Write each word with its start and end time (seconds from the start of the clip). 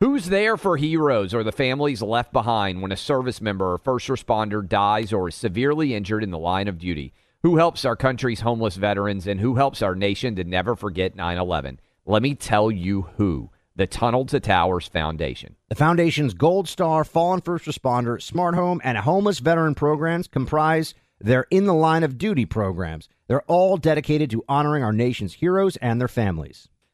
Who's 0.00 0.26
there 0.26 0.58
for 0.58 0.76
heroes 0.76 1.32
or 1.32 1.42
the 1.42 1.50
families 1.50 2.02
left 2.02 2.30
behind 2.30 2.82
when 2.82 2.92
a 2.92 2.96
service 2.96 3.40
member 3.40 3.72
or 3.72 3.78
first 3.78 4.08
responder 4.08 4.66
dies 4.66 5.14
or 5.14 5.28
is 5.28 5.34
severely 5.34 5.94
injured 5.94 6.22
in 6.22 6.30
the 6.30 6.38
line 6.38 6.68
of 6.68 6.78
duty? 6.78 7.14
Who 7.42 7.56
helps 7.56 7.86
our 7.86 7.96
country's 7.96 8.40
homeless 8.40 8.76
veterans 8.76 9.26
and 9.26 9.40
who 9.40 9.54
helps 9.54 9.80
our 9.80 9.94
nation 9.94 10.36
to 10.36 10.44
never 10.44 10.76
forget 10.76 11.16
9 11.16 11.38
11? 11.38 11.80
Let 12.04 12.22
me 12.22 12.34
tell 12.34 12.70
you 12.70 13.02
who 13.16 13.50
the 13.76 13.86
Tunnel 13.86 14.26
to 14.26 14.40
Towers 14.40 14.88
Foundation. 14.88 15.56
The 15.70 15.74
Foundation's 15.74 16.34
Gold 16.34 16.68
Star, 16.68 17.02
Fallen 17.02 17.40
First 17.40 17.64
Responder, 17.64 18.20
Smart 18.20 18.54
Home, 18.54 18.80
and 18.84 18.98
Homeless 18.98 19.38
Veteran 19.38 19.74
programs 19.74 20.28
comprise 20.28 20.92
their 21.18 21.46
In 21.50 21.64
the 21.64 21.72
Line 21.72 22.02
of 22.02 22.18
Duty 22.18 22.44
programs. 22.44 23.08
They're 23.26 23.42
all 23.42 23.78
dedicated 23.78 24.30
to 24.32 24.44
honoring 24.48 24.82
our 24.82 24.92
nation's 24.92 25.34
heroes 25.34 25.76
and 25.76 25.98
their 25.98 26.08
families. 26.08 26.68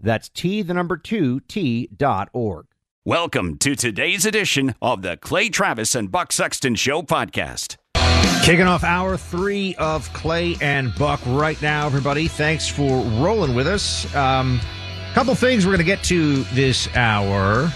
That's 0.00 0.28
T, 0.28 0.62
the 0.62 0.74
number 0.74 0.96
two, 0.96 1.40
T 1.40 1.88
dot 1.96 2.28
org. 2.32 2.66
Welcome 3.04 3.56
to 3.58 3.74
today's 3.74 4.26
edition 4.26 4.74
of 4.82 5.02
the 5.02 5.16
Clay 5.16 5.48
Travis 5.48 5.94
and 5.94 6.10
Buck 6.10 6.32
Sexton 6.32 6.74
Show 6.74 7.02
podcast. 7.02 7.76
Kicking 8.44 8.66
off 8.66 8.84
hour 8.84 9.16
three 9.16 9.74
of 9.76 10.12
Clay 10.12 10.56
and 10.60 10.94
Buck 10.96 11.20
right 11.26 11.60
now, 11.62 11.86
everybody. 11.86 12.28
Thanks 12.28 12.68
for 12.68 13.00
rolling 13.20 13.54
with 13.54 13.66
us. 13.66 14.12
Um, 14.14 14.60
couple 15.14 15.34
things 15.34 15.64
we're 15.64 15.72
going 15.72 15.78
to 15.78 15.84
get 15.84 16.04
to 16.04 16.42
this 16.54 16.94
hour. 16.94 17.72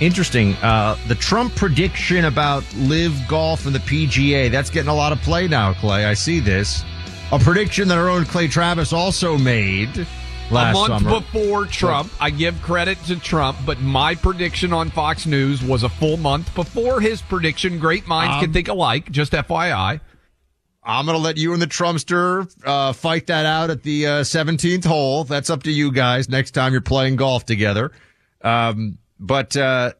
Interesting. 0.00 0.54
Uh, 0.56 0.96
the 1.08 1.14
Trump 1.14 1.54
prediction 1.56 2.26
about 2.26 2.64
LIV 2.76 3.14
Golf 3.28 3.64
and 3.64 3.74
the 3.74 3.80
PGA. 3.80 4.50
That's 4.50 4.68
getting 4.68 4.90
a 4.90 4.94
lot 4.94 5.12
of 5.12 5.20
play 5.22 5.48
now, 5.48 5.72
Clay. 5.72 6.04
I 6.04 6.14
see 6.14 6.38
this. 6.38 6.84
A 7.32 7.38
prediction 7.38 7.88
that 7.88 7.96
our 7.96 8.10
own 8.10 8.26
Clay 8.26 8.46
Travis 8.46 8.92
also 8.92 9.38
made 9.38 10.06
last 10.50 10.76
a 10.76 10.88
month 10.88 11.04
summer. 11.04 11.20
before 11.20 11.66
Trump. 11.66 12.12
I 12.20 12.30
give 12.30 12.60
credit 12.62 12.98
to 13.04 13.18
Trump, 13.18 13.58
but 13.64 13.80
my 13.80 14.14
prediction 14.14 14.72
on 14.72 14.90
Fox 14.90 15.26
News 15.26 15.62
was 15.62 15.82
a 15.82 15.88
full 15.88 16.16
month 16.16 16.54
before 16.54 17.00
his 17.00 17.22
prediction. 17.22 17.78
Great 17.78 18.06
minds 18.06 18.34
Um, 18.36 18.40
can 18.42 18.52
think 18.52 18.68
alike. 18.68 19.10
Just 19.10 19.32
FYI. 19.32 20.00
I'm 20.82 21.04
going 21.04 21.16
to 21.16 21.22
let 21.22 21.36
you 21.36 21.52
and 21.52 21.60
the 21.60 21.66
Trumpster 21.66 22.50
uh, 22.64 22.92
fight 22.94 23.26
that 23.26 23.44
out 23.46 23.68
at 23.70 23.82
the 23.82 24.06
uh, 24.06 24.10
17th 24.22 24.84
hole. 24.86 25.24
That's 25.24 25.50
up 25.50 25.62
to 25.64 25.70
you 25.70 25.92
guys 25.92 26.28
next 26.28 26.52
time 26.52 26.72
you're 26.72 26.80
playing 26.80 27.16
golf 27.16 27.44
together. 27.44 27.92
Um, 28.42 28.96
but 29.18 29.54
uh, 29.56 29.92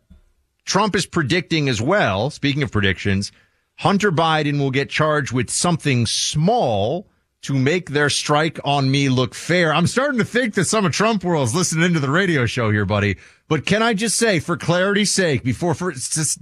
Trump 0.64 0.96
is 0.96 1.04
predicting 1.04 1.68
as 1.68 1.82
well, 1.82 2.30
speaking 2.30 2.62
of 2.62 2.72
predictions, 2.72 3.30
Hunter 3.76 4.10
Biden 4.10 4.58
will 4.58 4.70
get 4.70 4.88
charged 4.88 5.32
with 5.32 5.50
something 5.50 6.06
small 6.06 7.06
to 7.42 7.54
make 7.54 7.90
their 7.90 8.10
strike 8.10 8.58
on 8.64 8.90
me 8.90 9.08
look 9.08 9.34
fair. 9.34 9.72
I'm 9.72 9.86
starting 9.86 10.18
to 10.18 10.24
think 10.24 10.54
that 10.54 10.66
some 10.66 10.84
of 10.84 10.92
Trump 10.92 11.24
world 11.24 11.48
is 11.48 11.54
listening 11.54 11.84
into 11.84 12.00
the 12.00 12.10
radio 12.10 12.44
show 12.46 12.70
here, 12.70 12.84
buddy. 12.84 13.16
But 13.48 13.64
can 13.64 13.82
I 13.82 13.94
just 13.94 14.16
say, 14.16 14.40
for 14.40 14.56
clarity's 14.56 15.12
sake, 15.12 15.42
before 15.42 15.74
for 15.74 15.92
just 15.92 16.38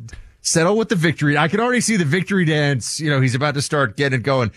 settle 0.48 0.76
with 0.76 0.88
the 0.88 0.96
victory. 0.96 1.36
I 1.36 1.48
can 1.48 1.60
already 1.60 1.80
see 1.80 1.96
the 1.96 2.04
victory 2.04 2.44
dance. 2.44 3.00
You 3.00 3.10
know, 3.10 3.20
he's 3.20 3.34
about 3.34 3.54
to 3.54 3.62
start 3.62 3.96
getting 3.96 4.20
it 4.20 4.22
going. 4.22 4.50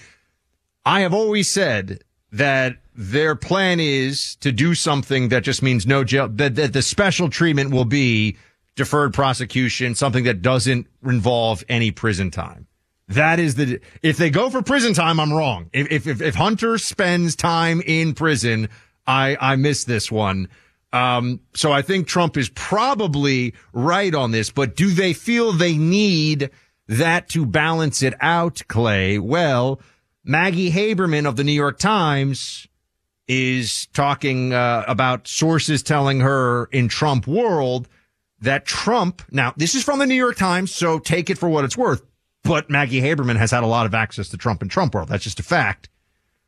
I 0.86 1.02
have 1.02 1.14
always 1.14 1.50
said 1.50 2.04
that 2.32 2.78
their 2.96 3.36
plan 3.36 3.80
is 3.80 4.36
to 4.38 4.52
do 4.52 4.74
something 4.74 5.30
that 5.30 5.44
just 5.44 5.62
means 5.62 5.86
no 5.86 6.04
jail, 6.04 6.28
that, 6.30 6.56
that 6.56 6.74
the 6.74 6.82
special 6.82 7.30
treatment 7.30 7.72
will 7.72 7.86
be 7.86 8.38
deferred 8.76 9.14
prosecution, 9.14 9.96
something 9.96 10.24
that 10.24 10.42
doesn't 10.42 10.88
involve 11.04 11.64
any 11.70 11.92
prison 11.92 12.32
time. 12.32 12.68
That 13.14 13.40
is 13.40 13.56
the, 13.56 13.82
if 14.02 14.18
they 14.18 14.30
go 14.30 14.50
for 14.50 14.62
prison 14.62 14.94
time, 14.94 15.20
I'm 15.20 15.34
wrong. 15.34 15.70
If, 15.74 16.08
if, 16.08 16.22
if 16.22 16.36
Hunter 16.36 16.78
spends 16.78 17.36
time 17.36 17.82
in 17.86 18.14
prison, 18.14 18.70
I, 19.06 19.38
I 19.40 19.56
miss 19.58 19.84
this 19.84 20.12
one. 20.12 20.48
Um, 20.94 21.40
so 21.54 21.72
I 21.72 21.82
think 21.82 22.08
Trump 22.08 22.38
is 22.38 22.50
probably 22.50 23.54
right 23.74 24.14
on 24.14 24.32
this, 24.32 24.50
but 24.50 24.76
do 24.76 24.92
they 24.92 25.14
feel 25.14 25.52
they 25.54 25.78
need 25.78 26.50
that 26.88 27.30
to 27.30 27.46
balance 27.46 28.02
it 28.04 28.14
out, 28.20 28.62
Clay? 28.68 29.18
Well, 29.18 29.82
Maggie 30.24 30.72
Haberman 30.72 31.26
of 31.26 31.36
the 31.36 31.44
New 31.44 31.54
York 31.54 31.80
Times 31.80 32.68
is 33.28 33.88
talking 33.94 34.54
uh, 34.54 34.84
about 34.88 35.28
sources 35.28 35.84
telling 35.84 36.20
her 36.20 36.66
in 36.66 36.90
Trump 36.90 37.28
world 37.28 37.88
that 38.42 38.66
Trump, 38.66 39.22
now 39.32 39.54
this 39.56 39.76
is 39.76 39.84
from 39.84 40.00
the 40.00 40.06
New 40.06 40.16
York 40.16 40.36
Times, 40.36 40.74
so 40.74 41.00
take 41.00 41.30
it 41.30 41.38
for 41.38 41.48
what 41.48 41.64
it's 41.64 41.78
worth, 41.78 42.04
but 42.52 42.70
Maggie 42.70 43.00
Haberman 43.00 43.38
has 43.38 43.52
had 43.52 43.64
a 43.64 43.66
lot 43.66 43.86
of 43.86 43.94
access 43.94 44.28
to 44.28 44.36
Trump 44.36 44.62
and 44.62 44.70
Trump 44.70 44.94
world. 44.94 45.08
That's 45.08 45.24
just 45.24 45.40
a 45.40 45.44
fact 45.44 45.88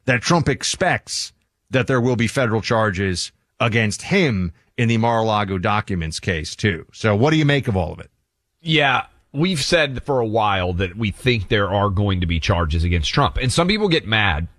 that 0.03 0.21
Trump 0.21 0.49
expects 0.49 1.31
that 1.69 1.87
there 1.87 2.01
will 2.01 2.17
be 2.17 2.27
federal 2.27 2.59
charges 2.59 3.31
against 3.57 4.01
him 4.01 4.51
in 4.77 4.89
the 4.89 4.97
Mar-a-Lago 4.97 5.59
documents 5.59 6.19
case 6.19 6.57
too. 6.57 6.85
So 6.91 7.15
what 7.15 7.31
do 7.31 7.37
you 7.37 7.45
make 7.45 7.69
of 7.69 7.77
all 7.77 7.93
of 7.93 8.01
it? 8.01 8.11
Yeah, 8.59 9.05
we've 9.31 9.63
said 9.63 10.03
for 10.03 10.19
a 10.19 10.25
while 10.25 10.73
that 10.73 10.97
we 10.97 11.11
think 11.11 11.47
there 11.47 11.69
are 11.69 11.89
going 11.89 12.19
to 12.19 12.27
be 12.27 12.37
charges 12.37 12.83
against 12.83 13.13
Trump. 13.13 13.37
And 13.37 13.49
some 13.49 13.69
people 13.69 13.87
get 13.87 14.05
mad 14.05 14.49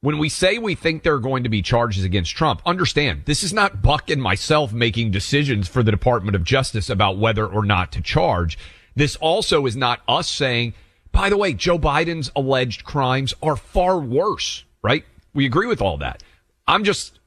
when 0.00 0.16
we 0.16 0.30
say 0.30 0.56
we 0.56 0.74
think 0.74 1.02
there 1.02 1.16
are 1.16 1.18
going 1.18 1.42
to 1.42 1.50
be 1.50 1.60
charges 1.60 2.04
against 2.04 2.34
Trump. 2.34 2.62
Understand, 2.64 3.24
this 3.26 3.42
is 3.42 3.52
not 3.52 3.82
Buck 3.82 4.08
and 4.08 4.22
myself 4.22 4.72
making 4.72 5.10
decisions 5.10 5.68
for 5.68 5.82
the 5.82 5.90
Department 5.90 6.36
of 6.36 6.42
Justice 6.42 6.88
about 6.88 7.18
whether 7.18 7.46
or 7.46 7.66
not 7.66 7.92
to 7.92 8.00
charge. 8.00 8.56
This 8.94 9.16
also 9.16 9.66
is 9.66 9.76
not 9.76 10.00
us 10.08 10.26
saying, 10.26 10.72
by 11.16 11.30
the 11.30 11.36
way, 11.38 11.54
Joe 11.54 11.78
Biden's 11.78 12.30
alleged 12.36 12.84
crimes 12.84 13.32
are 13.42 13.56
far 13.56 13.98
worse, 13.98 14.64
right? 14.82 15.02
We 15.32 15.46
agree 15.46 15.66
with 15.66 15.80
all 15.80 15.96
that. 15.96 16.22
I'm 16.68 16.84
just, 16.84 17.18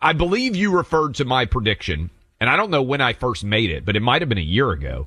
I 0.00 0.14
believe 0.14 0.56
you 0.56 0.74
referred 0.74 1.16
to 1.16 1.26
my 1.26 1.44
prediction, 1.44 2.08
and 2.40 2.48
I 2.48 2.56
don't 2.56 2.70
know 2.70 2.80
when 2.80 3.02
I 3.02 3.12
first 3.12 3.44
made 3.44 3.70
it, 3.70 3.84
but 3.84 3.94
it 3.94 4.00
might 4.00 4.22
have 4.22 4.30
been 4.30 4.38
a 4.38 4.40
year 4.40 4.70
ago, 4.70 5.06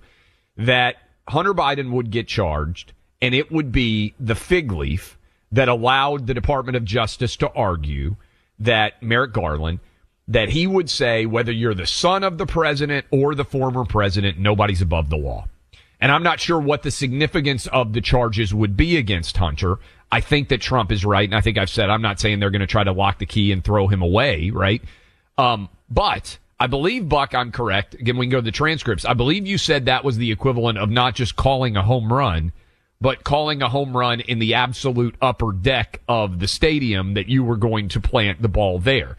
that 0.57 0.97
Hunter 1.27 1.55
Biden 1.55 1.89
would 1.89 2.11
get 2.11 2.27
charged 2.27 2.93
and 3.19 3.33
it 3.33 3.51
would 3.51 3.71
be 3.71 4.13
the 4.19 4.35
fig 4.35 4.71
leaf 4.71 5.17
that 5.51 5.67
allowed 5.67 6.27
the 6.27 6.35
Department 6.35 6.77
of 6.77 6.85
Justice 6.85 7.35
to 7.37 7.51
argue 7.53 8.15
that 8.59 9.01
Merrick 9.01 9.33
Garland, 9.33 9.79
that 10.27 10.49
he 10.49 10.67
would 10.67 10.91
say, 10.91 11.25
whether 11.25 11.51
you're 11.51 11.73
the 11.73 11.87
son 11.87 12.23
of 12.23 12.37
the 12.37 12.45
president 12.45 13.07
or 13.09 13.33
the 13.33 13.43
former 13.43 13.85
president, 13.85 14.37
nobody's 14.37 14.83
above 14.83 15.09
the 15.09 15.17
law. 15.17 15.47
And 15.99 16.11
I'm 16.11 16.23
not 16.23 16.39
sure 16.39 16.59
what 16.59 16.83
the 16.83 16.91
significance 16.91 17.67
of 17.67 17.93
the 17.93 18.01
charges 18.01 18.53
would 18.53 18.77
be 18.77 18.97
against 18.97 19.37
Hunter. 19.37 19.79
I 20.11 20.21
think 20.21 20.49
that 20.49 20.61
Trump 20.61 20.91
is 20.91 21.05
right. 21.05 21.27
And 21.27 21.35
I 21.35 21.41
think 21.41 21.57
I've 21.57 21.69
said, 21.69 21.89
I'm 21.89 22.01
not 22.01 22.19
saying 22.19 22.39
they're 22.39 22.49
going 22.49 22.61
to 22.61 22.67
try 22.67 22.83
to 22.83 22.91
lock 22.91 23.19
the 23.19 23.25
key 23.25 23.51
and 23.51 23.63
throw 23.63 23.87
him 23.87 24.01
away, 24.01 24.49
right? 24.49 24.81
Um, 25.37 25.69
but 25.89 26.37
I 26.59 26.67
believe, 26.67 27.07
Buck, 27.07 27.35
I'm 27.35 27.51
correct. 27.51 27.95
Again, 27.95 28.17
we 28.17 28.25
can 28.25 28.31
go 28.31 28.37
to 28.37 28.45
the 28.45 28.51
transcripts. 28.51 29.05
I 29.05 29.13
believe 29.13 29.45
you 29.45 29.57
said 29.57 29.85
that 29.85 30.03
was 30.03 30.17
the 30.17 30.31
equivalent 30.31 30.77
of 30.77 30.89
not 30.89 31.15
just 31.15 31.35
calling 31.35 31.77
a 31.77 31.83
home 31.83 32.11
run, 32.11 32.51
but 33.01 33.23
calling 33.23 33.61
a 33.61 33.69
home 33.69 33.95
run 33.95 34.19
in 34.21 34.39
the 34.39 34.53
absolute 34.55 35.15
upper 35.21 35.51
deck 35.53 36.01
of 36.07 36.39
the 36.39 36.47
stadium 36.47 37.13
that 37.13 37.29
you 37.29 37.43
were 37.43 37.55
going 37.55 37.87
to 37.89 38.01
plant 38.01 38.41
the 38.41 38.49
ball 38.49 38.79
there. 38.79 39.15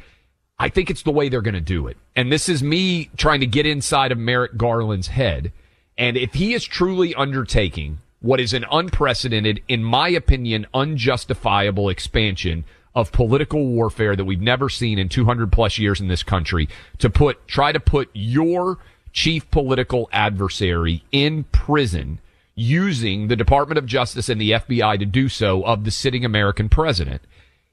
I 0.59 0.69
think 0.69 0.91
it's 0.91 1.03
the 1.03 1.11
way 1.11 1.31
they're 1.31 1.41
going 1.41 1.55
to 1.55 1.61
do 1.61 1.87
it. 1.87 1.97
And 2.15 2.31
this 2.31 2.49
is 2.49 2.63
me 2.63 3.11
trying 3.17 3.41
to 3.41 3.47
get 3.47 3.65
inside 3.65 4.13
of 4.13 4.19
Merrick 4.19 4.59
Garland's 4.59 5.09
head. 5.09 5.53
And 6.01 6.17
if 6.17 6.33
he 6.33 6.55
is 6.55 6.65
truly 6.65 7.15
undertaking 7.15 7.99
what 8.21 8.41
is 8.41 8.55
an 8.55 8.65
unprecedented, 8.73 9.63
in 9.69 9.85
my 9.85 10.09
opinion, 10.09 10.67
unjustifiable 10.73 11.91
expansion 11.91 12.65
of 12.95 13.13
political 13.13 13.67
warfare 13.67 14.17
that 14.17 14.25
we've 14.25 14.41
never 14.41 14.71
seen 14.71 14.99
in 14.99 15.11
200 15.11 15.53
plus 15.53 15.79
years 15.79 16.01
in 16.01 16.09
this 16.09 16.23
country 16.23 16.71
to 16.99 17.11
put, 17.11 17.47
try 17.47 17.71
to 17.71 17.79
put 17.79 18.09
your 18.15 18.79
chief 19.13 19.51
political 19.51 20.09
adversary 20.11 21.05
in 21.13 21.45
prison 21.45 22.19
using 22.55 23.29
the 23.29 23.37
Department 23.37 23.77
of 23.77 23.85
Justice 23.85 24.31
and 24.31 24.41
the 24.41 24.53
FBI 24.53 24.99
to 24.99 25.07
do 25.07 25.29
so 25.29 25.63
of 25.65 25.85
the 25.85 25.91
sitting 25.91 26.25
American 26.25 26.71
president. 26.71 27.21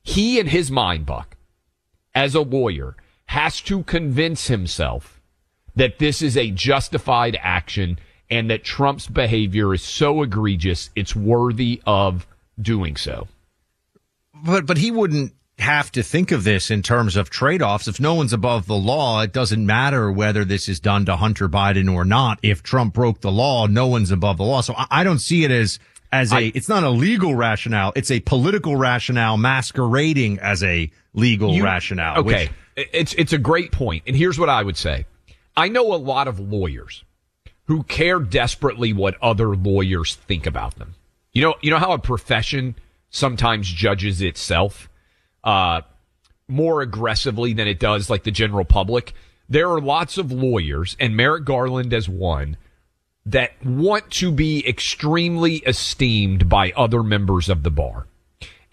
He, 0.03 0.37
in 0.37 0.47
his 0.47 0.69
mind, 0.69 1.05
Buck, 1.05 1.37
as 2.13 2.35
a 2.35 2.41
lawyer, 2.41 2.97
has 3.27 3.61
to 3.61 3.83
convince 3.83 4.47
himself 4.47 5.21
that 5.77 5.99
this 5.99 6.21
is 6.21 6.35
a 6.35 6.51
justified 6.51 7.37
action 7.41 7.97
and 8.29 8.49
that 8.49 8.63
Trump's 8.63 9.07
behavior 9.07 9.73
is 9.73 9.81
so 9.81 10.21
egregious, 10.21 10.89
it's 10.95 11.15
worthy 11.15 11.81
of 11.85 12.27
doing 12.59 12.95
so. 12.95 13.27
But 14.33 14.65
but 14.65 14.77
he 14.77 14.91
wouldn't 14.91 15.33
have 15.59 15.91
to 15.91 16.03
think 16.03 16.31
of 16.31 16.43
this 16.43 16.69
in 16.69 16.83
terms 16.83 17.15
of 17.15 17.31
trade-offs. 17.31 17.87
If 17.87 17.99
no 17.99 18.13
one's 18.13 18.33
above 18.33 18.67
the 18.67 18.75
law, 18.75 19.21
it 19.21 19.33
doesn't 19.33 19.65
matter 19.65 20.11
whether 20.11 20.45
this 20.45 20.69
is 20.69 20.79
done 20.79 21.05
to 21.05 21.15
Hunter 21.15 21.49
Biden 21.49 21.91
or 21.91 22.05
not. 22.05 22.37
If 22.43 22.61
Trump 22.61 22.93
broke 22.93 23.21
the 23.21 23.31
law, 23.31 23.65
no 23.65 23.87
one's 23.87 24.11
above 24.11 24.37
the 24.37 24.43
law. 24.43 24.61
So 24.61 24.75
I, 24.77 24.85
I 24.91 25.03
don't 25.03 25.19
see 25.19 25.43
it 25.43 25.51
as 25.51 25.79
as 26.11 26.31
a 26.31 26.35
I, 26.35 26.51
it's 26.53 26.69
not 26.69 26.83
a 26.83 26.89
legal 26.89 27.35
rationale, 27.35 27.93
it's 27.95 28.11
a 28.11 28.19
political 28.19 28.75
rationale 28.75 29.37
masquerading 29.37 30.39
as 30.39 30.63
a 30.63 30.91
legal 31.13 31.53
you, 31.53 31.63
rationale. 31.63 32.19
Okay. 32.19 32.49
Which, 32.75 32.87
it's 32.93 33.13
it's 33.15 33.33
a 33.33 33.39
great 33.39 33.71
point. 33.71 34.03
And 34.05 34.15
here's 34.15 34.37
what 34.37 34.49
I 34.49 34.61
would 34.61 34.77
say. 34.77 35.05
I 35.55 35.69
know 35.69 35.93
a 35.93 35.97
lot 35.97 36.27
of 36.27 36.39
lawyers 36.39 37.03
who 37.67 37.83
care 37.83 38.19
desperately 38.19 38.93
what 38.93 39.15
other 39.21 39.55
lawyers 39.55 40.15
think 40.15 40.45
about 40.45 40.75
them. 40.75 40.95
You 41.33 41.43
know, 41.43 41.55
you 41.61 41.69
know 41.69 41.79
how 41.79 41.91
a 41.91 41.99
profession 41.99 42.75
sometimes 43.09 43.67
judges 43.67 44.21
itself 44.21 44.89
uh, 45.43 45.81
more 46.47 46.81
aggressively 46.81 47.53
than 47.53 47.67
it 47.67 47.79
does 47.79 48.09
like 48.09 48.23
the 48.23 48.31
general 48.31 48.65
public. 48.65 49.13
There 49.49 49.69
are 49.69 49.79
lots 49.79 50.17
of 50.17 50.31
lawyers, 50.31 50.97
and 50.99 51.15
Merrick 51.15 51.45
Garland 51.45 51.93
as 51.93 52.09
one, 52.09 52.57
that 53.25 53.51
want 53.65 54.09
to 54.11 54.31
be 54.31 54.65
extremely 54.67 55.57
esteemed 55.57 56.47
by 56.47 56.71
other 56.71 57.03
members 57.03 57.49
of 57.49 57.63
the 57.63 57.71
bar. 57.71 58.07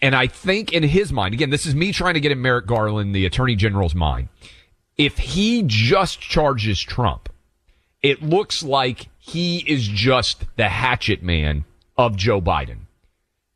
And 0.01 0.15
I 0.15 0.27
think 0.27 0.71
in 0.71 0.83
his 0.83 1.11
mind, 1.11 1.33
again, 1.33 1.49
this 1.49 1.65
is 1.65 1.75
me 1.75 1.91
trying 1.91 2.13
to 2.13 2.19
get 2.19 2.31
in 2.31 2.41
Merrick 2.41 2.65
Garland, 2.65 3.13
the 3.13 3.25
attorney 3.25 3.55
general's 3.55 3.95
mind. 3.95 4.29
If 4.97 5.17
he 5.17 5.63
just 5.65 6.21
charges 6.21 6.79
Trump, 6.81 7.29
it 8.05 8.21
looks 8.21 8.61
like 8.61 9.07
he 9.17 9.57
is 9.65 9.87
just 9.87 10.45
the 10.57 10.69
hatchet 10.69 11.23
man 11.23 11.65
of 11.97 12.15
Joe 12.15 12.39
Biden. 12.39 12.81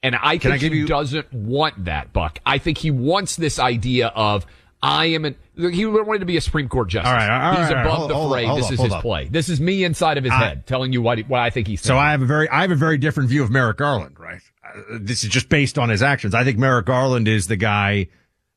And 0.02 0.16
I 0.16 0.40
think 0.40 0.56
I 0.56 0.58
he 0.58 0.68
you- 0.70 0.88
doesn't 0.88 1.32
want 1.32 1.86
that, 1.86 2.12
Buck. 2.14 2.40
I 2.48 2.58
think 2.58 2.80
he 2.80 2.90
wants 2.90 3.36
this 3.36 3.60
idea 3.60 4.08
of 4.08 4.48
I 4.82 5.08
am 5.08 5.26
an, 5.26 5.36
he 5.56 5.86
wanted 5.86 6.20
to 6.20 6.26
be 6.26 6.38
a 6.38 6.42
Supreme 6.42 6.68
Court 6.68 6.88
justice. 6.90 7.10
All 7.10 7.14
right, 7.16 7.30
all 7.30 7.52
right, 7.52 7.60
he's 7.60 7.70
above 7.70 7.98
hold, 7.98 8.10
the 8.10 8.34
fray. 8.34 8.46
Hold, 8.46 8.60
this 8.60 8.66
hold 8.68 8.74
is 8.74 8.82
his 8.86 8.94
up. 8.94 9.02
play. 9.04 9.28
This 9.28 9.50
is 9.50 9.62
me 9.62 9.84
inside 9.84 10.18
of 10.18 10.24
his 10.24 10.34
I, 10.34 10.38
head 10.38 10.66
telling 10.66 10.94
you 10.94 11.02
what 11.04 11.20
what 11.28 11.42
I 11.42 11.52
think 11.52 11.68
he's. 11.68 11.82
Saying. 11.82 11.96
So 11.96 11.98
I 12.00 12.10
have 12.12 12.24
a 12.24 12.26
very 12.26 12.50
I 12.50 12.62
have 12.62 12.72
a 12.72 12.76
very 12.76 12.98
different 12.98 13.30
view 13.30 13.44
of 13.44 13.52
Merrick 13.52 13.78
Garland. 13.78 14.18
Right, 14.20 14.42
uh, 14.64 14.98
this 15.00 15.24
is 15.24 15.30
just 15.30 15.50
based 15.50 15.78
on 15.78 15.90
his 15.90 16.02
actions. 16.02 16.34
I 16.34 16.44
think 16.44 16.58
Merrick 16.58 16.88
Garland 16.88 17.28
is 17.28 17.48
the 17.48 17.58
guy 17.58 18.08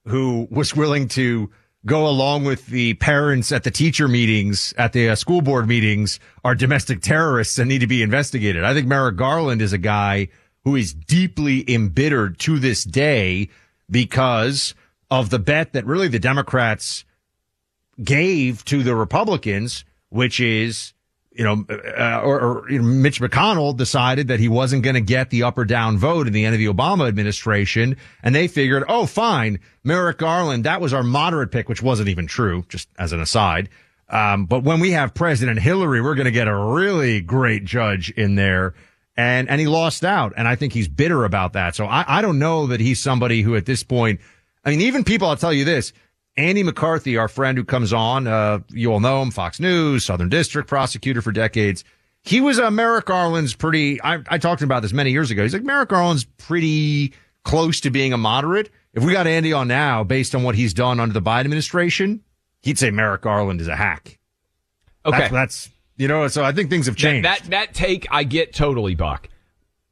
who 0.06 0.46
was 0.50 0.74
willing 0.74 1.08
to 1.08 1.50
go 1.84 2.06
along 2.06 2.44
with 2.44 2.66
the 2.66 2.94
parents 2.94 3.50
at 3.50 3.64
the 3.64 3.70
teacher 3.70 4.06
meetings, 4.08 4.72
at 4.78 4.92
the 4.92 5.10
uh, 5.10 5.14
school 5.14 5.42
board 5.42 5.66
meetings, 5.66 6.20
are 6.44 6.54
domestic 6.54 7.02
terrorists 7.02 7.58
and 7.58 7.68
need 7.68 7.80
to 7.80 7.86
be 7.86 8.02
investigated. 8.02 8.64
I 8.64 8.72
think 8.72 8.86
Merrick 8.86 9.16
Garland 9.16 9.60
is 9.60 9.72
a 9.72 9.78
guy 9.78 10.28
who 10.64 10.76
is 10.76 10.94
deeply 10.94 11.68
embittered 11.72 12.38
to 12.40 12.58
this 12.58 12.84
day 12.84 13.48
because 13.90 14.74
of 15.10 15.30
the 15.30 15.38
bet 15.38 15.72
that 15.72 15.84
really 15.86 16.08
the 16.08 16.18
Democrats 16.18 17.04
gave 18.02 18.64
to 18.66 18.82
the 18.82 18.94
Republicans, 18.94 19.84
which 20.08 20.40
is, 20.40 20.94
you 21.34 21.44
know, 21.44 21.64
uh, 21.68 22.20
or, 22.22 22.40
or 22.40 22.70
you 22.70 22.78
know, 22.78 22.84
Mitch 22.84 23.20
McConnell 23.20 23.76
decided 23.76 24.28
that 24.28 24.40
he 24.40 24.48
wasn't 24.48 24.82
going 24.82 24.94
to 24.94 25.00
get 25.00 25.30
the 25.30 25.44
up 25.44 25.58
or 25.58 25.64
down 25.64 25.98
vote 25.98 26.26
in 26.26 26.32
the 26.32 26.44
end 26.44 26.54
of 26.54 26.58
the 26.58 26.66
Obama 26.66 27.08
administration. 27.08 27.96
And 28.22 28.34
they 28.34 28.48
figured, 28.48 28.84
oh, 28.88 29.06
fine, 29.06 29.60
Merrick 29.84 30.18
Garland, 30.18 30.64
that 30.64 30.80
was 30.80 30.92
our 30.92 31.02
moderate 31.02 31.50
pick, 31.50 31.68
which 31.68 31.82
wasn't 31.82 32.08
even 32.08 32.26
true, 32.26 32.64
just 32.68 32.88
as 32.98 33.12
an 33.12 33.20
aside. 33.20 33.68
Um, 34.08 34.44
but 34.44 34.62
when 34.62 34.80
we 34.80 34.90
have 34.92 35.14
President 35.14 35.58
Hillary, 35.58 36.02
we're 36.02 36.14
going 36.14 36.26
to 36.26 36.30
get 36.30 36.48
a 36.48 36.54
really 36.54 37.20
great 37.20 37.64
judge 37.64 38.10
in 38.10 38.34
there 38.34 38.74
and 39.16 39.48
and 39.48 39.60
he 39.60 39.66
lost 39.66 40.04
out, 40.04 40.32
and 40.36 40.48
I 40.48 40.56
think 40.56 40.72
he's 40.72 40.88
bitter 40.88 41.24
about 41.24 41.52
that. 41.52 41.74
So 41.74 41.86
I, 41.86 42.04
I 42.18 42.22
don't 42.22 42.38
know 42.38 42.68
that 42.68 42.80
he's 42.80 43.00
somebody 43.00 43.42
who 43.42 43.56
at 43.56 43.66
this 43.66 43.82
point, 43.82 44.20
I 44.64 44.70
mean, 44.70 44.80
even 44.82 45.04
people, 45.04 45.28
I'll 45.28 45.36
tell 45.36 45.52
you 45.52 45.64
this. 45.64 45.92
Andy 46.36 46.62
McCarthy, 46.62 47.16
our 47.16 47.28
friend 47.28 47.58
who 47.58 47.64
comes 47.64 47.92
on, 47.92 48.26
uh, 48.26 48.60
you 48.70 48.92
all 48.92 49.00
know 49.00 49.20
him, 49.22 49.30
Fox 49.30 49.60
News, 49.60 50.04
Southern 50.04 50.28
District 50.28 50.68
prosecutor 50.68 51.20
for 51.20 51.32
decades. 51.32 51.84
He 52.22 52.40
was 52.40 52.58
uh, 52.58 52.70
Merrick 52.70 53.06
Garland's 53.06 53.54
pretty, 53.54 54.00
I, 54.02 54.20
I 54.28 54.38
talked 54.38 54.62
about 54.62 54.82
this 54.82 54.92
many 54.92 55.10
years 55.10 55.30
ago. 55.30 55.42
He's 55.42 55.52
like, 55.52 55.64
Merrick 55.64 55.90
Garland's 55.90 56.24
pretty 56.24 57.12
close 57.44 57.80
to 57.80 57.90
being 57.90 58.12
a 58.12 58.16
moderate. 58.16 58.70
If 58.94 59.04
we 59.04 59.12
got 59.12 59.26
Andy 59.26 59.52
on 59.52 59.68
now, 59.68 60.04
based 60.04 60.34
on 60.34 60.42
what 60.42 60.54
he's 60.54 60.72
done 60.72 61.00
under 61.00 61.12
the 61.12 61.22
Biden 61.22 61.40
administration, 61.40 62.22
he'd 62.60 62.78
say 62.78 62.90
Merrick 62.90 63.22
Garland 63.22 63.60
is 63.60 63.68
a 63.68 63.76
hack. 63.76 64.18
Okay. 65.04 65.18
That's, 65.18 65.32
that's 65.32 65.70
you 65.96 66.08
know, 66.08 66.28
so 66.28 66.44
I 66.44 66.52
think 66.52 66.70
things 66.70 66.86
have 66.86 66.96
changed. 66.96 67.26
That, 67.26 67.40
that, 67.40 67.50
that 67.50 67.74
take 67.74 68.06
I 68.10 68.24
get 68.24 68.54
totally, 68.54 68.94
Buck. 68.94 69.28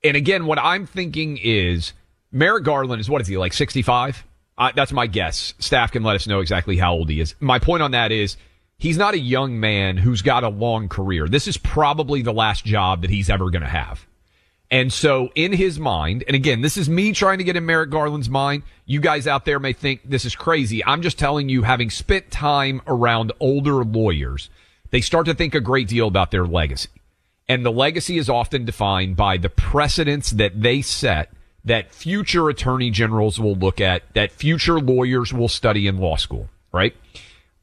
And 0.03 0.17
again, 0.17 0.47
what 0.47 0.59
I'm 0.59 0.87
thinking 0.87 1.39
is 1.43 1.93
Merrick 2.33 2.65
Garland 2.65 3.01
is 3.01 3.11
what 3.11 3.21
is 3.21 3.27
he 3.27 3.37
like 3.37 3.53
65? 3.53 4.25
Uh, 4.61 4.71
that's 4.77 4.93
my 4.93 5.07
guess. 5.07 5.55
Staff 5.59 5.91
can 5.91 6.03
let 6.03 6.17
us 6.17 6.27
know 6.27 6.41
exactly 6.41 6.77
how 6.77 6.93
old 6.93 7.09
he 7.09 7.19
is. 7.19 7.35
My 7.41 7.59
point 7.59 7.83
on 7.83 7.93
that 7.93 8.13
is 8.13 8.37
he's 8.77 8.99
not 8.99 9.15
a 9.15 9.19
young 9.19 9.59
man 9.59 9.97
who's 9.97 10.21
got 10.21 10.45
a 10.45 10.51
long 10.51 10.91
career. 10.91 11.29
This 11.29 11.49
is 11.49 11.57
probably 11.57 12.21
the 12.21 12.35
last 12.35 12.67
job 12.67 13.01
that 13.01 13.11
he's 13.11 13.31
ever 13.31 13.49
going 13.49 13.63
to 13.63 13.69
have. 13.69 14.07
And 14.71 14.93
so 14.93 15.31
in 15.35 15.53
his 15.53 15.81
mind, 15.81 16.25
and 16.27 16.37
again, 16.37 16.61
this 16.61 16.77
is 16.77 16.91
me 16.91 17.13
trying 17.13 17.39
to 17.39 17.45
get 17.45 17.57
in 17.57 17.65
Merrick 17.65 17.91
Garland's 17.91 18.29
mind. 18.29 18.63
You 18.85 19.01
guys 19.01 19.27
out 19.27 19.47
there 19.47 19.59
may 19.59 19.73
think 19.73 20.03
this 20.05 20.27
is 20.27 20.37
crazy. 20.37 20.85
I'm 20.85 21.01
just 21.01 21.19
telling 21.19 21.49
you, 21.49 21.63
having 21.63 21.89
spent 21.89 22.31
time 22.31 22.83
around 22.87 23.33
older 23.41 23.83
lawyers, 23.83 24.51
they 24.91 25.01
start 25.01 25.25
to 25.27 25.35
think 25.35 25.55
a 25.55 25.61
great 25.61 25.89
deal 25.89 26.07
about 26.07 26.31
their 26.31 26.47
legacy. 26.47 26.91
And 27.49 27.65
the 27.65 27.73
legacy 27.73 28.19
is 28.19 28.29
often 28.29 28.67
defined 28.67 29.17
by 29.17 29.39
the 29.39 29.49
precedents 29.49 30.31
that 30.33 30.61
they 30.61 30.83
set 30.83 31.33
that 31.65 31.93
future 31.93 32.49
attorney 32.49 32.91
generals 32.91 33.39
will 33.39 33.55
look 33.55 33.81
at, 33.81 34.03
that 34.15 34.33
future 34.33 34.81
lawyers 34.81 35.33
will 35.33 35.49
study 35.49 35.87
in 35.87 35.99
law 35.99 36.17
school, 36.17 36.49
right? 36.73 36.95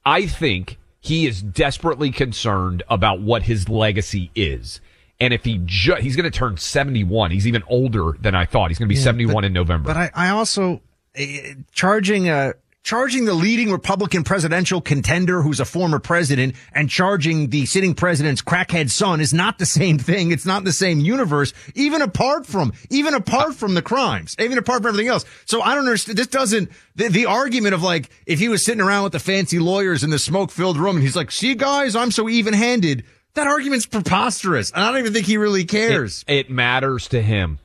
I 0.06 0.28
think 0.28 0.78
he 1.00 1.26
is 1.26 1.42
desperately 1.42 2.12
concerned 2.12 2.84
about 2.90 3.22
what 3.22 3.44
his 3.44 3.70
legacy 3.70 4.32
is. 4.36 4.82
And 5.20 5.34
if 5.34 5.44
he 5.44 5.62
ju- 5.66 5.96
he's 5.96 6.16
going 6.16 6.30
to 6.30 6.38
turn 6.38 6.58
71, 6.58 7.32
he's 7.32 7.48
even 7.48 7.64
older 7.68 8.14
than 8.20 8.36
I 8.36 8.46
thought. 8.46 8.70
He's 8.70 8.78
going 8.78 8.88
to 8.88 8.94
be 8.94 9.00
yeah, 9.00 9.06
71 9.06 9.34
but, 9.34 9.46
in 9.46 9.54
November. 9.54 9.88
But 9.88 9.98
I, 9.98 10.12
I 10.14 10.30
also, 10.30 10.82
uh, 11.20 11.24
charging 11.72 12.30
a, 12.30 12.54
charging 12.88 13.26
the 13.26 13.34
leading 13.34 13.70
Republican 13.70 14.24
presidential 14.24 14.80
contender 14.80 15.42
who's 15.42 15.60
a 15.60 15.66
former 15.66 16.00
president 16.00 16.56
and 16.72 16.90
charging 16.90 17.50
the 17.50 17.66
sitting 17.66 17.94
president's 17.94 18.42
crackhead 18.42 18.90
son 18.90 19.20
is 19.20 19.34
not 19.34 19.58
the 19.58 19.66
same 19.66 20.00
thing. 20.00 20.32
It's 20.32 20.46
not 20.46 20.64
the 20.64 20.72
same 20.72 21.02
universe, 21.02 21.52
even 21.76 22.02
apart 22.02 22.46
from, 22.46 22.72
even 22.90 23.14
apart 23.14 23.56
from 23.56 23.74
the 23.74 23.82
crimes, 23.82 24.38
even 24.40 24.58
apart 24.58 24.84
from 24.84 24.92
everything 24.92 25.10
else. 25.10 25.26
So 25.44 25.62
I 25.62 25.76
don't 25.76 25.84
understand. 25.84 26.18
This 26.18 26.28
doesn't, 26.28 26.72
the, 26.96 27.10
the 27.10 27.26
argument 27.26 27.76
of 27.76 27.84
like, 27.84 28.10
if 28.26 28.40
he 28.40 28.48
was 28.48 28.64
sitting 28.64 28.80
around 28.80 29.04
with 29.04 29.12
the 29.12 29.20
fancy 29.20 29.60
lawyers 29.60 30.06
in 30.06 30.10
the 30.10 30.18
smoke 30.18 30.50
filled 30.50 30.78
room 30.78 30.96
and 30.96 31.04
he's 31.04 31.18
like, 31.18 31.30
see 31.30 31.56
guys, 31.56 31.94
I'm 31.94 32.12
so 32.12 32.30
even 32.30 32.54
handed. 32.54 33.04
That 33.34 33.48
argument's 33.48 33.86
preposterous. 33.86 34.72
And 34.72 34.82
I 34.82 34.92
don't 34.92 35.02
even 35.02 35.12
think 35.12 35.26
he 35.26 35.36
really 35.36 35.66
cares. 35.66 36.24
It, 36.26 36.38
it 36.38 36.50
matters 36.50 37.10
to 37.10 37.22
him. 37.22 37.60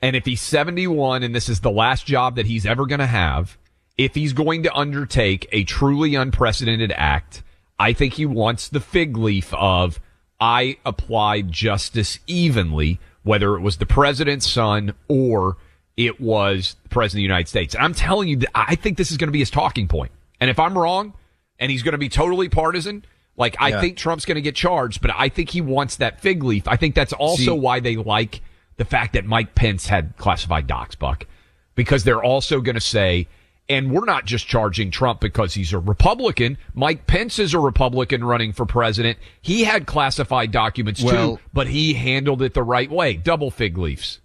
And 0.00 0.14
if 0.14 0.24
he's 0.24 0.40
71 0.40 1.24
and 1.24 1.34
this 1.34 1.48
is 1.48 1.62
the 1.62 1.70
last 1.72 2.06
job 2.06 2.36
that 2.36 2.46
he's 2.46 2.64
ever 2.64 2.86
going 2.86 3.00
to 3.00 3.06
have, 3.06 3.58
if 3.98 4.14
he's 4.14 4.32
going 4.32 4.62
to 4.64 4.74
undertake 4.74 5.48
a 5.52 5.64
truly 5.64 6.14
unprecedented 6.14 6.92
act, 6.96 7.42
I 7.78 7.92
think 7.92 8.14
he 8.14 8.26
wants 8.26 8.68
the 8.68 8.80
fig 8.80 9.16
leaf 9.16 9.52
of, 9.54 10.00
I 10.40 10.76
applied 10.84 11.50
justice 11.52 12.18
evenly, 12.26 13.00
whether 13.22 13.54
it 13.56 13.60
was 13.60 13.78
the 13.78 13.86
president's 13.86 14.48
son 14.50 14.94
or 15.08 15.56
it 15.96 16.20
was 16.20 16.76
the 16.82 16.88
president 16.90 17.14
of 17.20 17.20
the 17.20 17.22
United 17.34 17.48
States. 17.48 17.74
And 17.74 17.82
I'm 17.84 17.94
telling 17.94 18.28
you, 18.28 18.40
I 18.54 18.74
think 18.74 18.98
this 18.98 19.10
is 19.10 19.16
going 19.16 19.28
to 19.28 19.32
be 19.32 19.38
his 19.38 19.50
talking 19.50 19.88
point. 19.88 20.12
And 20.40 20.50
if 20.50 20.58
I'm 20.58 20.76
wrong 20.76 21.14
and 21.58 21.70
he's 21.70 21.82
going 21.82 21.92
to 21.92 21.98
be 21.98 22.10
totally 22.10 22.50
partisan, 22.50 23.04
like 23.38 23.56
I 23.58 23.70
Yeah. 23.70 23.80
think 23.80 23.96
Trump's 23.96 24.26
going 24.26 24.36
to 24.36 24.42
get 24.42 24.54
charged, 24.54 25.00
but 25.00 25.10
I 25.16 25.30
think 25.30 25.50
he 25.50 25.62
wants 25.62 25.96
that 25.96 26.20
fig 26.20 26.42
leaf. 26.42 26.68
I 26.68 26.76
think 26.76 26.94
that's 26.94 27.14
also 27.14 27.42
See- 27.54 27.58
why 27.60 27.80
they 27.80 27.96
like 27.96 28.42
the 28.76 28.84
fact 28.84 29.14
that 29.14 29.24
Mike 29.24 29.54
Pence 29.54 29.86
had 29.86 30.14
classified 30.18 30.66
docs, 30.66 30.94
Buck, 30.96 31.26
because 31.74 32.04
they're 32.04 32.22
also 32.22 32.60
going 32.60 32.74
to 32.74 32.80
say, 32.80 33.26
and 33.68 33.90
we're 33.90 34.04
not 34.04 34.24
just 34.24 34.46
charging 34.46 34.90
Trump 34.90 35.20
because 35.20 35.54
he's 35.54 35.72
a 35.72 35.78
Republican. 35.78 36.56
Mike 36.74 37.06
Pence 37.06 37.38
is 37.38 37.52
a 37.54 37.58
Republican 37.58 38.22
running 38.24 38.52
for 38.52 38.64
president. 38.66 39.18
He 39.42 39.64
had 39.64 39.86
classified 39.86 40.52
documents 40.52 41.02
Well- 41.02 41.36
too, 41.36 41.42
but 41.52 41.66
he 41.66 41.94
handled 41.94 42.42
it 42.42 42.54
the 42.54 42.62
right 42.62 42.90
way. 42.90 43.14
Double 43.14 43.50
fig 43.50 43.76
leaves. 43.78 44.20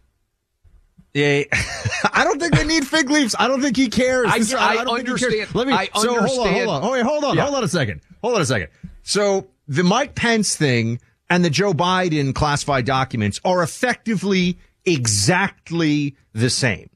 Yeah, 1.13 1.43
I 2.13 2.24
don't 2.24 2.39
think 2.39 2.55
they 2.55 2.65
need 2.65 2.88
fig 2.88 3.10
leaves. 3.10 3.36
I 3.38 3.48
don't 3.50 3.62
think 3.62 3.75
he 3.75 3.89
cares. 3.89 4.27
I- 4.29 4.38
This- 4.39 4.53
I 4.53 4.83
don't 4.83 4.95
think 4.98 5.07
he 5.10 5.13
cares. 5.15 5.24
understand. 5.24 5.55
Let 5.55 5.67
me. 5.67 5.74
I 5.74 5.89
so 5.95 6.13
hold 6.24 6.48
on, 6.48 6.53
hold 6.53 6.67
on. 6.69 6.83
Oh, 6.83 6.91
wait, 6.93 7.03
hold 7.03 7.24
on, 7.25 7.36
Yeah. 7.36 7.43
hold 7.43 7.55
on 7.55 7.63
a 7.63 7.67
second. 7.67 8.01
Hold 8.21 8.36
on 8.36 8.41
a 8.41 8.45
second. 8.45 8.69
So 9.03 9.48
the 9.67 9.83
Mike 9.83 10.15
Pence 10.15 10.55
thing 10.55 11.00
and 11.29 11.43
the 11.43 11.50
Joe 11.50 11.74
Biden 11.74 12.33
classified 12.36 12.86
documents 12.86 13.41
are 13.43 13.62
effectively 13.63 14.57
exactly 14.86 16.15
the 16.33 16.50
same. 16.50 16.89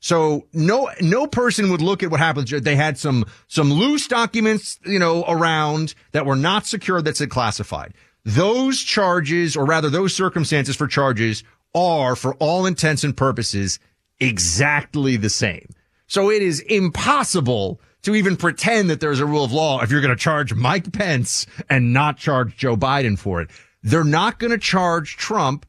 So 0.00 0.46
no 0.54 0.90
no 1.02 1.26
person 1.26 1.70
would 1.70 1.82
look 1.82 2.02
at 2.02 2.10
what 2.10 2.20
happened. 2.20 2.48
They 2.48 2.76
had 2.76 2.98
some 2.98 3.26
some 3.48 3.70
loose 3.70 4.08
documents, 4.08 4.80
you 4.84 4.98
know, 4.98 5.24
around 5.28 5.94
that 6.12 6.26
were 6.26 6.36
not 6.36 6.66
secure 6.66 7.02
that 7.02 7.16
said 7.16 7.30
classified. 7.30 7.94
Those 8.24 8.80
charges, 8.80 9.56
or 9.56 9.64
rather 9.64 9.90
those 9.90 10.14
circumstances 10.14 10.76
for 10.76 10.86
charges, 10.86 11.44
are 11.74 12.16
for 12.16 12.34
all 12.34 12.66
intents 12.66 13.04
and 13.04 13.16
purposes 13.16 13.78
exactly 14.18 15.16
the 15.16 15.30
same. 15.30 15.68
So 16.06 16.30
it 16.30 16.42
is 16.42 16.60
impossible 16.60 17.80
to 18.02 18.14
even 18.14 18.36
pretend 18.36 18.90
that 18.90 19.00
there's 19.00 19.20
a 19.20 19.26
rule 19.26 19.44
of 19.44 19.52
law 19.52 19.82
if 19.82 19.90
you're 19.90 20.00
going 20.00 20.16
to 20.16 20.22
charge 20.22 20.54
Mike 20.54 20.92
Pence 20.92 21.46
and 21.68 21.92
not 21.92 22.16
charge 22.16 22.56
Joe 22.56 22.76
Biden 22.76 23.18
for 23.18 23.40
it. 23.42 23.50
They're 23.82 24.04
not 24.04 24.38
going 24.38 24.50
to 24.50 24.58
charge 24.58 25.16
Trump 25.16 25.66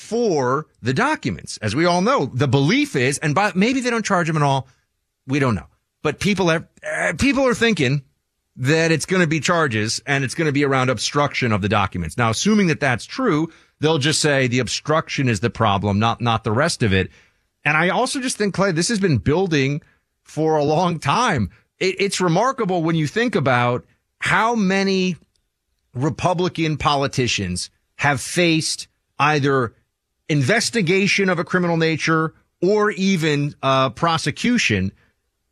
for 0.00 0.66
the 0.80 0.94
documents. 0.94 1.58
As 1.58 1.76
we 1.76 1.84
all 1.84 2.00
know, 2.00 2.24
the 2.26 2.48
belief 2.48 2.96
is, 2.96 3.18
and 3.18 3.34
by, 3.34 3.52
maybe 3.54 3.80
they 3.80 3.90
don't 3.90 4.04
charge 4.04 4.26
them 4.26 4.36
at 4.36 4.42
all. 4.42 4.66
We 5.26 5.38
don't 5.38 5.54
know. 5.54 5.66
But 6.02 6.18
people 6.18 6.48
have, 6.48 6.66
uh, 6.82 7.12
people 7.18 7.46
are 7.46 7.54
thinking 7.54 8.02
that 8.56 8.90
it's 8.90 9.04
going 9.04 9.20
to 9.20 9.28
be 9.28 9.40
charges 9.40 10.00
and 10.06 10.24
it's 10.24 10.34
going 10.34 10.46
to 10.46 10.52
be 10.52 10.64
around 10.64 10.88
obstruction 10.88 11.52
of 11.52 11.60
the 11.60 11.68
documents. 11.68 12.16
Now, 12.16 12.30
assuming 12.30 12.68
that 12.68 12.80
that's 12.80 13.04
true, 13.04 13.52
they'll 13.80 13.98
just 13.98 14.20
say 14.20 14.46
the 14.46 14.60
obstruction 14.60 15.28
is 15.28 15.40
the 15.40 15.50
problem, 15.50 15.98
not, 15.98 16.22
not 16.22 16.44
the 16.44 16.52
rest 16.52 16.82
of 16.82 16.94
it. 16.94 17.10
And 17.62 17.76
I 17.76 17.90
also 17.90 18.20
just 18.20 18.38
think, 18.38 18.54
Clay, 18.54 18.72
this 18.72 18.88
has 18.88 18.98
been 19.00 19.18
building 19.18 19.82
for 20.22 20.56
a 20.56 20.64
long 20.64 20.98
time. 20.98 21.50
It, 21.78 22.00
it's 22.00 22.22
remarkable 22.22 22.82
when 22.82 22.96
you 22.96 23.06
think 23.06 23.36
about 23.36 23.84
how 24.18 24.54
many 24.54 25.16
Republican 25.94 26.78
politicians 26.78 27.68
have 27.96 28.20
faced 28.20 28.88
either 29.18 29.74
investigation 30.30 31.28
of 31.28 31.38
a 31.38 31.44
criminal 31.44 31.76
nature 31.76 32.32
or 32.62 32.92
even 32.92 33.54
uh, 33.62 33.90
prosecution 33.90 34.92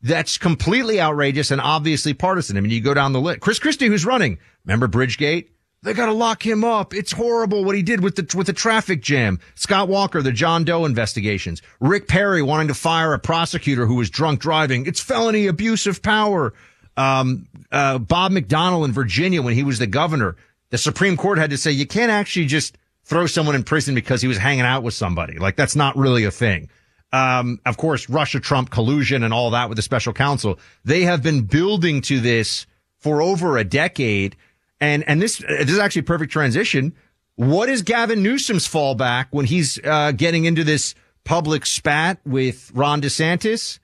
that's 0.01 0.39
completely 0.39 1.01
outrageous 1.01 1.51
and 1.51 1.61
obviously 1.61 2.15
partisan. 2.15 2.57
I 2.57 2.61
mean, 2.61 2.71
you 2.71 2.81
go 2.81 2.95
down 2.95 3.13
the 3.13 3.21
list. 3.21 3.41
Chris 3.41 3.59
Christie, 3.59 3.89
who's 3.89 4.07
running, 4.07 4.39
remember 4.65 4.87
Bridgegate? 4.87 5.49
They 5.83 5.95
got 5.95 6.07
to 6.07 6.13
lock 6.13 6.45
him 6.45 6.65
up. 6.65 6.93
It's 6.93 7.13
horrible 7.13 7.65
what 7.65 7.77
he 7.77 7.83
did 7.83 8.03
with 8.03 8.17
the 8.17 8.37
with 8.37 8.49
the 8.49 8.53
traffic 8.53 9.01
jam. 9.01 9.39
Scott 9.55 9.89
Walker, 9.89 10.23
the 10.23 10.33
John 10.33 10.65
Doe 10.65 10.85
investigations. 10.85 11.63
Rick 11.79 12.09
Perry 12.09 12.43
wanting 12.43 12.69
to 12.69 12.75
fire 12.75 13.15
a 13.15 13.19
prosecutor 13.19 13.87
who 13.87 13.95
was 13.95 14.11
drunk 14.11 14.41
driving. 14.41 14.87
It's 14.87 15.01
felony 15.01 15.47
abuse 15.47 15.87
of 15.87 16.03
power. 16.03 16.53
Um, 16.97 17.47
uh, 17.71 17.99
Bob 17.99 18.33
McDonnell 18.33 18.85
in 18.85 18.93
Virginia 18.93 19.41
when 19.41 19.55
he 19.55 19.63
was 19.63 19.79
the 19.79 19.87
governor, 19.87 20.35
the 20.71 20.79
Supreme 20.79 21.17
Court 21.17 21.39
had 21.39 21.51
to 21.51 21.57
say 21.57 21.71
you 21.71 21.87
can't 21.87 22.11
actually 22.11 22.47
just 22.47 22.77
throw 23.09 23.27
someone 23.27 23.55
in 23.55 23.65
prison 23.65 23.95
because 23.95 24.21
he 24.21 24.29
was 24.29 24.37
hanging 24.37 24.67
out 24.67 24.83
with 24.83 24.93
somebody. 24.93 25.39
Like 25.39 25.57
that's 25.57 25.75
not 25.75 25.97
really 25.97 26.25
a 26.25 26.31
thing. 26.31 26.69
Um, 27.11 27.59
of 27.65 27.79
course, 27.79 28.11
Russia 28.11 28.39
Trump 28.39 28.69
collusion 28.69 29.23
and 29.23 29.33
all 29.33 29.51
that 29.53 29.71
with 29.71 29.77
the 29.77 29.83
special 29.83 30.13
counsel. 30.13 30.59
They 30.85 31.03
have 31.05 31.23
been 31.23 31.43
building 31.43 32.03
to 32.03 32.21
this 32.21 32.67
for 32.99 33.23
over 33.23 33.57
a 33.57 33.65
decade. 33.65 34.37
And, 34.79 35.09
and 35.09 35.23
this, 35.23 35.39
this 35.39 35.71
is 35.71 35.79
actually 35.79 36.01
a 36.01 36.05
perfect 36.05 36.31
transition. 36.31 36.95
What 37.37 37.71
is 37.71 37.81
Gavin 37.81 38.23
Newsom's 38.23 38.69
fallback 38.69 39.29
when 39.31 39.47
he's, 39.47 39.81
uh, 39.83 40.13
getting 40.13 40.45
into 40.45 40.63
this 40.63 40.95
public 41.25 41.65
spat 41.65 42.21
with 42.27 42.71
Ron 42.75 43.01
DeSantis? 43.01 43.79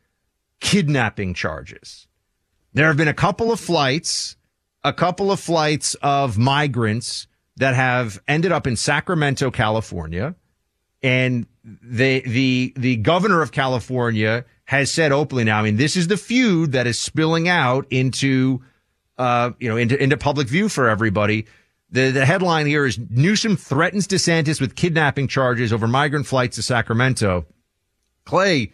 Kidnapping 0.61 1.33
charges. 1.33 2.09
There 2.75 2.88
have 2.88 2.99
been 2.99 3.09
a 3.09 3.14
couple 3.14 3.52
of 3.52 3.59
flights, 3.59 4.37
a 4.83 4.93
couple 4.93 5.33
of 5.33 5.40
flights 5.40 5.95
of 6.02 6.37
migrants 6.37 7.26
that 7.57 7.75
have 7.75 8.21
ended 8.27 8.53
up 8.53 8.67
in 8.67 8.77
Sacramento, 8.77 9.51
California. 9.51 10.35
And 11.03 11.47
the, 11.65 12.21
the, 12.21 12.73
the 12.77 12.97
governor 12.97 13.43
of 13.43 13.53
California 13.53 14.45
has 14.65 14.91
said 14.91 15.13
openly 15.13 15.45
now, 15.45 15.61
I 15.61 15.63
mean, 15.63 15.77
this 15.77 15.97
is 15.97 16.09
the 16.09 16.17
feud 16.17 16.73
that 16.73 16.87
is 16.87 16.99
spilling 16.99 17.49
out 17.49 17.87
into, 17.91 18.63
uh, 19.19 19.51
you 19.61 19.69
know, 19.69 19.77
into, 19.77 20.03
into 20.03 20.17
public 20.17 20.49
view 20.49 20.69
for 20.69 20.89
everybody. 20.89 21.47
The, 21.91 22.11
the 22.11 22.25
headline 22.25 22.67
here 22.67 22.87
is 22.87 22.99
Newsom 22.99 23.57
threatens 23.57 24.09
DeSantis 24.09 24.61
with 24.61 24.75
kidnapping 24.75 25.29
charges 25.29 25.73
over 25.73 25.87
migrant 25.87 26.27
flights 26.27 26.57
to 26.57 26.63
Sacramento. 26.63 27.47
Clay, 28.25 28.73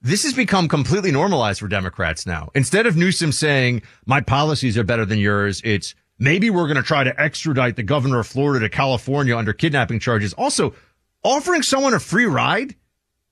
this 0.00 0.24
has 0.24 0.32
become 0.32 0.68
completely 0.68 1.12
normalized 1.12 1.60
for 1.60 1.68
Democrats 1.68 2.26
now. 2.26 2.50
Instead 2.54 2.86
of 2.86 2.96
Newsom 2.96 3.32
saying, 3.32 3.82
my 4.06 4.20
policies 4.20 4.78
are 4.78 4.84
better 4.84 5.04
than 5.04 5.18
yours, 5.18 5.60
it's 5.64 5.94
maybe 6.18 6.50
we're 6.50 6.66
going 6.66 6.76
to 6.76 6.82
try 6.82 7.04
to 7.04 7.20
extradite 7.20 7.76
the 7.76 7.82
governor 7.82 8.20
of 8.20 8.26
Florida 8.26 8.66
to 8.66 8.68
California 8.68 9.36
under 9.36 9.52
kidnapping 9.52 10.00
charges. 10.00 10.32
Also, 10.34 10.74
offering 11.22 11.62
someone 11.62 11.94
a 11.94 12.00
free 12.00 12.26
ride 12.26 12.74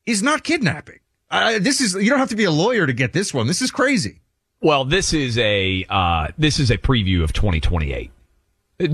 is 0.07 0.23
not 0.23 0.45
kidnapping. 0.45 1.00
Uh, 1.31 1.59
this 1.59 1.81
is, 1.81 1.95
you 1.95 2.11
don't 2.11 2.19
have 2.19 2.29
to 2.29 2.37
be 2.37 2.45
a 2.45 2.50
lawyer 2.50 2.87
to 2.87 2.93
get 2.93 3.12
this 3.12 3.33
one. 3.35 3.47
This 3.47 3.62
is 3.62 3.71
crazy. 3.71 4.21
Well, 4.61 4.87
this 4.87 5.12
is 5.12 5.37
a 5.37 5.85
uh, 5.91 6.29
this 6.38 6.59
is 6.59 6.71
a 6.71 6.79
preview 6.79 7.23
of 7.23 7.35
2028. 7.35 8.11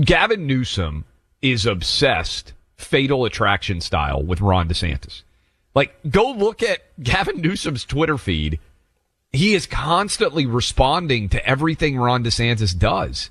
Gavin 0.01 0.45
Newsom 0.45 1.05
is 1.41 1.65
obsessed 1.65 2.51
fatal 2.75 3.23
attraction 3.23 3.79
style 3.79 4.21
with 4.21 4.41
Ron 4.41 4.67
DeSantis. 4.67 5.21
Like, 5.73 5.95
go 6.09 6.31
look 6.31 6.61
at 6.61 6.81
Gavin 7.01 7.39
Newsom's 7.39 7.85
Twitter 7.85 8.17
feed. 8.17 8.59
He 9.31 9.53
is 9.53 9.65
constantly 9.65 10.45
responding 10.45 11.29
to 11.29 11.45
everything 11.45 11.97
Ron 11.97 12.23
DeSantis 12.23 12.77
does. 12.77 13.29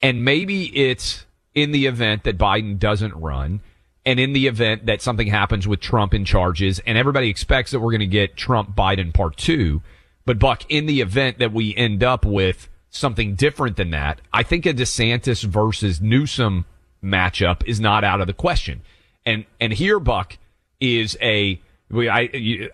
And 0.00 0.24
maybe 0.24 0.64
it's 0.76 1.26
in 1.54 1.72
the 1.72 1.86
event 1.86 2.24
that 2.24 2.38
Biden 2.38 2.78
doesn't 2.78 3.14
run 3.14 3.60
and 4.06 4.20
in 4.20 4.32
the 4.32 4.46
event 4.46 4.86
that 4.86 5.02
something 5.02 5.26
happens 5.26 5.66
with 5.66 5.80
Trump 5.80 6.14
in 6.14 6.24
charges 6.24 6.78
and 6.86 6.96
everybody 6.96 7.28
expects 7.28 7.72
that 7.72 7.80
we're 7.80 7.90
going 7.90 8.00
to 8.00 8.06
get 8.06 8.36
Trump 8.36 8.74
Biden 8.76 9.12
part 9.12 9.36
two. 9.36 9.82
But 10.24 10.38
Buck, 10.38 10.62
in 10.68 10.86
the 10.86 11.00
event 11.00 11.38
that 11.38 11.52
we 11.52 11.74
end 11.74 12.02
up 12.02 12.24
with 12.24 12.68
something 12.90 13.34
different 13.34 13.76
than 13.76 13.90
that, 13.90 14.20
I 14.32 14.42
think 14.42 14.66
a 14.66 14.72
DeSantis 14.72 15.44
versus 15.44 16.00
Newsom 16.00 16.64
matchup 17.02 17.64
is 17.66 17.80
not 17.80 18.04
out 18.04 18.20
of 18.20 18.26
the 18.26 18.32
question. 18.32 18.82
And, 19.26 19.46
and 19.60 19.72
here, 19.72 19.98
Buck, 19.98 20.38
is 20.80 21.16
a, 21.20 21.60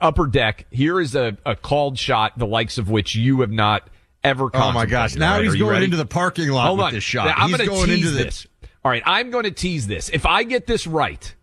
upper 0.00 0.26
deck. 0.26 0.66
Here 0.70 1.00
is 1.00 1.14
a, 1.14 1.36
a 1.46 1.56
called 1.56 1.98
shot, 1.98 2.38
the 2.38 2.46
likes 2.46 2.78
of 2.78 2.90
which 2.90 3.14
you 3.14 3.40
have 3.40 3.50
not 3.50 3.88
ever 4.24 4.50
Oh 4.52 4.72
my 4.72 4.86
gosh. 4.86 5.14
Now 5.14 5.34
right, 5.36 5.44
he's 5.44 5.54
going 5.54 5.70
ready? 5.70 5.84
into 5.84 5.96
the 5.96 6.06
parking 6.06 6.48
lot 6.48 6.66
Hold 6.66 6.78
with 6.78 6.86
on. 6.86 6.94
this 6.94 7.04
shot. 7.04 7.26
Now, 7.26 7.34
I'm 7.36 7.50
he's 7.50 7.68
going 7.68 7.86
tease 7.86 8.06
into 8.06 8.10
the, 8.10 8.24
this. 8.24 8.46
All 8.84 8.90
right, 8.90 9.02
I'm 9.06 9.30
going 9.30 9.44
to 9.44 9.50
tease 9.50 9.86
this. 9.86 10.08
If 10.08 10.26
I 10.26 10.42
get 10.42 10.66
this 10.66 10.86
right, 10.86 11.34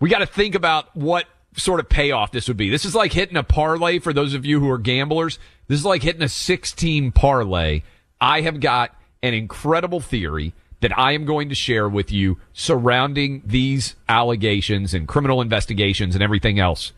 we 0.00 0.08
got 0.08 0.18
to 0.18 0.26
think 0.26 0.54
about 0.54 0.94
what 0.96 1.26
sort 1.56 1.80
of 1.80 1.88
payoff 1.88 2.30
this 2.30 2.48
would 2.48 2.56
be. 2.56 2.70
This 2.70 2.84
is 2.84 2.94
like 2.94 3.12
hitting 3.12 3.36
a 3.36 3.42
parlay 3.42 3.98
for 3.98 4.12
those 4.12 4.34
of 4.34 4.46
you 4.46 4.60
who 4.60 4.70
are 4.70 4.78
gamblers. 4.78 5.38
This 5.66 5.80
is 5.80 5.84
like 5.84 6.02
hitting 6.02 6.22
a 6.22 6.28
16 6.28 7.12
parlay. 7.12 7.82
I 8.20 8.42
have 8.42 8.60
got 8.60 8.94
an 9.22 9.34
incredible 9.34 10.00
theory 10.00 10.54
that 10.80 10.96
I 10.96 11.12
am 11.12 11.24
going 11.24 11.48
to 11.48 11.54
share 11.54 11.88
with 11.88 12.12
you 12.12 12.38
surrounding 12.52 13.42
these 13.44 13.96
allegations 14.08 14.94
and 14.94 15.08
criminal 15.08 15.40
investigations 15.40 16.14
and 16.14 16.22
everything 16.22 16.60
else 16.60 16.92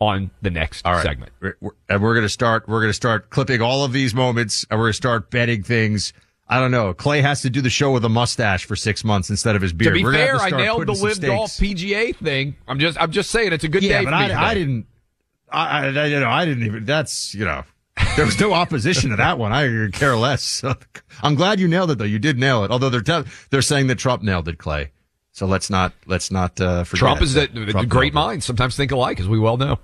on 0.00 0.30
the 0.42 0.50
next 0.50 0.84
right. 0.84 1.02
segment. 1.02 1.32
We're, 1.40 1.56
we're- 1.60 1.76
and 1.88 2.02
we're 2.02 2.14
going 2.14 2.24
to 2.24 2.28
start, 2.28 2.68
we're 2.68 2.80
going 2.80 2.90
to 2.90 2.94
start 2.94 3.30
clipping 3.30 3.60
all 3.60 3.84
of 3.84 3.92
these 3.92 4.14
moments 4.14 4.66
and 4.70 4.78
we're 4.78 4.86
going 4.86 4.92
to 4.92 4.96
start 4.96 5.30
betting 5.30 5.62
things. 5.62 6.12
I 6.48 6.60
don't 6.60 6.70
know. 6.70 6.94
Clay 6.94 7.20
has 7.20 7.42
to 7.42 7.50
do 7.50 7.60
the 7.60 7.68
show 7.70 7.90
with 7.92 8.04
a 8.04 8.08
mustache 8.08 8.64
for 8.64 8.74
six 8.76 9.04
months 9.04 9.28
instead 9.28 9.54
of 9.56 9.60
his 9.62 9.72
beard. 9.72 9.92
To 9.94 9.98
be 9.98 10.04
We're 10.04 10.12
fair, 10.12 10.38
to 10.38 10.42
I 10.42 10.50
nailed 10.50 10.86
the 10.86 10.92
LIV 10.92 11.20
Golf. 11.20 11.50
PGA 11.50 12.16
thing. 12.16 12.56
I'm 12.66 12.78
just, 12.78 12.98
I'm 13.00 13.10
just 13.10 13.30
saying 13.30 13.52
it's 13.52 13.64
a 13.64 13.68
good 13.68 13.82
Yeah, 13.82 13.98
day 13.98 14.04
but. 14.04 14.14
I. 14.14 14.50
I 14.50 14.54
didn't, 14.54 14.86
I, 15.50 15.86
I, 15.88 16.06
you 16.06 16.20
know, 16.20 16.28
I 16.28 16.44
didn't 16.44 16.64
even, 16.64 16.84
that's, 16.84 17.34
you 17.34 17.44
know, 17.44 17.64
there 18.16 18.24
was 18.24 18.38
no 18.40 18.52
opposition 18.52 19.10
to 19.10 19.16
that 19.16 19.38
one. 19.38 19.52
I 19.52 19.88
care 19.92 20.16
less. 20.16 20.62
I'm 21.22 21.34
glad 21.34 21.58
you 21.60 21.68
nailed 21.68 21.90
it, 21.90 21.98
though. 21.98 22.04
You 22.04 22.18
did 22.18 22.38
nail 22.38 22.64
it. 22.64 22.70
Although 22.70 22.90
they're 22.90 23.24
they're 23.50 23.62
saying 23.62 23.88
that 23.88 23.96
Trump 23.98 24.22
nailed 24.22 24.48
it, 24.48 24.58
Clay. 24.58 24.92
So 25.38 25.46
let's 25.46 25.70
not 25.70 25.92
let's 26.06 26.32
not 26.32 26.60
uh, 26.60 26.82
forget. 26.82 26.98
Trump 26.98 27.22
is 27.22 27.34
that 27.34 27.54
Trump 27.54 27.88
great 27.88 28.12
minds 28.12 28.44
sometimes 28.44 28.76
think 28.76 28.90
alike, 28.90 29.20
as 29.20 29.28
we 29.28 29.38
well 29.38 29.56
know. 29.56 29.78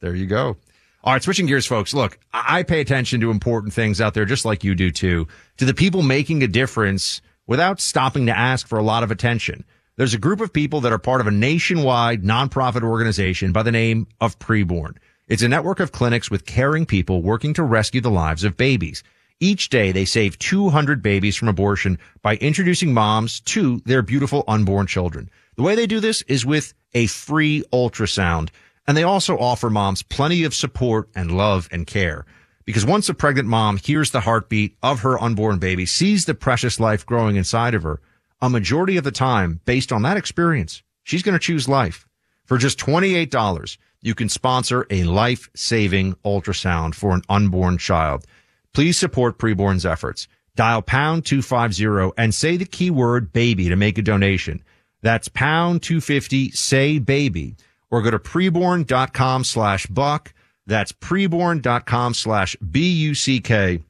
There 0.00 0.12
you 0.12 0.26
go. 0.26 0.56
All 1.04 1.12
right, 1.12 1.22
switching 1.22 1.46
gears, 1.46 1.66
folks. 1.66 1.94
Look, 1.94 2.18
I 2.32 2.64
pay 2.64 2.80
attention 2.80 3.20
to 3.20 3.30
important 3.30 3.72
things 3.72 4.00
out 4.00 4.14
there, 4.14 4.24
just 4.24 4.44
like 4.44 4.64
you 4.64 4.74
do 4.74 4.90
too, 4.90 5.28
to 5.58 5.64
the 5.64 5.72
people 5.72 6.02
making 6.02 6.42
a 6.42 6.48
difference 6.48 7.22
without 7.46 7.80
stopping 7.80 8.26
to 8.26 8.36
ask 8.36 8.66
for 8.66 8.76
a 8.76 8.82
lot 8.82 9.04
of 9.04 9.12
attention. 9.12 9.64
There's 9.94 10.14
a 10.14 10.18
group 10.18 10.40
of 10.40 10.52
people 10.52 10.80
that 10.80 10.92
are 10.92 10.98
part 10.98 11.20
of 11.20 11.28
a 11.28 11.32
nationwide 11.32 12.24
nonprofit 12.24 12.82
organization 12.82 13.52
by 13.52 13.62
the 13.62 13.70
name 13.70 14.08
of 14.20 14.40
Preborn. 14.40 14.96
It's 15.28 15.42
a 15.42 15.48
network 15.48 15.78
of 15.78 15.92
clinics 15.92 16.28
with 16.28 16.44
caring 16.44 16.86
people 16.86 17.22
working 17.22 17.54
to 17.54 17.62
rescue 17.62 18.00
the 18.00 18.10
lives 18.10 18.42
of 18.42 18.56
babies. 18.56 19.04
Each 19.40 19.68
day 19.68 19.92
they 19.92 20.04
save 20.04 20.38
200 20.38 21.00
babies 21.00 21.36
from 21.36 21.48
abortion 21.48 21.98
by 22.22 22.36
introducing 22.36 22.92
moms 22.92 23.40
to 23.40 23.80
their 23.84 24.02
beautiful 24.02 24.42
unborn 24.48 24.88
children. 24.88 25.30
The 25.56 25.62
way 25.62 25.76
they 25.76 25.86
do 25.86 26.00
this 26.00 26.22
is 26.22 26.44
with 26.44 26.74
a 26.92 27.06
free 27.06 27.62
ultrasound. 27.72 28.50
And 28.86 28.96
they 28.96 29.04
also 29.04 29.38
offer 29.38 29.70
moms 29.70 30.02
plenty 30.02 30.44
of 30.44 30.54
support 30.54 31.08
and 31.14 31.36
love 31.36 31.68
and 31.70 31.86
care. 31.86 32.24
Because 32.64 32.84
once 32.84 33.08
a 33.08 33.14
pregnant 33.14 33.48
mom 33.48 33.76
hears 33.76 34.10
the 34.10 34.20
heartbeat 34.20 34.76
of 34.82 35.00
her 35.00 35.22
unborn 35.22 35.58
baby, 35.58 35.86
sees 35.86 36.24
the 36.24 36.34
precious 36.34 36.80
life 36.80 37.06
growing 37.06 37.36
inside 37.36 37.74
of 37.74 37.82
her, 37.82 38.00
a 38.40 38.50
majority 38.50 38.96
of 38.96 39.04
the 39.04 39.10
time, 39.10 39.60
based 39.64 39.92
on 39.92 40.02
that 40.02 40.16
experience, 40.16 40.82
she's 41.02 41.22
going 41.22 41.34
to 41.34 41.38
choose 41.38 41.68
life. 41.68 42.06
For 42.44 42.58
just 42.58 42.78
$28, 42.78 43.78
you 44.00 44.14
can 44.14 44.28
sponsor 44.28 44.86
a 44.90 45.04
life 45.04 45.48
saving 45.54 46.14
ultrasound 46.24 46.94
for 46.94 47.14
an 47.14 47.22
unborn 47.28 47.78
child. 47.78 48.26
Please 48.74 48.98
support 48.98 49.38
preborn's 49.38 49.86
efforts. 49.86 50.28
Dial 50.56 50.82
pound 50.82 51.24
250 51.24 52.12
and 52.16 52.34
say 52.34 52.56
the 52.56 52.64
keyword 52.64 53.32
baby 53.32 53.68
to 53.68 53.76
make 53.76 53.98
a 53.98 54.02
donation. 54.02 54.62
That's 55.02 55.28
pound 55.28 55.82
250, 55.82 56.50
say 56.50 56.98
baby, 56.98 57.56
or 57.90 58.02
go 58.02 58.10
to 58.10 58.18
preborn.com 58.18 59.44
slash 59.44 59.86
buck. 59.86 60.32
That's 60.66 60.92
preborn.com 60.92 62.14
slash 62.14 62.56
B-U-C-K. 62.56 63.80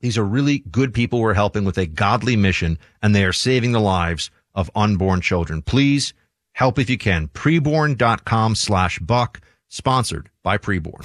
These 0.00 0.18
are 0.18 0.24
really 0.24 0.58
good 0.58 0.92
people 0.92 1.20
we're 1.20 1.34
helping 1.34 1.64
with 1.64 1.78
a 1.78 1.86
godly 1.86 2.36
mission, 2.36 2.78
and 3.00 3.14
they 3.14 3.24
are 3.24 3.32
saving 3.32 3.72
the 3.72 3.80
lives 3.80 4.30
of 4.54 4.70
unborn 4.74 5.20
children. 5.20 5.62
Please 5.62 6.12
help 6.52 6.78
if 6.78 6.90
you 6.90 6.98
can. 6.98 7.28
Preborn.com 7.28 8.54
slash 8.54 8.98
buck, 8.98 9.40
sponsored 9.68 10.28
by 10.42 10.58
Preborn. 10.58 11.04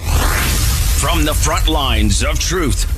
From 1.00 1.24
the 1.24 1.32
front 1.32 1.68
lines 1.68 2.24
of 2.24 2.38
truth, 2.40 2.97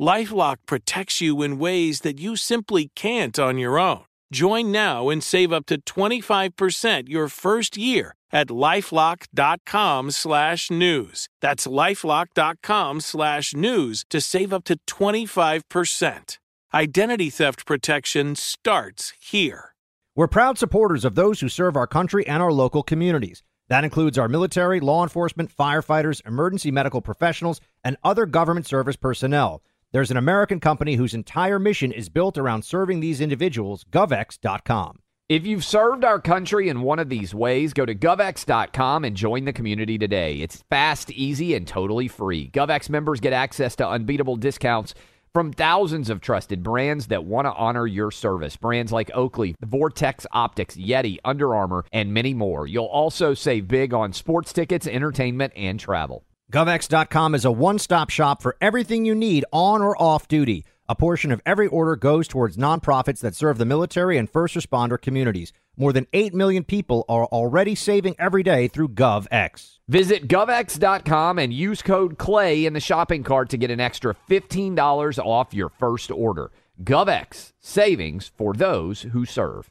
Lifelock 0.00 0.58
protects 0.66 1.20
you 1.20 1.42
in 1.42 1.58
ways 1.58 2.02
that 2.02 2.20
you 2.20 2.36
simply 2.36 2.90
can't 2.94 3.36
on 3.36 3.58
your 3.58 3.80
own. 3.80 4.04
Join 4.32 4.70
now 4.70 5.08
and 5.08 5.22
save 5.22 5.52
up 5.52 5.66
to 5.66 5.80
25% 5.80 7.08
your 7.08 7.28
first 7.28 7.76
year 7.76 8.14
at 8.30 8.48
lifelock.com 8.48 10.10
slash 10.12 10.70
news. 10.70 11.28
That's 11.40 11.66
lifelock.com 11.66 13.00
slash 13.00 13.54
news 13.54 14.04
to 14.10 14.20
save 14.20 14.52
up 14.52 14.64
to 14.64 14.78
25%. 14.86 16.38
Identity 16.74 17.30
theft 17.30 17.66
protection 17.66 18.36
starts 18.36 19.14
here. 19.18 19.74
We're 20.14 20.28
proud 20.28 20.58
supporters 20.58 21.04
of 21.04 21.14
those 21.14 21.40
who 21.40 21.48
serve 21.48 21.76
our 21.76 21.86
country 21.86 22.26
and 22.28 22.42
our 22.42 22.52
local 22.52 22.82
communities. 22.82 23.42
That 23.68 23.84
includes 23.84 24.18
our 24.18 24.28
military, 24.28 24.80
law 24.80 25.02
enforcement, 25.02 25.54
firefighters, 25.54 26.26
emergency 26.26 26.70
medical 26.70 27.00
professionals, 27.00 27.60
and 27.82 27.96
other 28.04 28.26
government 28.26 28.66
service 28.66 28.96
personnel. 28.96 29.62
There's 29.90 30.10
an 30.10 30.18
American 30.18 30.60
company 30.60 30.96
whose 30.96 31.14
entire 31.14 31.58
mission 31.58 31.92
is 31.92 32.10
built 32.10 32.36
around 32.36 32.62
serving 32.62 33.00
these 33.00 33.22
individuals, 33.22 33.84
govx.com. 33.90 34.98
If 35.30 35.46
you've 35.46 35.64
served 35.64 36.04
our 36.04 36.20
country 36.20 36.68
in 36.68 36.82
one 36.82 36.98
of 36.98 37.08
these 37.08 37.34
ways, 37.34 37.72
go 37.72 37.86
to 37.86 37.94
govx.com 37.94 39.04
and 39.04 39.16
join 39.16 39.46
the 39.46 39.52
community 39.54 39.96
today. 39.96 40.40
It's 40.40 40.62
fast, 40.68 41.10
easy, 41.10 41.54
and 41.54 41.66
totally 41.66 42.06
free. 42.06 42.50
GovX 42.50 42.90
members 42.90 43.20
get 43.20 43.32
access 43.32 43.76
to 43.76 43.88
unbeatable 43.88 44.36
discounts 44.36 44.92
from 45.32 45.52
thousands 45.54 46.10
of 46.10 46.20
trusted 46.20 46.62
brands 46.62 47.06
that 47.06 47.24
want 47.24 47.46
to 47.46 47.54
honor 47.54 47.86
your 47.86 48.10
service. 48.10 48.56
Brands 48.56 48.92
like 48.92 49.10
Oakley, 49.14 49.54
Vortex 49.64 50.26
Optics, 50.32 50.76
Yeti, 50.76 51.16
Under 51.24 51.54
Armour, 51.54 51.86
and 51.92 52.12
many 52.12 52.34
more. 52.34 52.66
You'll 52.66 52.84
also 52.84 53.32
save 53.32 53.68
big 53.68 53.94
on 53.94 54.12
sports 54.12 54.52
tickets, 54.52 54.86
entertainment, 54.86 55.54
and 55.56 55.80
travel. 55.80 56.24
GovX.com 56.50 57.34
is 57.34 57.44
a 57.44 57.52
one 57.52 57.78
stop 57.78 58.08
shop 58.08 58.40
for 58.40 58.56
everything 58.58 59.04
you 59.04 59.14
need 59.14 59.44
on 59.52 59.82
or 59.82 60.00
off 60.00 60.28
duty. 60.28 60.64
A 60.88 60.94
portion 60.94 61.30
of 61.30 61.42
every 61.44 61.66
order 61.66 61.94
goes 61.94 62.26
towards 62.26 62.56
nonprofits 62.56 63.20
that 63.20 63.34
serve 63.34 63.58
the 63.58 63.66
military 63.66 64.16
and 64.16 64.30
first 64.30 64.54
responder 64.54 64.98
communities. 64.98 65.52
More 65.76 65.92
than 65.92 66.06
8 66.14 66.32
million 66.32 66.64
people 66.64 67.04
are 67.06 67.26
already 67.26 67.74
saving 67.74 68.16
every 68.18 68.42
day 68.42 68.66
through 68.66 68.88
GovX. 68.88 69.80
Visit 69.88 70.26
govx.com 70.26 71.38
and 71.38 71.52
use 71.52 71.82
code 71.82 72.16
CLAY 72.16 72.64
in 72.64 72.72
the 72.72 72.80
shopping 72.80 73.22
cart 73.22 73.50
to 73.50 73.58
get 73.58 73.70
an 73.70 73.78
extra 73.78 74.16
$15 74.30 75.18
off 75.18 75.52
your 75.52 75.68
first 75.68 76.10
order. 76.10 76.50
GovX, 76.82 77.52
savings 77.60 78.32
for 78.34 78.54
those 78.54 79.02
who 79.02 79.26
serve. 79.26 79.70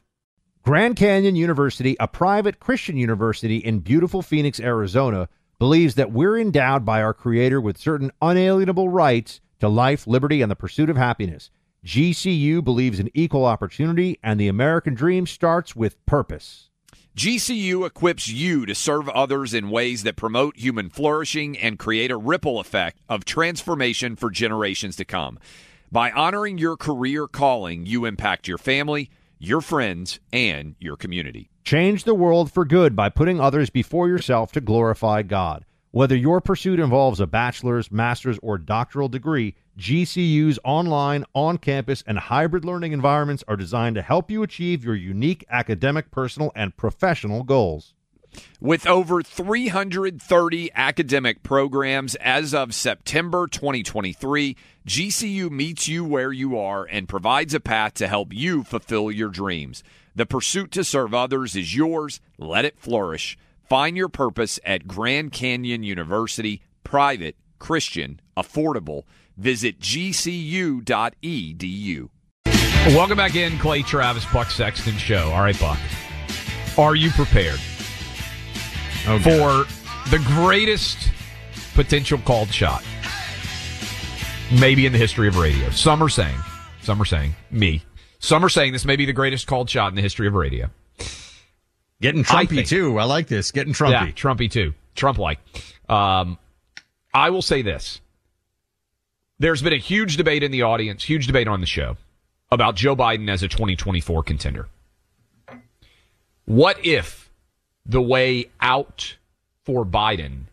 Grand 0.62 0.94
Canyon 0.94 1.34
University, 1.34 1.96
a 1.98 2.06
private 2.06 2.60
Christian 2.60 2.96
university 2.96 3.56
in 3.56 3.80
beautiful 3.80 4.22
Phoenix, 4.22 4.60
Arizona, 4.60 5.28
believes 5.58 5.96
that 5.96 6.12
we're 6.12 6.38
endowed 6.38 6.84
by 6.84 7.02
our 7.02 7.14
Creator 7.14 7.60
with 7.60 7.78
certain 7.78 8.10
unalienable 8.22 8.88
rights 8.88 9.40
to 9.60 9.68
life, 9.68 10.06
liberty, 10.06 10.40
and 10.40 10.50
the 10.50 10.56
pursuit 10.56 10.88
of 10.88 10.96
happiness. 10.96 11.50
GCU 11.84 12.62
believes 12.62 13.00
in 13.00 13.10
equal 13.14 13.44
opportunity, 13.44 14.18
and 14.22 14.38
the 14.38 14.48
American 14.48 14.94
dream 14.94 15.26
starts 15.26 15.74
with 15.74 16.04
purpose. 16.06 16.70
GCU 17.16 17.84
equips 17.84 18.28
you 18.28 18.64
to 18.66 18.74
serve 18.74 19.08
others 19.08 19.52
in 19.52 19.70
ways 19.70 20.04
that 20.04 20.14
promote 20.14 20.56
human 20.56 20.88
flourishing 20.88 21.58
and 21.58 21.78
create 21.78 22.12
a 22.12 22.16
ripple 22.16 22.60
effect 22.60 23.00
of 23.08 23.24
transformation 23.24 24.14
for 24.14 24.30
generations 24.30 24.94
to 24.96 25.04
come. 25.04 25.38
By 25.90 26.12
honoring 26.12 26.58
your 26.58 26.76
career 26.76 27.26
calling, 27.26 27.86
you 27.86 28.04
impact 28.04 28.46
your 28.46 28.58
family, 28.58 29.10
your 29.38 29.60
friends, 29.60 30.20
and 30.32 30.76
your 30.78 30.96
community. 30.96 31.50
Change 31.68 32.04
the 32.04 32.14
world 32.14 32.50
for 32.50 32.64
good 32.64 32.96
by 32.96 33.10
putting 33.10 33.42
others 33.42 33.68
before 33.68 34.08
yourself 34.08 34.52
to 34.52 34.60
glorify 34.62 35.20
God. 35.20 35.66
Whether 35.90 36.16
your 36.16 36.40
pursuit 36.40 36.80
involves 36.80 37.20
a 37.20 37.26
bachelor's, 37.26 37.92
master's, 37.92 38.38
or 38.42 38.56
doctoral 38.56 39.10
degree, 39.10 39.54
GCU's 39.78 40.58
online, 40.64 41.26
on 41.34 41.58
campus, 41.58 42.02
and 42.06 42.18
hybrid 42.18 42.64
learning 42.64 42.92
environments 42.92 43.44
are 43.46 43.54
designed 43.54 43.96
to 43.96 44.00
help 44.00 44.30
you 44.30 44.42
achieve 44.42 44.82
your 44.82 44.94
unique 44.94 45.44
academic, 45.50 46.10
personal, 46.10 46.52
and 46.56 46.74
professional 46.74 47.42
goals. 47.42 47.92
With 48.60 48.86
over 48.86 49.22
330 49.22 50.70
academic 50.74 51.42
programs 51.42 52.14
as 52.14 52.54
of 52.54 52.72
September 52.72 53.46
2023, 53.46 54.56
GCU 54.88 55.50
meets 55.50 55.86
you 55.86 56.02
where 56.02 56.32
you 56.32 56.58
are 56.58 56.84
and 56.86 57.06
provides 57.06 57.52
a 57.52 57.60
path 57.60 57.92
to 57.94 58.08
help 58.08 58.32
you 58.32 58.64
fulfill 58.64 59.10
your 59.10 59.28
dreams. 59.28 59.84
The 60.16 60.24
pursuit 60.24 60.72
to 60.72 60.82
serve 60.82 61.12
others 61.12 61.54
is 61.54 61.76
yours. 61.76 62.20
Let 62.38 62.64
it 62.64 62.78
flourish. 62.78 63.36
Find 63.68 63.98
your 63.98 64.08
purpose 64.08 64.58
at 64.64 64.88
Grand 64.88 65.30
Canyon 65.32 65.82
University, 65.82 66.62
private, 66.84 67.36
Christian, 67.58 68.18
affordable. 68.34 69.02
Visit 69.36 69.78
gcu.edu. 69.78 70.88
Welcome 72.86 73.16
back 73.18 73.34
in, 73.34 73.58
Clay 73.58 73.82
Travis, 73.82 74.24
Buck 74.32 74.50
Sexton 74.50 74.96
Show. 74.96 75.30
All 75.32 75.42
right, 75.42 75.60
Buck. 75.60 75.78
Are 76.78 76.94
you 76.96 77.10
prepared 77.10 77.60
Oh, 79.06 79.18
for 79.18 79.66
the 80.10 80.18
greatest 80.26 81.10
potential 81.74 82.18
called 82.24 82.48
shot? 82.48 82.82
Maybe 84.52 84.86
in 84.86 84.92
the 84.92 84.98
history 84.98 85.28
of 85.28 85.36
radio. 85.36 85.68
Some 85.70 86.02
are 86.02 86.08
saying, 86.08 86.36
some 86.82 87.00
are 87.02 87.04
saying, 87.04 87.34
me. 87.50 87.82
Some 88.18 88.44
are 88.44 88.48
saying 88.48 88.72
this 88.72 88.84
may 88.86 88.96
be 88.96 89.04
the 89.04 89.12
greatest 89.12 89.46
called 89.46 89.68
shot 89.68 89.88
in 89.88 89.94
the 89.94 90.02
history 90.02 90.26
of 90.26 90.34
radio. 90.34 90.70
Getting 92.00 92.22
I 92.22 92.46
Trumpy 92.46 92.48
think- 92.48 92.68
too. 92.68 92.98
I 92.98 93.04
like 93.04 93.26
this. 93.26 93.50
Getting 93.52 93.72
Trumpy. 93.74 93.90
Yeah, 93.90 94.06
Trumpy 94.12 94.50
too. 94.50 94.72
Trump 94.94 95.18
like. 95.18 95.38
Um, 95.88 96.38
I 97.12 97.30
will 97.30 97.42
say 97.42 97.62
this. 97.62 98.00
There's 99.38 99.62
been 99.62 99.72
a 99.72 99.78
huge 99.78 100.16
debate 100.16 100.42
in 100.42 100.50
the 100.50 100.62
audience, 100.62 101.04
huge 101.04 101.26
debate 101.26 101.46
on 101.46 101.60
the 101.60 101.66
show 101.66 101.96
about 102.50 102.74
Joe 102.74 102.96
Biden 102.96 103.28
as 103.30 103.42
a 103.42 103.48
2024 103.48 104.22
contender. 104.22 104.66
What 106.46 106.84
if 106.84 107.30
the 107.84 108.00
way 108.02 108.46
out 108.60 109.16
for 109.64 109.84
Biden 109.84 110.44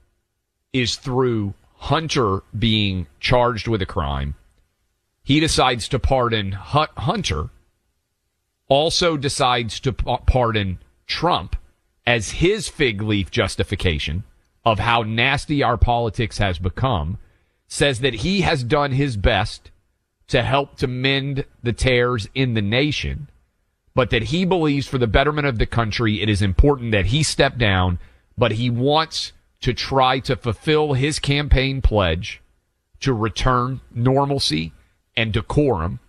is 0.74 0.98
through 0.98 1.54
Hunter 1.86 2.42
being 2.58 3.06
charged 3.20 3.68
with 3.68 3.80
a 3.80 3.86
crime? 3.86 4.34
He 5.24 5.40
decides 5.40 5.88
to 5.90 6.00
pardon 6.00 6.54
Hu- 6.54 6.96
Hunter, 6.98 7.50
also 8.68 9.18
decides 9.18 9.80
to 9.82 9.94
pardon 9.94 10.80
Trump 11.06 11.56
as 12.08 12.32
his 12.32 12.68
fig 12.68 13.04
leaf 13.04 13.30
justification 13.30 14.24
of 14.66 14.80
how 14.80 15.04
nasty 15.04 15.62
our 15.62 15.78
politics 15.78 16.40
has 16.40 16.58
become, 16.58 17.20
says 17.68 18.00
that 18.00 18.16
he 18.16 18.42
has 18.42 18.64
done 18.64 18.92
his 18.92 19.16
best 19.16 19.70
to 20.28 20.42
help 20.42 20.78
to 20.78 20.88
mend 20.88 21.46
the 21.62 21.74
tears 21.74 22.28
in 22.34 22.56
the 22.56 22.64
nation, 22.64 23.30
but 23.94 24.10
that 24.10 24.24
he 24.24 24.44
believes 24.44 24.88
for 24.88 24.98
the 24.98 25.06
betterment 25.06 25.46
of 25.46 25.60
the 25.60 25.68
country, 25.68 26.20
it 26.20 26.30
is 26.30 26.42
important 26.42 26.92
that 26.94 27.06
he 27.06 27.22
step 27.22 27.60
down, 27.60 28.00
but 28.36 28.54
he 28.54 28.72
wants 28.72 29.34
to 29.62 29.74
try 29.74 30.20
to 30.20 30.36
fulfill 30.36 30.94
his 30.94 31.20
campaign 31.20 31.82
pledge 31.82 32.42
to 33.00 33.14
return 33.14 33.82
normalcy 33.94 34.74
and 35.16 35.34
decorum. 35.34 36.00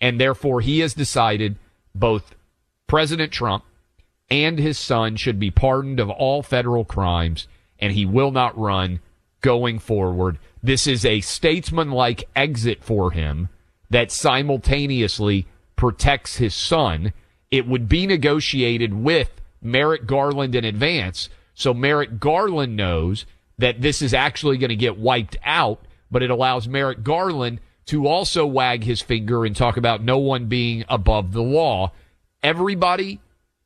And 0.00 0.20
therefore, 0.20 0.60
he 0.60 0.80
has 0.80 0.94
decided 0.94 1.56
both 1.94 2.34
President 2.86 3.32
Trump 3.32 3.64
and 4.30 4.58
his 4.58 4.78
son 4.78 5.16
should 5.16 5.38
be 5.38 5.50
pardoned 5.50 6.00
of 6.00 6.10
all 6.10 6.42
federal 6.42 6.84
crimes, 6.84 7.48
and 7.78 7.92
he 7.92 8.04
will 8.04 8.30
not 8.30 8.58
run 8.58 9.00
going 9.40 9.78
forward. 9.78 10.38
This 10.62 10.86
is 10.86 11.04
a 11.04 11.20
statesmanlike 11.20 12.28
exit 12.36 12.82
for 12.82 13.12
him 13.12 13.48
that 13.90 14.10
simultaneously 14.10 15.46
protects 15.76 16.36
his 16.36 16.54
son. 16.54 17.12
It 17.50 17.66
would 17.66 17.88
be 17.88 18.06
negotiated 18.06 18.92
with 18.92 19.30
Merrick 19.62 20.06
Garland 20.06 20.54
in 20.54 20.64
advance, 20.64 21.28
so 21.58 21.74
Merrick 21.74 22.20
Garland 22.20 22.76
knows 22.76 23.26
that 23.58 23.82
this 23.82 24.00
is 24.00 24.14
actually 24.14 24.58
going 24.58 24.68
to 24.68 24.76
get 24.76 24.96
wiped 24.96 25.36
out, 25.44 25.80
but 26.08 26.22
it 26.22 26.30
allows 26.30 26.68
Merrick 26.68 27.02
Garland 27.02 27.58
to 27.86 28.06
also 28.06 28.46
wag 28.46 28.84
his 28.84 29.02
finger 29.02 29.44
and 29.44 29.56
talk 29.56 29.76
about 29.76 30.00
no 30.00 30.18
one 30.18 30.46
being 30.46 30.84
above 30.88 31.32
the 31.32 31.42
law. 31.42 31.90
Everybody 32.44 33.20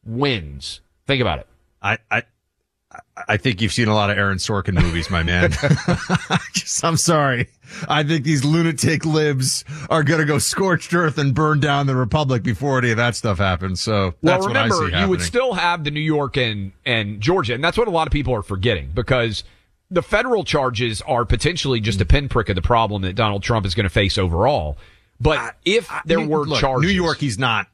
wins. 0.06 0.80
Think 1.06 1.20
about 1.20 1.40
it. 1.40 1.46
I, 1.82 1.98
I, 2.10 2.22
I 3.28 3.36
think 3.36 3.60
you've 3.60 3.72
seen 3.72 3.88
a 3.88 3.94
lot 3.94 4.10
of 4.10 4.18
Aaron 4.18 4.38
Sorkin 4.38 4.74
movies, 4.74 5.10
my 5.10 5.22
man. 5.22 5.52
Just, 6.52 6.84
I'm 6.84 6.96
sorry. 6.96 7.48
I 7.88 8.02
think 8.02 8.24
these 8.24 8.44
lunatic 8.44 9.04
libs 9.04 9.64
are 9.88 10.02
going 10.02 10.20
to 10.20 10.26
go 10.26 10.38
scorched 10.38 10.92
earth 10.94 11.18
and 11.18 11.34
burn 11.34 11.60
down 11.60 11.86
the 11.86 11.96
republic 11.96 12.42
before 12.42 12.78
any 12.78 12.90
of 12.90 12.96
that 12.96 13.16
stuff 13.16 13.38
happens. 13.38 13.80
So 13.80 14.14
that's 14.22 14.40
well, 14.40 14.48
what 14.48 14.56
I 14.56 14.64
remember, 14.64 14.90
see 14.90 15.00
you 15.00 15.08
would 15.08 15.22
still 15.22 15.54
have 15.54 15.84
the 15.84 15.90
New 15.90 16.00
York 16.00 16.36
and, 16.36 16.72
and 16.84 17.20
Georgia, 17.20 17.54
and 17.54 17.62
that's 17.62 17.78
what 17.78 17.88
a 17.88 17.90
lot 17.92 18.06
of 18.06 18.12
people 18.12 18.34
are 18.34 18.42
forgetting 18.42 18.90
because 18.92 19.44
the 19.90 20.02
federal 20.02 20.42
charges 20.44 21.02
are 21.02 21.24
potentially 21.24 21.80
just 21.80 22.00
a 22.00 22.06
pinprick 22.06 22.48
of 22.48 22.56
the 22.56 22.62
problem 22.62 23.02
that 23.02 23.14
Donald 23.14 23.42
Trump 23.42 23.66
is 23.66 23.74
going 23.74 23.84
to 23.84 23.90
face 23.90 24.18
overall. 24.18 24.78
But 25.20 25.56
if 25.64 25.88
there 26.04 26.18
New- 26.18 26.28
were 26.28 26.44
look, 26.44 26.60
charges, 26.60 26.90
New 26.90 26.94
York, 26.94 27.18
he's 27.18 27.38
not. 27.38 27.68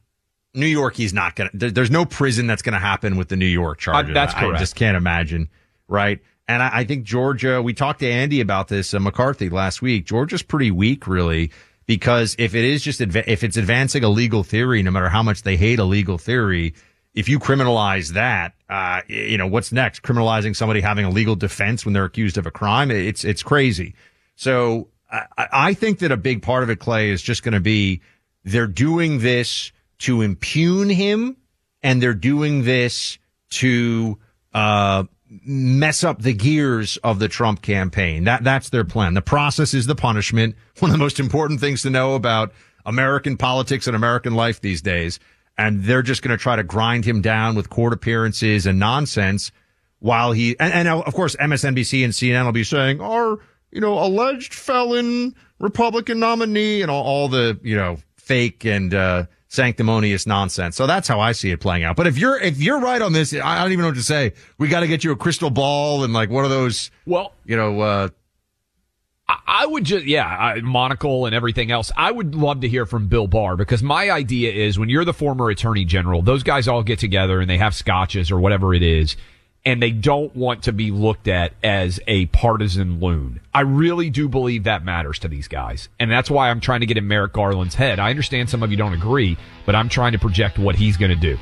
New 0.55 0.67
York, 0.67 0.95
he's 0.95 1.13
not 1.13 1.37
gonna. 1.37 1.51
There's 1.53 1.91
no 1.91 2.05
prison 2.05 2.47
that's 2.47 2.63
gonna 2.63 2.79
happen 2.79 3.17
with 3.17 3.29
the 3.29 3.37
New 3.37 3.47
York 3.47 3.79
charges. 3.79 4.11
Uh, 4.11 4.15
that's 4.15 4.35
correct. 4.35 4.57
I 4.57 4.59
just 4.59 4.75
can't 4.75 4.97
imagine, 4.97 5.49
right? 5.87 6.21
And 6.49 6.63
I, 6.63 6.79
I 6.79 6.85
think 6.85 7.05
Georgia. 7.05 7.63
We 7.63 7.75
talked 7.75 8.01
to 8.01 8.11
Andy 8.11 8.41
about 8.41 8.69
this, 8.69 8.95
uh, 8.95 9.01
McCarthy 9.01 9.51
last 9.51 9.83
week. 9.83 10.07
Georgia's 10.07 10.43
pretty 10.43 10.71
weak, 10.71 11.07
really, 11.07 11.51
because 11.87 12.35
if 12.39 12.55
it 12.55 12.65
is 12.65 12.83
just 12.83 13.01
adva- 13.01 13.25
if 13.27 13.45
it's 13.45 13.57
advancing 13.57 14.05
a 14.05 14.09
legal 14.09 14.43
theory, 14.43 14.83
no 14.83 14.91
matter 14.91 15.09
how 15.09 15.23
much 15.23 15.43
they 15.43 15.57
hate 15.57 15.79
a 15.79 15.85
legal 15.85 16.19
theory, 16.19 16.75
if 17.15 17.29
you 17.29 17.39
criminalize 17.39 18.13
that, 18.13 18.55
uh, 18.71 19.03
you 19.09 19.37
know 19.37 19.47
what's 19.47 19.73
next? 19.73 20.03
Criminalizing 20.03 20.57
somebody 20.57 20.81
having 20.81 21.05
a 21.05 21.11
legal 21.11 21.37
defense 21.37 21.85
when 21.85 21.93
they're 21.93 22.05
accused 22.05 22.39
of 22.39 22.47
a 22.47 22.51
crime? 22.51 22.91
It's 22.91 23.25
it's 23.25 23.43
crazy. 23.43 23.95
So 24.37 24.89
I, 25.11 25.27
I 25.37 25.75
think 25.75 25.99
that 25.99 26.13
a 26.13 26.17
big 26.17 26.43
part 26.43 26.63
of 26.63 26.71
it, 26.71 26.77
Clay, 26.77 27.11
is 27.11 27.23
just 27.23 27.43
going 27.43 27.55
to 27.55 27.61
be 27.61 28.01
they're 28.45 28.67
doing 28.67 29.19
this 29.19 29.73
to 29.99 30.23
impugn 30.23 30.89
him 30.89 31.37
and 31.83 32.03
they're 32.03 32.15
doing 32.15 32.65
this 32.65 33.19
to 33.51 34.19
uh, 34.53 35.05
mess 35.29 36.05
up 36.05 36.23
the 36.23 36.33
gears 36.33 36.97
of 36.99 37.19
the 37.19 37.29
Trump 37.29 37.63
campaign. 37.63 38.25
That 38.25 38.45
that's 38.45 38.71
their 38.71 38.85
plan. 38.85 39.15
The 39.15 39.23
process 39.23 39.75
is 39.75 39.87
the 39.87 39.95
punishment. 39.95 40.57
One 40.79 40.91
of 40.91 40.93
the 40.93 41.03
most 41.03 41.21
important 41.21 41.61
things 41.61 41.83
to 41.83 41.91
know 41.91 42.15
about 42.15 42.53
American 42.85 43.37
politics 43.37 43.87
and 43.87 43.95
American 43.95 44.35
life 44.35 44.61
these 44.61 44.83
days. 44.83 45.21
And 45.57 45.83
they're 45.83 46.03
just 46.03 46.23
going 46.23 46.37
to 46.37 46.41
try 46.41 46.57
to 46.57 46.63
grind 46.63 47.05
him 47.05 47.21
down 47.21 47.57
with 47.57 47.69
court 47.69 47.93
appearances 47.93 48.65
and 48.67 48.79
nonsense 48.79 49.51
while 49.99 50.33
he 50.33 50.59
and, 50.61 50.73
and 50.73 50.89
of 50.89 51.13
course 51.13 51.35
MSNBC 51.37 52.05
and 52.05 52.13
CNN 52.13 52.45
will 52.45 52.53
be 52.53 52.65
saying 52.65 53.01
our 53.01 53.39
you 53.73 53.81
know 53.81 53.99
alleged 53.99 54.55
felon 54.55 55.35
Republican 55.59 56.21
nominee 56.21 56.83
and 56.83 56.91
all, 56.91 57.05
all 57.05 57.29
the 57.29 57.59
you 57.63 57.77
know 57.77 57.99
fake 58.17 58.65
and 58.65 58.95
uh, 58.95 59.27
sanctimonious 59.49 60.27
nonsense. 60.27 60.77
So 60.77 60.87
that's 60.87 61.09
how 61.09 61.21
I 61.21 61.33
see 61.33 61.51
it 61.51 61.61
playing 61.61 61.85
out. 61.85 61.97
But 61.97 62.07
if 62.07 62.19
you're 62.19 62.39
if 62.39 62.61
you're 62.61 62.81
right 62.81 63.01
on 63.03 63.13
this, 63.13 63.33
I 63.35 63.63
don't 63.63 63.73
even 63.73 63.83
know 63.83 63.89
what 63.89 63.97
to 63.97 64.03
say. 64.03 64.35
We 64.59 64.69
got 64.69 64.81
to 64.81 64.87
get 64.87 65.05
you 65.05 65.13
a 65.13 65.17
crystal 65.17 65.51
ball 65.51 66.05
and 66.05 66.13
like 66.13 66.31
one 66.31 66.45
of 66.45 66.51
those 66.51 66.91
well, 67.07 67.33
you 67.45 67.57
know 67.57 67.81
uh, 67.81 68.09
I- 69.29 69.39
I 69.47 69.67
would 69.67 69.85
just, 69.85 70.07
yeah, 70.07 70.25
I, 70.27 70.61
monocle 70.61 71.27
and 71.27 71.35
everything 71.35 71.71
else. 71.71 71.91
I 71.97 72.11
would 72.11 72.35
love 72.35 72.61
to 72.61 72.69
hear 72.69 72.87
from 72.87 73.09
Bill 73.09 73.27
Barr 73.27 73.57
because 73.57 73.83
my 73.83 74.11
idea 74.11 74.53
is 74.53 74.79
when 74.79 74.89
you're 74.89 75.05
the 75.05 75.13
former 75.13 75.51
attorney 75.51 75.85
general, 75.85 76.23
those 76.23 76.43
guys 76.43 76.69
all 76.69 76.83
get 76.83 76.99
together 76.99 77.41
and 77.41 77.51
they 77.51 77.59
have 77.59 77.75
scotches 77.75 78.31
or 78.31 78.39
whatever 78.41 78.73
it 78.73 78.83
is, 78.83 79.17
and 79.65 79.83
they 79.83 79.91
don't 79.91 80.35
want 80.35 80.63
to 80.65 80.73
be 80.73 80.91
looked 80.91 81.29
at 81.29 81.53
as 81.63 82.01
a 82.07 82.27
partisan 82.27 83.01
loon. 83.01 83.41
I 83.53 83.61
really 83.61 84.11
do 84.11 84.29
believe 84.29 84.65
that 84.65 84.85
matters 84.85 85.19
to 85.21 85.29
these 85.29 85.49
guys. 85.49 85.89
And 85.99 86.11
that's 86.11 86.31
why 86.31 86.51
I'm 86.51 86.61
trying 86.61 86.81
to 86.81 86.87
get 86.87 86.97
in 86.97 87.07
Merrick 87.07 87.33
Garland's 87.33 87.75
head. 87.75 87.99
I 87.99 88.11
understand 88.11 88.49
some 88.49 88.63
of 88.63 88.71
you 88.71 88.77
don't 88.77 88.95
agree, 88.95 89.37
but 89.67 89.75
I'm 89.75 89.89
trying 89.89 90.13
to 90.13 90.19
project 90.19 90.59
what 90.59 90.77
he's 90.77 90.97
going 90.97 91.11
to 91.11 91.17
do. 91.17 91.39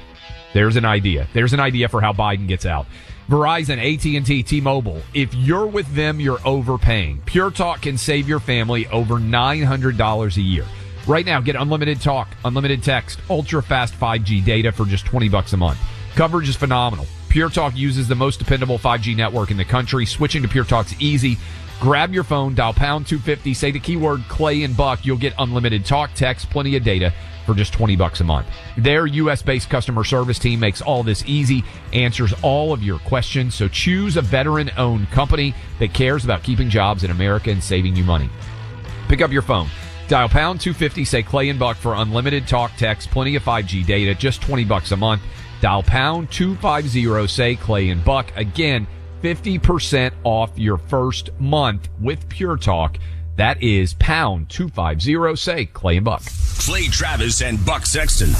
There's 0.55 0.77
an 0.77 0.85
idea. 0.85 1.29
There's 1.35 1.53
an 1.53 1.61
idea 1.61 1.89
for 1.89 2.01
how 2.01 2.13
Biden 2.13 2.49
gets 2.49 2.67
out. 2.67 2.87
Verizon, 3.29 3.79
AT&T, 3.79 4.43
T-Mobile. 4.45 5.03
If 5.13 5.35
you're 5.35 5.67
with 5.67 5.93
them, 5.95 6.21
you're 6.21 6.39
overpaying. 6.45 7.23
Pure 7.27 7.51
Talk 7.53 7.83
can 7.83 7.99
save 7.99 8.29
your 8.29 8.41
family 8.41 8.87
over 8.89 9.17
$900 9.17 10.37
a 10.37 10.41
year. 10.41 10.65
Right 11.07 11.27
now, 11.27 11.41
get 11.41 11.55
unlimited 11.55 12.01
talk, 12.01 12.29
unlimited 12.45 12.83
text, 12.83 13.21
ultra 13.31 13.63
fast 13.63 13.95
5G 13.95 14.45
data 14.45 14.73
for 14.73 14.85
just 14.87 15.07
20 15.07 15.29
bucks 15.29 15.53
a 15.53 15.57
month. 15.57 15.79
Coverage 16.17 16.49
is 16.49 16.57
phenomenal. 16.57 17.07
Pure 17.37 17.51
Talk 17.51 17.77
uses 17.77 18.09
the 18.09 18.15
most 18.15 18.39
dependable 18.39 18.79
5G 18.79 19.15
network 19.15 19.51
in 19.51 19.59
the 19.59 19.65
country. 19.67 20.07
Switching 20.07 20.41
to 20.41 20.49
Pure 20.49 20.65
Talk's 20.65 20.99
easy. 20.99 21.37
Grab 21.83 22.15
your 22.15 22.25
phone, 22.25 22.55
dial 22.55 22.73
pound 22.73 23.07
250, 23.07 23.53
say 23.53 23.71
the 23.71 23.79
keyword 23.79 24.23
Clay 24.27 24.63
and 24.63 24.75
Buck. 24.75 25.05
You'll 25.05 25.19
get 25.19 25.35
unlimited 25.39 25.85
talk, 25.85 26.15
text, 26.15 26.49
plenty 26.49 26.77
of 26.77 26.83
data 26.83 27.13
for 27.45 27.55
just 27.55 27.75
20 27.75 27.95
bucks 27.95 28.23
a 28.23 28.25
month. 28.25 28.47
Their 28.79 29.07
US 29.07 29.43
based 29.43 29.69
customer 29.69 30.03
service 30.03 30.39
team 30.39 30.61
makes 30.61 30.81
all 30.81 31.03
this 31.03 31.25
easy, 31.27 31.63
answers 31.93 32.33
all 32.41 32.73
of 32.73 32.83
your 32.83 33.01
questions. 33.01 33.55
So 33.55 33.69
choose 33.69 34.17
a 34.17 34.23
veteran 34.23 34.71
owned 34.79 35.11
company 35.11 35.55
that 35.79 35.93
cares 35.93 36.25
about 36.25 36.43
keeping 36.43 36.71
jobs 36.71 37.05
in 37.05 37.11
America 37.11 37.51
and 37.51 37.63
saving 37.63 37.97
you 37.97 38.05
money. 38.05 38.31
Pick 39.09 39.21
up 39.21 39.31
your 39.31 39.43
phone. 39.43 39.69
Dial 40.09 40.31
pound 40.31 40.63
250, 40.63 41.05
say 41.05 41.23
Clay 41.23 41.51
and 41.51 41.59
Buck 41.59 41.77
for 41.77 41.97
unlimited 41.97 42.49
talk, 42.49 42.73
text, 42.79 43.11
plenty 43.11 43.37
of 43.37 43.43
5G 43.43 43.85
data, 43.85 44.15
just 44.15 44.41
20 44.41 44.65
bucks 44.65 44.93
a 44.93 44.97
month. 44.97 45.21
Dial 45.61 45.83
pound 45.83 46.31
250, 46.31 47.27
say 47.29 47.57
Clay 47.57 47.89
and 47.89 48.05
Buck. 48.05 48.31
Again, 48.37 48.87
50% 49.23 50.13
off 50.25 50.51
your 50.57 50.77
first 50.77 51.31
month 51.41 51.89
with 52.01 52.29
Pure 52.29 52.59
Talk. 52.59 52.99
That 53.37 53.63
is 53.63 53.95
pound 53.95 54.49
250, 54.49 55.37
say 55.37 55.67
Clay 55.67 55.97
and 55.97 56.05
Buck. 56.05 56.23
Clay 56.59 56.89
Travis 56.89 57.43
and 57.43 57.65
Buck 57.67 57.85
Sexton. 57.85 58.31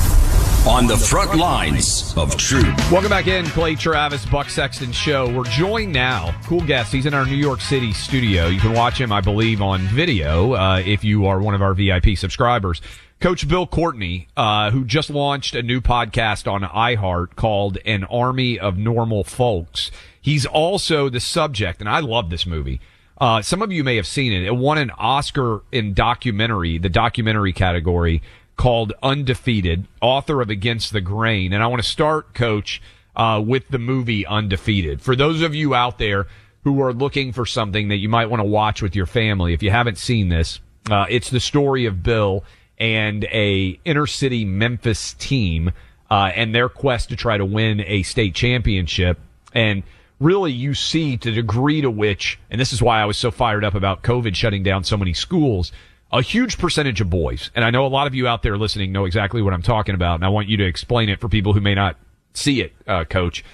on 0.67 0.87
the 0.89 0.97
front 0.97 1.37
lines 1.37 2.13
of 2.17 2.37
truth. 2.37 2.65
Welcome 2.91 3.11
back 3.11 3.29
in, 3.29 3.45
Clay 3.47 3.77
Travis, 3.77 4.27
Buck 4.27 4.49
Sexton 4.49 4.91
Show. 4.91 5.33
We're 5.33 5.45
joined 5.45 5.93
now, 5.93 6.35
cool 6.47 6.63
guest. 6.63 6.93
He's 6.93 7.07
in 7.07 7.15
our 7.15 7.25
New 7.27 7.37
York 7.37 7.61
City 7.61 7.93
studio. 7.93 8.47
You 8.49 8.59
can 8.59 8.73
watch 8.73 9.01
him, 9.01 9.13
I 9.13 9.21
believe, 9.21 9.63
on 9.63 9.83
video 9.83 10.55
uh, 10.55 10.83
if 10.85 11.05
you 11.05 11.27
are 11.27 11.41
one 11.41 11.55
of 11.55 11.63
our 11.63 11.75
VIP 11.75 12.17
subscribers. 12.17 12.81
Coach 13.21 13.47
Bill 13.47 13.67
Courtney, 13.67 14.29
uh, 14.37 14.71
who 14.71 14.85
just 14.85 15.09
launched 15.09 15.55
a 15.55 15.63
new 15.63 15.81
podcast 15.81 16.51
on 16.51 16.63
iHeart 16.63 17.37
called 17.37 17.79
An 17.85 18.05
Army 18.05 18.59
of 18.59 18.77
Normal 18.77 19.25
Folks. 19.25 19.91
He's 20.21 20.47
also 20.47 21.09
the 21.09 21.21
subject, 21.21 21.81
and 21.81 21.89
I 21.89 22.01
love 22.01 22.29
this 22.31 22.47
movie. 22.47 22.81
Uh, 23.19 23.41
some 23.41 23.63
of 23.63 23.73
you 23.73 23.83
may 23.83 23.97
have 23.97 24.07
seen 24.07 24.33
it. 24.33 24.45
It 24.45 24.57
won 24.57 24.79
an 24.79 24.91
Oscar 24.91 25.63
in 25.73 25.95
documentary, 25.95 26.79
the 26.79 26.89
documentary 26.89 27.53
category 27.53 28.23
called 28.57 28.93
Undefeated, 29.03 29.87
author 30.01 30.41
of 30.41 30.51
Against 30.51 30.93
the 30.93 31.01
Grain. 31.01 31.53
And 31.53 31.63
I 31.63 31.67
want 31.67 31.83
to 31.83 31.89
start, 31.89 32.35
coach, 32.35 32.83
uh, 33.15 33.43
with 33.45 33.69
the 33.69 33.79
movie 33.79 34.27
Undefeated. 34.27 35.01
For 35.01 35.17
those 35.17 35.43
of 35.43 35.55
you 35.55 35.75
out 35.75 35.99
there 35.99 36.27
who 36.65 36.81
are 36.83 36.93
looking 36.93 37.33
for 37.33 37.47
something 37.47 37.89
that 37.89 37.97
you 37.97 38.09
might 38.09 38.27
want 38.27 38.41
to 38.41 38.49
watch 38.49 38.83
with 38.83 38.97
your 38.97 39.07
family, 39.07 39.55
if 39.55 39.63
you 39.63 39.71
haven't 39.71 39.99
seen 39.99 40.29
this, 40.29 40.61
uh, 40.91 41.07
it's 41.09 41.31
the 41.31 41.41
story 41.41 41.87
of 41.87 42.03
Bill 42.03 42.45
and 42.79 43.25
a 43.25 43.79
inner 43.85 44.07
city 44.07 44.45
Memphis 44.45 45.15
team, 45.15 45.73
uh, 46.11 46.31
and 46.35 46.55
their 46.55 46.69
quest 46.69 47.09
to 47.09 47.17
try 47.17 47.39
to 47.39 47.45
win 47.45 47.81
a 47.81 48.03
state 48.03 48.35
championship. 48.35 49.19
And 49.55 49.83
really 50.19 50.53
you 50.53 50.75
see 50.75 51.17
the 51.17 51.33
degree 51.33 51.81
to 51.83 51.91
which, 51.91 52.39
and 52.51 52.61
this 52.61 52.73
is 52.73 52.83
why 52.83 53.01
I 53.01 53.05
was 53.05 53.17
so 53.17 53.31
fired 53.31 53.65
up 53.65 53.75
about 53.75 54.03
COVID 54.03 54.35
shutting 54.35 54.63
down 54.63 54.85
so 54.85 54.97
many 54.97 55.13
schools, 55.13 55.73
a 56.13 56.23
huge 56.23 56.59
percentage 56.59 57.01
of 57.01 57.11
boys, 57.11 57.51
and 57.55 57.65
I 57.65 57.71
know 57.71 57.85
a 57.85 57.89
lot 57.89 58.07
of 58.07 58.15
you 58.15 58.27
out 58.27 58.43
there 58.43 58.57
listening 58.57 58.93
know 58.93 59.05
exactly 59.05 59.43
what 59.43 59.53
I'm 59.53 59.63
talking 59.63 59.95
about, 59.95 60.15
and 60.17 60.25
I 60.25 60.29
want 60.29 60.49
you 60.49 60.57
to 60.59 60.65
explain 60.65 61.09
it 61.09 61.21
for 61.21 61.29
people 61.29 61.53
who 61.53 61.61
may 61.61 61.75
not 61.75 61.97
see 62.33 62.61
it, 62.61 62.73
uh, 62.87 63.05
coach. 63.05 63.45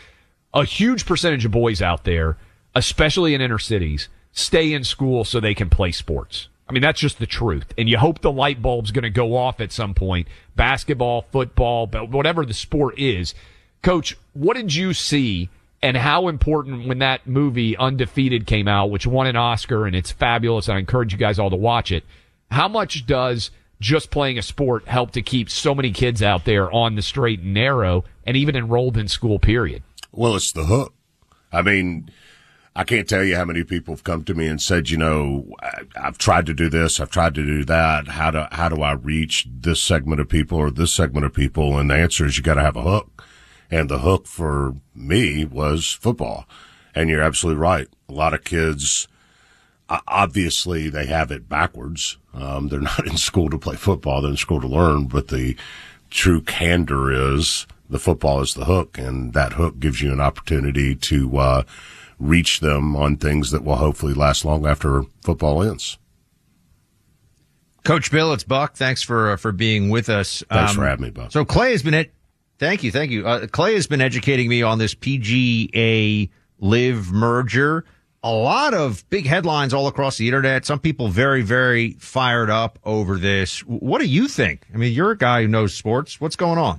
A 0.55 0.65
huge 0.65 1.07
percentage 1.07 1.45
of 1.45 1.51
boys 1.51 1.81
out 1.81 2.05
there, 2.05 2.37
especially 2.75 3.35
in 3.35 3.41
inner 3.41 3.59
cities, 3.59 4.09
stay 4.33 4.73
in 4.73 4.85
school 4.85 5.25
so 5.25 5.41
they 5.41 5.55
can 5.55 5.71
play 5.71 5.93
sports. 5.93 6.49
I 6.69 6.73
mean, 6.73 6.83
that's 6.83 7.01
just 7.01 7.19
the 7.19 7.27
truth. 7.27 7.75
And 7.77 7.89
you 7.89 7.99
hope 7.99 8.21
the 8.21 8.33
light 8.33 8.63
bulb's 8.63 8.93
going 8.93 9.03
to 9.03 9.11
go 9.11 9.37
off 9.37 9.61
at 9.61 9.73
some 9.73 9.95
point. 9.95 10.29
Basketball, 10.57 11.27
football, 11.33 11.87
whatever 11.87 12.47
the 12.47 12.55
sport 12.55 12.99
is. 12.99 13.35
Coach, 13.83 14.17
what 14.33 14.57
did 14.57 14.75
you 14.75 14.95
see 14.95 15.51
and 15.83 15.97
how 15.97 16.29
important 16.29 16.87
when 16.87 17.01
that 17.01 17.27
movie 17.27 17.77
Undefeated 17.77 18.47
came 18.47 18.69
out, 18.69 18.91
which 18.91 19.07
won 19.07 19.27
an 19.27 19.37
Oscar 19.37 19.87
and 19.87 19.97
it's 19.97 20.13
fabulous. 20.13 20.69
I 20.69 20.79
encourage 20.79 21.13
you 21.13 21.19
guys 21.19 21.39
all 21.39 21.51
to 21.51 21.57
watch 21.57 21.91
it. 21.91 22.05
How 22.51 22.69
much 22.69 23.07
does 23.07 23.51
just 23.81 24.11
playing 24.11 24.39
a 24.39 24.43
sport 24.43 24.87
help 24.87 25.11
to 25.13 25.23
keep 25.23 25.51
so 25.51 25.75
many 25.75 25.91
kids 25.91 26.23
out 26.23 26.45
there 26.45 26.71
on 26.71 26.95
the 26.95 27.03
straight 27.03 27.41
and 27.41 27.53
narrow 27.53 28.05
and 28.25 28.37
even 28.37 28.55
enrolled 28.55 28.97
in 28.97 29.09
school, 29.09 29.39
period? 29.39 29.83
Well, 30.13 30.37
it's 30.37 30.53
the 30.53 30.65
hook. 30.65 30.95
I 31.51 31.63
mean, 31.63 32.11
I 32.77 32.85
can't 32.85 33.09
tell 33.09 33.25
you 33.25 33.37
how 33.37 33.45
many 33.45 33.65
people 33.65 33.95
have 33.95 34.05
come 34.05 34.25
to 34.25 34.35
me 34.35 34.47
and 34.47 34.63
said, 34.63 34.89
you 34.89 34.97
know, 34.97 35.47
I've 35.97 36.17
tried 36.17 36.47
to 36.47 36.55
do 36.55 36.71
this, 36.71 37.01
I've 37.01 37.11
tried 37.11 37.35
to 37.35 37.45
do 37.45 37.65
that. 37.65 38.09
How 38.09 38.31
do 38.31 38.45
how 38.53 38.69
do 38.69 38.83
I 38.83 38.93
reach 38.93 39.49
this 39.51 39.83
segment 39.83 40.21
of 40.21 40.29
people 40.29 40.59
or 40.59 40.71
this 40.71 40.93
segment 40.93 41.27
of 41.27 41.35
people? 41.35 41.79
And 41.79 41.91
the 41.91 41.97
answer 41.97 42.25
is 42.25 42.37
you 42.39 42.43
got 42.43 42.55
to 42.55 42.63
have 42.63 42.77
a 42.77 42.83
hook. 42.83 43.25
And 43.73 43.89
the 43.89 44.01
hook 44.01 44.27
for 44.27 44.75
me 44.95 45.47
was 45.47 45.91
football. 45.91 46.47
And 46.95 47.09
you're 47.09 47.23
absolutely 47.23 47.59
right. 47.59 47.89
A 48.07 48.13
lot 48.13 48.35
of 48.35 48.45
kids, 48.45 49.09
obviously, 49.89 50.91
they 50.91 51.07
have 51.07 51.31
it 51.31 51.49
backwards. 51.49 52.19
Um, 52.35 52.69
they're 52.69 52.81
not 52.93 53.07
in 53.07 53.17
school 53.17 53.49
to 53.49 53.59
play 53.59 53.77
football; 53.77 54.21
they're 54.21 54.31
in 54.31 54.37
school 54.37 54.61
to 54.61 54.69
learn. 54.69 55.07
But 55.07 55.29
the 55.29 55.57
true 56.11 56.43
candor 56.43 57.11
is 57.35 57.67
the 57.89 57.99
football 57.99 58.43
is 58.43 58.53
the 58.53 58.67
hook, 58.67 58.99
and 58.99 59.33
that 59.33 59.55
hook 59.55 59.81
gives 59.81 60.03
you 60.03 60.13
an 60.13 60.21
opportunity 60.21 60.95
to 60.95 61.39
uh, 61.39 61.63
reach 62.19 62.61
them 62.61 62.95
on 62.95 63.17
things 63.17 63.53
that 63.53 63.65
will 63.65 63.77
hopefully 63.77 64.13
last 64.13 64.45
long 64.45 64.67
after 64.67 65.05
football 65.23 65.63
ends. 65.63 65.97
Coach 67.85 68.11
Bill, 68.11 68.35
it's 68.35 68.45
Buck. 68.45 68.77
Thanks 68.77 69.03
for 69.03 69.33
uh, 69.33 69.37
for 69.39 69.51
being 69.51 69.89
with 69.89 70.11
us. 70.11 70.45
Thanks 70.51 70.73
um, 70.73 70.77
for 70.77 70.85
having 70.85 71.05
me, 71.05 71.11
Buck. 71.11 71.33
So 71.33 71.47
Clay 71.47 71.73
has 71.73 71.83
been 71.83 71.95
at 71.95 72.11
Thank 72.63 72.85
you, 72.85 72.93
thank 72.93 73.11
you. 73.11 73.27
Uh, 73.27 73.49
Clay 73.49 73.75
has 73.75 73.89
been 73.89 74.01
educating 74.01 74.49
me 74.49 74.63
on 74.63 74.79
this 74.79 74.95
PGA 74.95 76.31
LIV 76.61 77.11
merger. 77.11 77.85
A 78.23 78.31
lot 78.31 78.73
of 78.73 79.03
big 79.11 79.27
headlines 79.27 79.75
all 79.75 79.89
across 79.89 80.17
the 80.17 80.29
internet. 80.29 80.65
Some 80.65 80.79
people 80.79 81.09
very, 81.09 81.43
very 81.43 81.95
fired 81.95 82.51
up 82.51 82.79
over 82.85 83.19
this. 83.19 83.67
What 83.67 84.01
do 84.01 84.07
you 84.07 84.29
think? 84.29 84.65
I 84.73 84.77
mean, 84.77 84.93
you're 84.93 85.11
a 85.11 85.19
guy 85.19 85.43
who 85.43 85.49
knows 85.49 85.75
sports. 85.75 86.21
What's 86.21 86.37
going 86.37 86.57
on? 86.57 86.79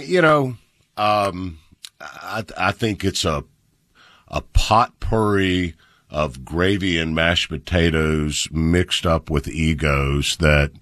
You 0.00 0.20
know, 0.20 0.56
um, 0.96 1.60
I, 2.00 2.42
I 2.56 2.72
think 2.72 3.04
it's 3.04 3.24
a 3.24 3.44
a 4.26 4.40
potpourri 4.40 5.74
of 6.10 6.44
gravy 6.44 6.98
and 6.98 7.14
mashed 7.14 7.50
potatoes 7.50 8.48
mixed 8.50 9.06
up 9.06 9.30
with 9.30 9.46
egos 9.46 10.38
that 10.38 10.72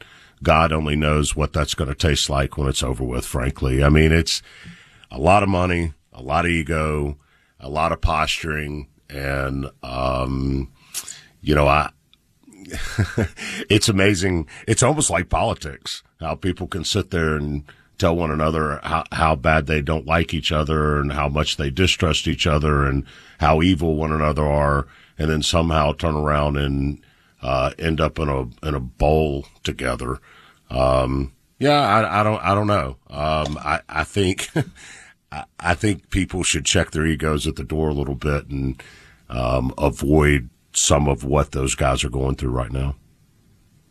God 0.42 0.72
only 0.72 0.96
knows 0.96 1.34
what 1.34 1.52
that's 1.52 1.74
going 1.74 1.88
to 1.88 1.94
taste 1.94 2.28
like 2.28 2.56
when 2.56 2.68
it's 2.68 2.82
over 2.82 3.04
with, 3.04 3.24
frankly. 3.24 3.82
I 3.82 3.88
mean, 3.88 4.12
it's 4.12 4.42
a 5.10 5.18
lot 5.18 5.42
of 5.42 5.48
money, 5.48 5.94
a 6.12 6.22
lot 6.22 6.44
of 6.44 6.50
ego, 6.50 7.18
a 7.58 7.68
lot 7.68 7.92
of 7.92 8.00
posturing. 8.00 8.88
And, 9.08 9.70
um, 9.82 10.72
you 11.40 11.54
know, 11.54 11.66
I, 11.66 11.90
it's 13.70 13.88
amazing. 13.88 14.48
It's 14.66 14.82
almost 14.82 15.10
like 15.10 15.28
politics, 15.28 16.02
how 16.20 16.34
people 16.34 16.66
can 16.66 16.84
sit 16.84 17.10
there 17.10 17.36
and 17.36 17.64
tell 17.98 18.14
one 18.14 18.30
another 18.30 18.78
how, 18.82 19.04
how 19.12 19.34
bad 19.34 19.66
they 19.66 19.80
don't 19.80 20.06
like 20.06 20.34
each 20.34 20.52
other 20.52 21.00
and 21.00 21.12
how 21.12 21.28
much 21.28 21.56
they 21.56 21.70
distrust 21.70 22.28
each 22.28 22.46
other 22.46 22.84
and 22.84 23.04
how 23.40 23.62
evil 23.62 23.96
one 23.96 24.12
another 24.12 24.44
are. 24.44 24.86
And 25.18 25.30
then 25.30 25.42
somehow 25.42 25.92
turn 25.92 26.14
around 26.14 26.58
and, 26.58 27.00
uh, 27.46 27.70
end 27.78 28.00
up 28.00 28.18
in 28.18 28.28
a 28.28 28.40
in 28.66 28.74
a 28.74 28.80
bowl 28.80 29.46
together. 29.62 30.18
Um, 30.68 31.32
yeah, 31.60 31.78
I, 31.80 32.20
I, 32.20 32.22
don't 32.24 32.42
I 32.42 32.54
don't 32.56 32.66
know. 32.66 32.96
Um, 33.08 33.56
I 33.58 33.80
I 33.88 34.02
think 34.02 34.50
I 35.60 35.74
think 35.74 36.10
people 36.10 36.42
should 36.42 36.64
check 36.64 36.90
their 36.90 37.06
egos 37.06 37.46
at 37.46 37.54
the 37.54 37.62
door 37.62 37.88
a 37.88 37.94
little 37.94 38.16
bit 38.16 38.48
and 38.48 38.82
um, 39.28 39.72
avoid 39.78 40.50
some 40.72 41.08
of 41.08 41.22
what 41.22 41.52
those 41.52 41.76
guys 41.76 42.02
are 42.02 42.10
going 42.10 42.34
through 42.34 42.50
right 42.50 42.72
now. 42.72 42.96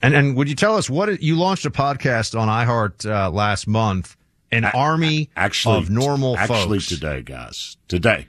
And 0.01 0.13
and 0.13 0.35
would 0.35 0.49
you 0.49 0.55
tell 0.55 0.75
us 0.75 0.89
what 0.89 1.21
you 1.21 1.37
launched 1.37 1.65
a 1.65 1.71
podcast 1.71 2.37
on 2.37 2.49
iHeart 2.49 3.09
uh, 3.09 3.31
last 3.31 3.67
month? 3.67 4.17
An 4.51 4.65
army 4.65 5.29
actually, 5.35 5.77
of 5.77 5.89
normal 5.89 6.37
actually 6.37 6.79
folks. 6.79 6.87
today, 6.89 7.21
guys. 7.21 7.77
Today. 7.87 8.27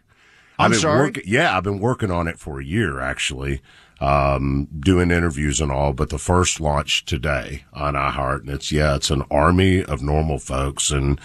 I'm 0.58 0.66
I've 0.66 0.70
been 0.72 0.80
sorry. 0.80 1.00
Working, 1.00 1.24
yeah, 1.26 1.56
I've 1.56 1.64
been 1.64 1.80
working 1.80 2.10
on 2.10 2.28
it 2.28 2.38
for 2.38 2.60
a 2.60 2.64
year 2.64 3.00
actually 3.00 3.62
um, 4.00 4.68
doing 4.78 5.10
interviews 5.10 5.60
and 5.60 5.72
all, 5.72 5.92
but 5.92 6.10
the 6.10 6.18
first 6.18 6.60
launch 6.60 7.04
today 7.04 7.64
on 7.72 7.94
iHeart, 7.94 8.40
and 8.40 8.50
it's, 8.50 8.70
yeah, 8.70 8.94
it's 8.96 9.10
an 9.10 9.24
army 9.30 9.82
of 9.82 10.02
normal 10.02 10.38
folks. 10.38 10.90
And 10.90 11.20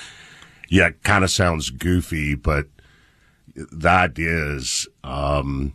yeah, 0.70 0.88
it 0.88 1.04
kind 1.04 1.24
of 1.24 1.32
sounds 1.32 1.70
goofy, 1.70 2.36
but 2.36 2.68
the 3.56 3.90
idea 3.90 4.56
is, 4.56 4.88
um, 5.04 5.74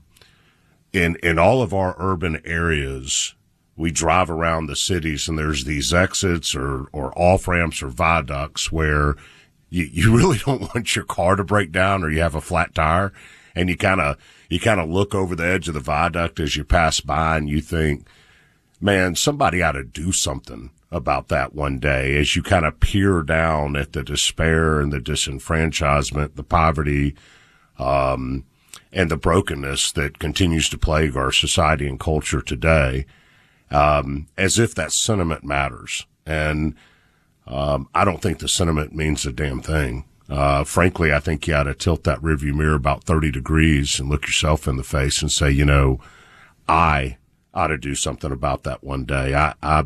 in, 0.93 1.17
in 1.23 1.39
all 1.39 1.61
of 1.61 1.75
our 1.75 1.95
urban 1.99 2.41
areas, 2.47 3.35
we 3.77 3.91
drive 3.91 4.31
around 4.31 4.67
the 4.67 4.77
cities 4.77 5.29
and 5.29 5.39
there's 5.39 5.65
these 5.65 5.93
exits 5.93 6.55
or, 6.55 6.87
or 6.93 7.13
off 7.19 7.47
ramps 7.47 7.83
or 7.83 7.89
viaducts 7.89 8.73
where 8.73 9.17
you, 9.69 9.85
you 9.85 10.17
really 10.17 10.39
don't 10.39 10.63
want 10.63 10.97
your 10.97 11.05
car 11.05 11.37
to 11.37 11.45
break 11.45 11.73
down 11.73 12.03
or 12.03 12.09
you 12.11 12.23
have 12.23 12.35
a 12.35 12.41
flat 12.41 12.75
tire 12.75 13.13
and 13.57 13.71
you 13.71 13.77
kind 13.77 14.01
of, 14.01 14.17
you 14.51 14.61
kind 14.61 14.79
of 14.79 14.89
look 14.89 15.15
over 15.15 15.35
the 15.35 15.47
edge 15.47 15.67
of 15.67 15.75
the 15.75 15.81
viaduct 15.81 16.39
as 16.39 16.55
you 16.55 16.63
pass 16.63 17.01
by 17.01 17.39
and 17.39 17.49
you 17.49 17.61
think, 17.61 18.07
man, 18.81 19.17
somebody 19.17 19.63
ought 19.63 19.73
to 19.73 19.83
do 19.83 20.13
something 20.13 20.71
about 20.93 21.29
that 21.29 21.55
one 21.55 21.79
day 21.79 22.17
as 22.17 22.37
you 22.37 22.43
kind 22.43 22.65
of 22.65 22.79
peer 22.79 23.23
down 23.23 23.75
at 23.75 23.93
the 23.93 24.05
despair 24.05 24.79
and 24.79 24.93
the 24.93 25.01
disenfranchisement, 25.01 26.37
the 26.37 26.45
poverty, 26.45 27.17
um, 27.79 28.45
and 28.93 29.11
the 29.11 29.17
brokenness 29.17 29.91
that 29.93 30.19
continues 30.19 30.69
to 30.69 30.79
plague 30.79 31.17
our 31.17 31.33
society 31.33 31.89
and 31.89 31.99
culture 31.99 32.41
today, 32.41 33.05
um, 33.71 34.27
as 34.37 34.59
if 34.59 34.75
that 34.75 34.93
sentiment 34.93 35.43
matters. 35.43 36.07
And, 36.25 36.75
um, 37.47 37.89
I 37.95 38.05
don't 38.05 38.21
think 38.21 38.39
the 38.39 38.49
sentiment 38.49 38.95
means 38.95 39.25
a 39.25 39.33
damn 39.33 39.61
thing. 39.61 40.05
Uh, 40.29 40.65
frankly, 40.65 41.13
I 41.13 41.21
think 41.21 41.47
you 41.47 41.55
ought 41.55 41.65
to 41.65 41.75
tilt 41.75 42.05
that 42.05 42.21
rearview 42.21 42.55
mirror 42.55 42.75
about 42.75 43.05
30 43.05 43.31
degrees 43.31 44.01
and 44.01 44.09
look 44.09 44.27
yourself 44.27 44.67
in 44.67 44.77
the 44.77 44.83
face 44.83 45.23
and 45.23 45.31
say, 45.31 45.51
you 45.51 45.65
know, 45.65 46.01
I 46.69 47.19
ought 47.55 47.69
to 47.69 47.79
do 47.79 47.95
something 47.95 48.33
about 48.33 48.65
that 48.65 48.83
one 48.83 49.05
day. 49.05 49.35
I, 49.35 49.55
I, 49.63 49.85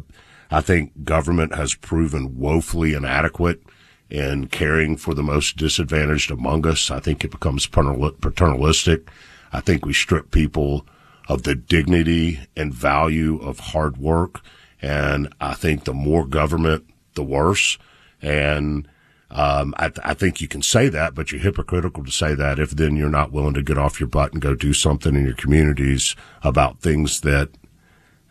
I 0.51 0.61
think 0.61 1.05
government 1.05 1.55
has 1.55 1.75
proven 1.75 2.39
woefully 2.39 2.95
inadequate 2.95 3.63
in 4.09 4.49
caring 4.49 4.97
for 4.97 5.15
the 5.15 5.23
most 5.23 5.57
disadvantaged 5.57 6.31
among 6.31 6.67
us. 6.67 6.91
I 6.91 7.01
think 7.01 7.23
it 7.23 7.31
becomes 7.31 7.67
paternalistic. 7.67 9.09
I 9.53 9.61
think 9.61 9.85
we 9.85 9.93
strip 9.93 10.31
people 10.31 10.87
of 11.29 11.45
the 11.45 11.55
dignity 11.55 12.41
and 12.57 12.75
value 12.75 13.41
of 13.41 13.61
hard 13.61 13.99
work. 13.99 14.41
And 14.83 15.33
I 15.41 15.55
think 15.55 15.85
the 15.85 15.95
more 15.95 16.27
government, 16.27 16.85
the 17.15 17.23
worse. 17.23 17.79
And 18.21 18.89
Um, 19.31 19.75
I, 19.79 19.89
th- 19.89 20.01
I 20.03 20.15
think 20.15 20.41
you 20.41 20.49
can 20.49 20.63
say 20.63 20.89
that, 20.89 21.15
but 21.15 21.31
you're 21.31 21.41
hypocritical 21.41 22.05
to 22.05 22.11
say 22.11 22.35
that 22.35 22.59
if 22.59 22.71
then 22.71 22.97
you're 22.97 23.09
not 23.09 23.31
willing 23.31 23.55
to 23.55 23.63
get 23.63 23.79
off 23.79 24.01
your 24.01 24.09
butt 24.09 24.33
and 24.33 24.43
go 24.43 24.55
do 24.55 24.73
something 24.73 25.15
in 25.15 25.25
your 25.25 25.35
communities 25.35 26.17
about 26.43 26.81
things 26.81 27.21
that 27.21 27.51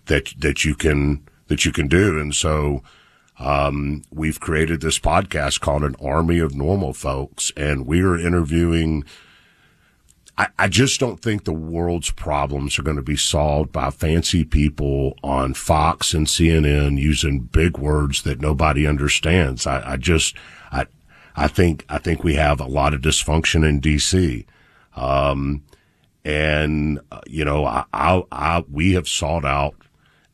that 0.07 0.33
that 0.37 0.65
you 0.65 0.75
can 0.75 1.25
that 1.47 1.63
you 1.65 1.71
can 1.71 1.87
do. 1.87 2.19
And 2.19 2.35
so 2.35 2.83
um, 3.39 4.03
we've 4.11 4.39
created 4.39 4.81
this 4.81 4.99
podcast 4.99 5.61
called 5.61 5.83
An 5.83 5.95
Army 6.03 6.39
of 6.39 6.53
Normal 6.55 6.93
Folks, 6.93 7.51
and 7.55 7.85
we 7.85 8.01
are 8.01 8.17
interviewing. 8.17 9.05
I, 10.57 10.69
just 10.69 11.01
don't 11.01 11.21
think 11.21 11.43
the 11.43 11.51
world's 11.51 12.11
problems 12.11 12.79
are 12.79 12.83
going 12.83 12.95
to 12.95 13.03
be 13.03 13.17
solved 13.17 13.73
by 13.73 13.89
fancy 13.89 14.45
people 14.45 15.17
on 15.21 15.53
Fox 15.53 16.13
and 16.13 16.27
CNN 16.27 16.97
using 16.97 17.41
big 17.41 17.77
words 17.77 18.21
that 18.21 18.39
nobody 18.39 18.87
understands. 18.87 19.67
I, 19.67 19.83
I 19.85 19.97
just, 19.97 20.37
I, 21.35 21.47
think, 21.47 21.85
I 21.89 21.97
think 21.97 22.23
we 22.23 22.35
have 22.35 22.59
a 22.59 22.65
lot 22.65 22.93
of 22.93 23.01
dysfunction 23.01 23.67
in 23.67 23.81
DC. 23.81 24.45
Um, 24.95 25.63
and, 26.25 26.99
uh, 27.11 27.21
you 27.27 27.45
know, 27.45 27.65
I, 27.65 27.85
I, 27.93 28.23
I, 28.31 28.63
we 28.69 28.93
have 28.93 29.07
sought 29.07 29.45
out 29.45 29.75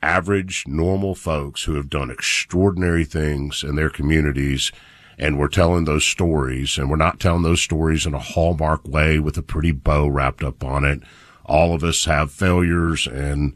average, 0.01 0.65
normal 0.67 1.15
folks 1.15 1.63
who 1.63 1.75
have 1.75 1.89
done 1.89 2.11
extraordinary 2.11 3.05
things 3.05 3.63
in 3.63 3.75
their 3.75 3.89
communities. 3.89 4.71
And 5.17 5.39
we're 5.39 5.47
telling 5.47 5.85
those 5.85 6.05
stories 6.05 6.77
and 6.77 6.89
we're 6.89 6.95
not 6.97 7.19
telling 7.19 7.43
those 7.43 7.61
stories 7.61 8.05
in 8.05 8.13
a 8.13 8.19
hallmark 8.19 8.87
way 8.87 9.17
with 9.17 9.37
a 9.37 9.41
pretty 9.41 9.71
bow 9.71 10.07
wrapped 10.07 10.43
up 10.43 10.63
on 10.63 10.83
it. 10.83 11.01
All 11.45 11.73
of 11.73 11.83
us 11.83 12.05
have 12.05 12.31
failures 12.31 13.07
and 13.07 13.55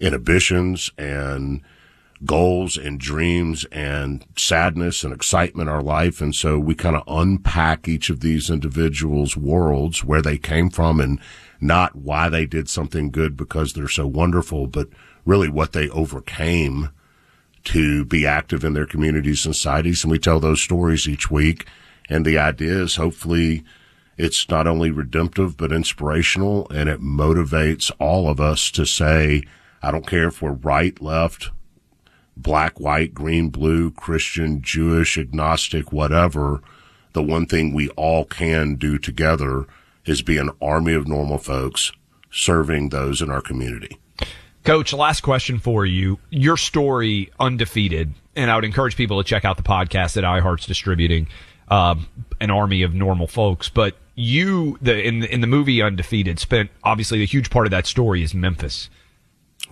inhibitions 0.00 0.90
and 0.96 1.62
goals 2.24 2.76
and 2.76 3.00
dreams 3.00 3.64
and 3.72 4.24
sadness 4.36 5.02
and 5.02 5.12
excitement 5.12 5.68
in 5.68 5.74
our 5.74 5.82
life. 5.82 6.20
And 6.20 6.34
so 6.34 6.58
we 6.58 6.74
kind 6.74 6.96
of 6.96 7.02
unpack 7.06 7.88
each 7.88 8.10
of 8.10 8.20
these 8.20 8.50
individuals' 8.50 9.36
worlds, 9.36 10.04
where 10.04 10.22
they 10.22 10.38
came 10.38 10.70
from 10.70 11.00
and 11.00 11.20
not 11.60 11.96
why 11.96 12.28
they 12.28 12.46
did 12.46 12.68
something 12.68 13.10
good 13.10 13.36
because 13.36 13.72
they're 13.72 13.88
so 13.88 14.06
wonderful, 14.06 14.66
but 14.66 14.88
really 15.24 15.48
what 15.48 15.72
they 15.72 15.88
overcame 15.90 16.90
to 17.64 18.04
be 18.04 18.26
active 18.26 18.64
in 18.64 18.72
their 18.72 18.86
communities 18.86 19.46
and 19.46 19.54
societies. 19.54 20.02
And 20.02 20.10
we 20.10 20.18
tell 20.18 20.40
those 20.40 20.60
stories 20.60 21.08
each 21.08 21.30
week. 21.30 21.66
And 22.08 22.26
the 22.26 22.38
idea 22.38 22.82
is 22.82 22.96
hopefully 22.96 23.64
it's 24.18 24.48
not 24.48 24.66
only 24.66 24.90
redemptive, 24.90 25.56
but 25.56 25.72
inspirational 25.72 26.68
and 26.70 26.88
it 26.88 27.00
motivates 27.00 27.90
all 27.98 28.28
of 28.28 28.40
us 28.40 28.70
to 28.72 28.84
say, 28.84 29.44
I 29.82 29.90
don't 29.90 30.06
care 30.06 30.28
if 30.28 30.42
we're 30.42 30.52
right, 30.52 31.00
left, 31.00 31.50
black, 32.36 32.80
white, 32.80 33.14
green, 33.14 33.48
blue, 33.48 33.90
Christian, 33.90 34.62
Jewish, 34.62 35.18
agnostic, 35.18 35.92
whatever. 35.92 36.62
The 37.12 37.22
one 37.22 37.46
thing 37.46 37.72
we 37.72 37.88
all 37.90 38.24
can 38.24 38.76
do 38.76 38.98
together 38.98 39.66
is 40.06 40.22
be 40.22 40.38
an 40.38 40.50
army 40.60 40.94
of 40.94 41.06
normal 41.06 41.38
folks 41.38 41.92
serving 42.30 42.88
those 42.88 43.20
in 43.20 43.30
our 43.30 43.42
community. 43.42 43.98
Coach, 44.64 44.92
last 44.92 45.22
question 45.22 45.58
for 45.58 45.84
you. 45.84 46.18
Your 46.30 46.56
story, 46.56 47.30
undefeated, 47.38 48.14
and 48.36 48.50
I 48.50 48.54
would 48.54 48.64
encourage 48.64 48.96
people 48.96 49.22
to 49.22 49.28
check 49.28 49.44
out 49.44 49.56
the 49.56 49.62
podcast 49.62 50.14
that 50.14 50.24
iHeart's 50.24 50.66
distributing, 50.66 51.28
um, 51.68 52.06
an 52.40 52.50
army 52.50 52.82
of 52.82 52.94
normal 52.94 53.26
folks. 53.26 53.68
But 53.68 53.96
you, 54.14 54.78
the 54.80 55.02
in 55.02 55.24
in 55.24 55.40
the 55.40 55.46
movie 55.46 55.82
Undefeated, 55.82 56.38
spent 56.38 56.70
obviously 56.84 57.22
a 57.22 57.26
huge 57.26 57.50
part 57.50 57.66
of 57.66 57.70
that 57.72 57.86
story 57.86 58.22
is 58.22 58.34
Memphis. 58.34 58.88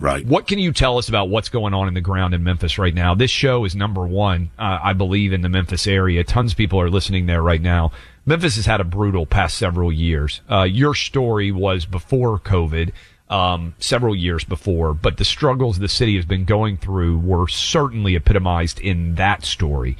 Right. 0.01 0.25
What 0.25 0.47
can 0.47 0.57
you 0.57 0.73
tell 0.73 0.97
us 0.97 1.09
about 1.09 1.29
what's 1.29 1.49
going 1.49 1.75
on 1.75 1.87
in 1.87 1.93
the 1.93 2.01
ground 2.01 2.33
in 2.33 2.43
Memphis 2.43 2.79
right 2.79 2.93
now? 2.93 3.13
This 3.13 3.29
show 3.29 3.65
is 3.65 3.75
number 3.75 4.07
one, 4.07 4.49
uh, 4.57 4.79
I 4.81 4.93
believe, 4.93 5.31
in 5.31 5.41
the 5.41 5.49
Memphis 5.49 5.85
area. 5.85 6.23
Tons 6.23 6.53
of 6.53 6.57
people 6.57 6.81
are 6.81 6.89
listening 6.89 7.27
there 7.27 7.43
right 7.43 7.61
now. 7.61 7.91
Memphis 8.25 8.55
has 8.55 8.65
had 8.65 8.81
a 8.81 8.83
brutal 8.83 9.27
past 9.27 9.59
several 9.59 9.91
years. 9.91 10.41
Uh, 10.49 10.63
your 10.63 10.95
story 10.95 11.51
was 11.51 11.85
before 11.85 12.39
COVID 12.39 12.93
um, 13.29 13.75
several 13.77 14.15
years 14.15 14.43
before, 14.43 14.95
but 14.95 15.17
the 15.17 15.23
struggles 15.23 15.77
the 15.77 15.87
city 15.87 16.15
has 16.15 16.25
been 16.25 16.45
going 16.45 16.77
through 16.77 17.19
were 17.19 17.47
certainly 17.47 18.15
epitomized 18.15 18.79
in 18.79 19.13
that 19.15 19.45
story. 19.45 19.97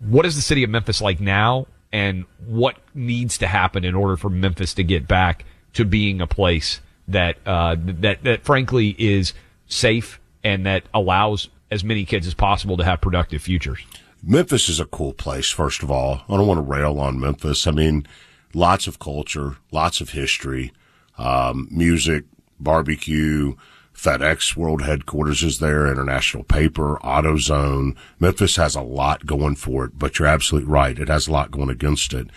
What 0.00 0.26
is 0.26 0.36
the 0.36 0.42
city 0.42 0.64
of 0.64 0.70
Memphis 0.70 1.00
like 1.00 1.18
now, 1.18 1.66
and 1.90 2.26
what 2.44 2.76
needs 2.94 3.38
to 3.38 3.46
happen 3.46 3.86
in 3.86 3.94
order 3.94 4.18
for 4.18 4.28
Memphis 4.28 4.74
to 4.74 4.84
get 4.84 5.08
back 5.08 5.46
to 5.72 5.86
being 5.86 6.20
a 6.20 6.26
place 6.26 6.80
that 7.12 7.36
uh, 7.46 7.76
that 7.78 8.22
that 8.24 8.44
frankly 8.44 8.94
is 8.98 9.32
safe 9.66 10.20
and 10.42 10.66
that 10.66 10.84
allows 10.94 11.48
as 11.70 11.84
many 11.84 12.04
kids 12.04 12.26
as 12.26 12.34
possible 12.34 12.76
to 12.76 12.84
have 12.84 13.00
productive 13.00 13.42
futures? 13.42 13.80
Memphis 14.22 14.68
is 14.68 14.80
a 14.80 14.86
cool 14.86 15.12
place. 15.12 15.50
First 15.50 15.82
of 15.82 15.90
all, 15.90 16.22
I 16.28 16.36
don't 16.36 16.46
want 16.46 16.58
to 16.58 16.62
rail 16.62 16.98
on 17.00 17.20
Memphis. 17.20 17.66
I 17.66 17.70
mean, 17.70 18.06
lots 18.52 18.86
of 18.86 18.98
culture, 18.98 19.56
lots 19.72 20.00
of 20.00 20.10
history, 20.10 20.72
um, 21.18 21.68
music, 21.70 22.24
barbecue. 22.58 23.54
FedEx 23.94 24.56
World 24.56 24.82
Headquarters 24.82 25.42
is 25.42 25.58
there, 25.58 25.86
International 25.86 26.42
Paper, 26.42 26.98
AutoZone. 27.02 27.96
Memphis 28.18 28.56
has 28.56 28.74
a 28.74 28.80
lot 28.80 29.26
going 29.26 29.56
for 29.56 29.84
it, 29.84 29.98
but 29.98 30.18
you're 30.18 30.28
absolutely 30.28 30.70
right. 30.70 30.98
It 30.98 31.08
has 31.08 31.28
a 31.28 31.32
lot 31.32 31.50
going 31.50 31.68
against 31.68 32.14
it. 32.14 32.28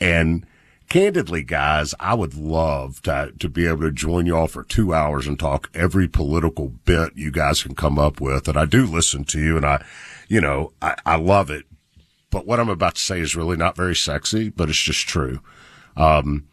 And 0.00 0.46
candidly, 0.92 1.42
guys, 1.42 1.94
I 1.98 2.12
would 2.12 2.34
love 2.34 3.00
to, 3.04 3.32
to 3.38 3.48
be 3.48 3.66
able 3.66 3.80
to 3.80 3.90
join 3.90 4.26
y'all 4.26 4.46
for 4.46 4.62
two 4.62 4.92
hours 4.92 5.26
and 5.26 5.38
talk 5.38 5.70
every 5.72 6.06
political 6.06 6.68
bit 6.68 7.12
you 7.14 7.30
guys 7.30 7.62
can 7.62 7.74
come 7.74 7.98
up 7.98 8.20
with. 8.20 8.46
And 8.46 8.58
I 8.58 8.66
do 8.66 8.84
listen 8.84 9.24
to 9.24 9.40
you 9.40 9.56
and 9.56 9.64
I, 9.64 9.82
you 10.28 10.38
know, 10.38 10.74
I, 10.82 10.96
I 11.06 11.16
love 11.16 11.48
it. 11.48 11.64
But 12.30 12.46
what 12.46 12.60
I'm 12.60 12.68
about 12.68 12.96
to 12.96 13.00
say 13.00 13.20
is 13.20 13.34
really 13.34 13.56
not 13.56 13.74
very 13.74 13.96
sexy, 13.96 14.50
but 14.50 14.68
it's 14.68 14.78
just 14.78 15.08
true. 15.08 15.40
Um, 15.96 16.46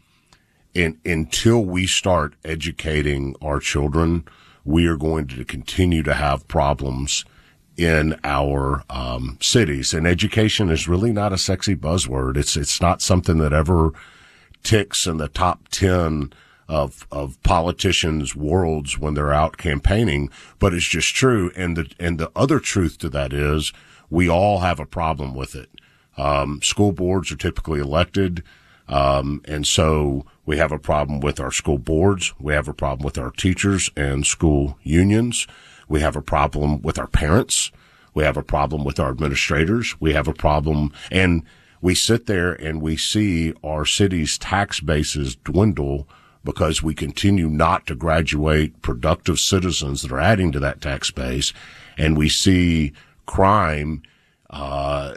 in, 0.72 0.98
until 1.04 1.62
we 1.62 1.86
start 1.86 2.34
educating 2.42 3.36
our 3.42 3.60
children, 3.60 4.24
we 4.64 4.86
are 4.86 4.96
going 4.96 5.26
to 5.26 5.44
continue 5.44 6.02
to 6.04 6.14
have 6.14 6.48
problems 6.48 7.26
in 7.76 8.18
our 8.24 8.84
um, 8.88 9.36
cities. 9.42 9.92
And 9.92 10.06
education 10.06 10.70
is 10.70 10.88
really 10.88 11.12
not 11.12 11.34
a 11.34 11.38
sexy 11.38 11.76
buzzword. 11.76 12.38
It's 12.38 12.56
it's 12.56 12.80
not 12.80 13.02
something 13.02 13.36
that 13.38 13.52
ever 13.52 13.92
ticks 14.62 15.06
in 15.06 15.18
the 15.18 15.28
top 15.28 15.68
ten 15.68 16.32
of 16.68 17.06
of 17.10 17.42
politicians' 17.42 18.36
worlds 18.36 18.98
when 18.98 19.14
they're 19.14 19.32
out 19.32 19.56
campaigning. 19.56 20.30
But 20.58 20.72
it's 20.72 20.88
just 20.88 21.14
true. 21.14 21.50
And 21.56 21.76
the 21.76 21.90
and 21.98 22.18
the 22.18 22.30
other 22.36 22.60
truth 22.60 22.98
to 22.98 23.08
that 23.10 23.32
is 23.32 23.72
we 24.08 24.28
all 24.28 24.60
have 24.60 24.78
a 24.80 24.86
problem 24.86 25.34
with 25.34 25.54
it. 25.54 25.68
Um, 26.16 26.60
school 26.62 26.92
boards 26.92 27.32
are 27.32 27.36
typically 27.36 27.80
elected. 27.80 28.42
Um, 28.88 29.40
and 29.46 29.66
so 29.66 30.26
we 30.44 30.58
have 30.58 30.72
a 30.72 30.78
problem 30.78 31.20
with 31.20 31.38
our 31.38 31.52
school 31.52 31.78
boards. 31.78 32.34
We 32.40 32.52
have 32.54 32.66
a 32.66 32.74
problem 32.74 33.04
with 33.04 33.18
our 33.18 33.30
teachers 33.30 33.88
and 33.96 34.26
school 34.26 34.76
unions. 34.82 35.46
We 35.88 36.00
have 36.00 36.16
a 36.16 36.22
problem 36.22 36.82
with 36.82 36.98
our 36.98 37.06
parents. 37.06 37.70
We 38.14 38.24
have 38.24 38.36
a 38.36 38.42
problem 38.42 38.84
with 38.84 38.98
our 38.98 39.10
administrators. 39.10 39.94
We 40.00 40.12
have 40.12 40.26
a 40.26 40.34
problem 40.34 40.92
and 41.10 41.44
we 41.80 41.94
sit 41.94 42.26
there 42.26 42.52
and 42.52 42.82
we 42.82 42.96
see 42.96 43.54
our 43.64 43.84
city's 43.84 44.36
tax 44.38 44.80
bases 44.80 45.36
dwindle 45.36 46.08
because 46.44 46.82
we 46.82 46.94
continue 46.94 47.48
not 47.48 47.86
to 47.86 47.94
graduate 47.94 48.80
productive 48.82 49.38
citizens 49.38 50.02
that 50.02 50.12
are 50.12 50.20
adding 50.20 50.52
to 50.52 50.60
that 50.60 50.80
tax 50.80 51.10
base. 51.10 51.52
And 51.98 52.16
we 52.16 52.28
see 52.28 52.92
crime, 53.26 54.02
uh, 54.48 55.14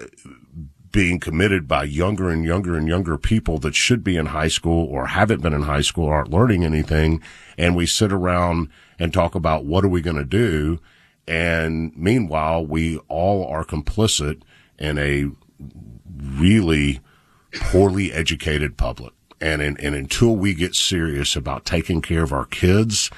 being 0.92 1.20
committed 1.20 1.68
by 1.68 1.84
younger 1.84 2.30
and 2.30 2.46
younger 2.46 2.78
and 2.78 2.88
younger 2.88 3.18
people 3.18 3.58
that 3.58 3.74
should 3.74 4.04
be 4.04 4.16
in 4.16 4.28
high 4.28 4.48
school 4.48 4.86
or 4.86 5.08
haven't 5.08 5.42
been 5.42 5.54
in 5.54 5.64
high 5.64 5.82
school 5.82 6.08
aren't 6.08 6.30
learning 6.30 6.64
anything. 6.64 7.22
And 7.58 7.76
we 7.76 7.88
sit 7.88 8.14
around 8.14 8.70
and 9.00 9.12
talk 9.12 9.34
about 9.34 9.66
what 9.66 9.84
are 9.84 9.90
we 9.90 10.02
going 10.02 10.18
to 10.18 10.24
do? 10.24 10.80
And 11.28 11.96
meanwhile, 11.98 12.64
we 12.64 13.00
all 13.08 13.48
are 13.48 13.66
complicit 13.66 14.44
in 14.78 15.00
a 15.00 15.32
really 16.24 17.00
poorly 17.54 18.12
educated 18.12 18.78
public. 18.78 19.14
And, 19.42 19.62
in, 19.62 19.78
and 19.78 19.94
until 19.96 20.36
we 20.36 20.54
get 20.54 20.74
serious 20.74 21.36
about 21.36 21.66
taking 21.66 22.02
care 22.02 22.24
of 22.24 22.32
our 22.32 22.46
kids, 22.46 23.12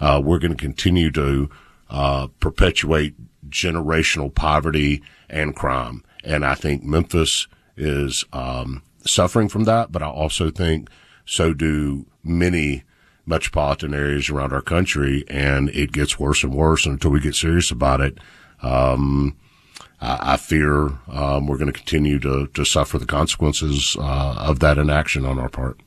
uh, 0.00 0.20
we're 0.24 0.38
going 0.38 0.56
to 0.56 0.64
continue 0.64 1.10
to 1.12 1.50
uh, 1.90 2.28
perpetuate 2.40 3.14
generational 3.48 4.34
poverty 4.34 5.02
and 5.28 5.56
crime. 5.56 6.04
And 6.24 6.44
I 6.44 6.54
think 6.54 6.84
Memphis 6.84 7.48
is 7.76 8.24
um, 8.32 8.82
suffering 9.04 9.48
from 9.48 9.64
that, 9.64 9.90
but 9.90 10.02
I 10.02 10.06
also 10.06 10.50
think 10.50 10.88
so 11.24 11.52
do 11.52 12.06
many 12.22 12.84
metropolitan 13.26 13.94
areas 13.94 14.30
around 14.30 14.52
our 14.52 14.62
country, 14.62 15.24
and 15.28 15.68
it 15.70 15.92
gets 15.92 16.18
worse 16.18 16.42
and 16.42 16.54
worse. 16.54 16.86
And 16.86 16.94
until 16.94 17.10
we 17.10 17.20
get 17.20 17.34
serious 17.34 17.70
about 17.70 18.00
it, 18.00 18.18
um, 18.62 19.36
I, 20.02 20.34
I, 20.34 20.36
fear 20.36 20.88
um, 21.10 21.46
we're 21.46 21.56
going 21.56 21.72
to 21.72 21.78
continue 21.78 22.18
to 22.20 22.48
to 22.48 22.64
suffer 22.64 22.98
the 22.98 23.06
consequences 23.06 23.96
uh, 23.98 24.34
of 24.38 24.58
that 24.60 24.76
inaction 24.76 25.24
on 25.24 25.38
our 25.38 25.48
part. 25.48 25.80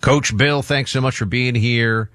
Coach 0.00 0.36
Bill, 0.36 0.62
thanks 0.62 0.90
so 0.90 1.00
much 1.00 1.16
for 1.16 1.24
being 1.24 1.54
here. 1.54 2.10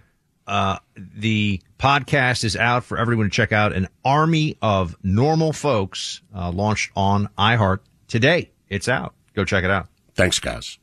Uh, 0.47 0.77
the 0.95 1.61
podcast 1.79 2.43
is 2.43 2.55
out 2.55 2.83
for 2.83 2.97
everyone 2.97 3.25
to 3.25 3.31
check 3.31 3.51
out. 3.51 3.73
An 3.73 3.88
army 4.03 4.57
of 4.61 4.95
normal 5.03 5.53
folks 5.53 6.21
uh, 6.36 6.51
launched 6.51 6.91
on 6.95 7.29
iHeart 7.38 7.79
today. 8.07 8.51
it's 8.69 8.88
out. 8.88 9.15
Go 9.36 9.43
check 9.43 9.63
it 9.63 9.71
out. 9.71 9.88
Thanks, 10.13 10.39
guys. 10.39 10.77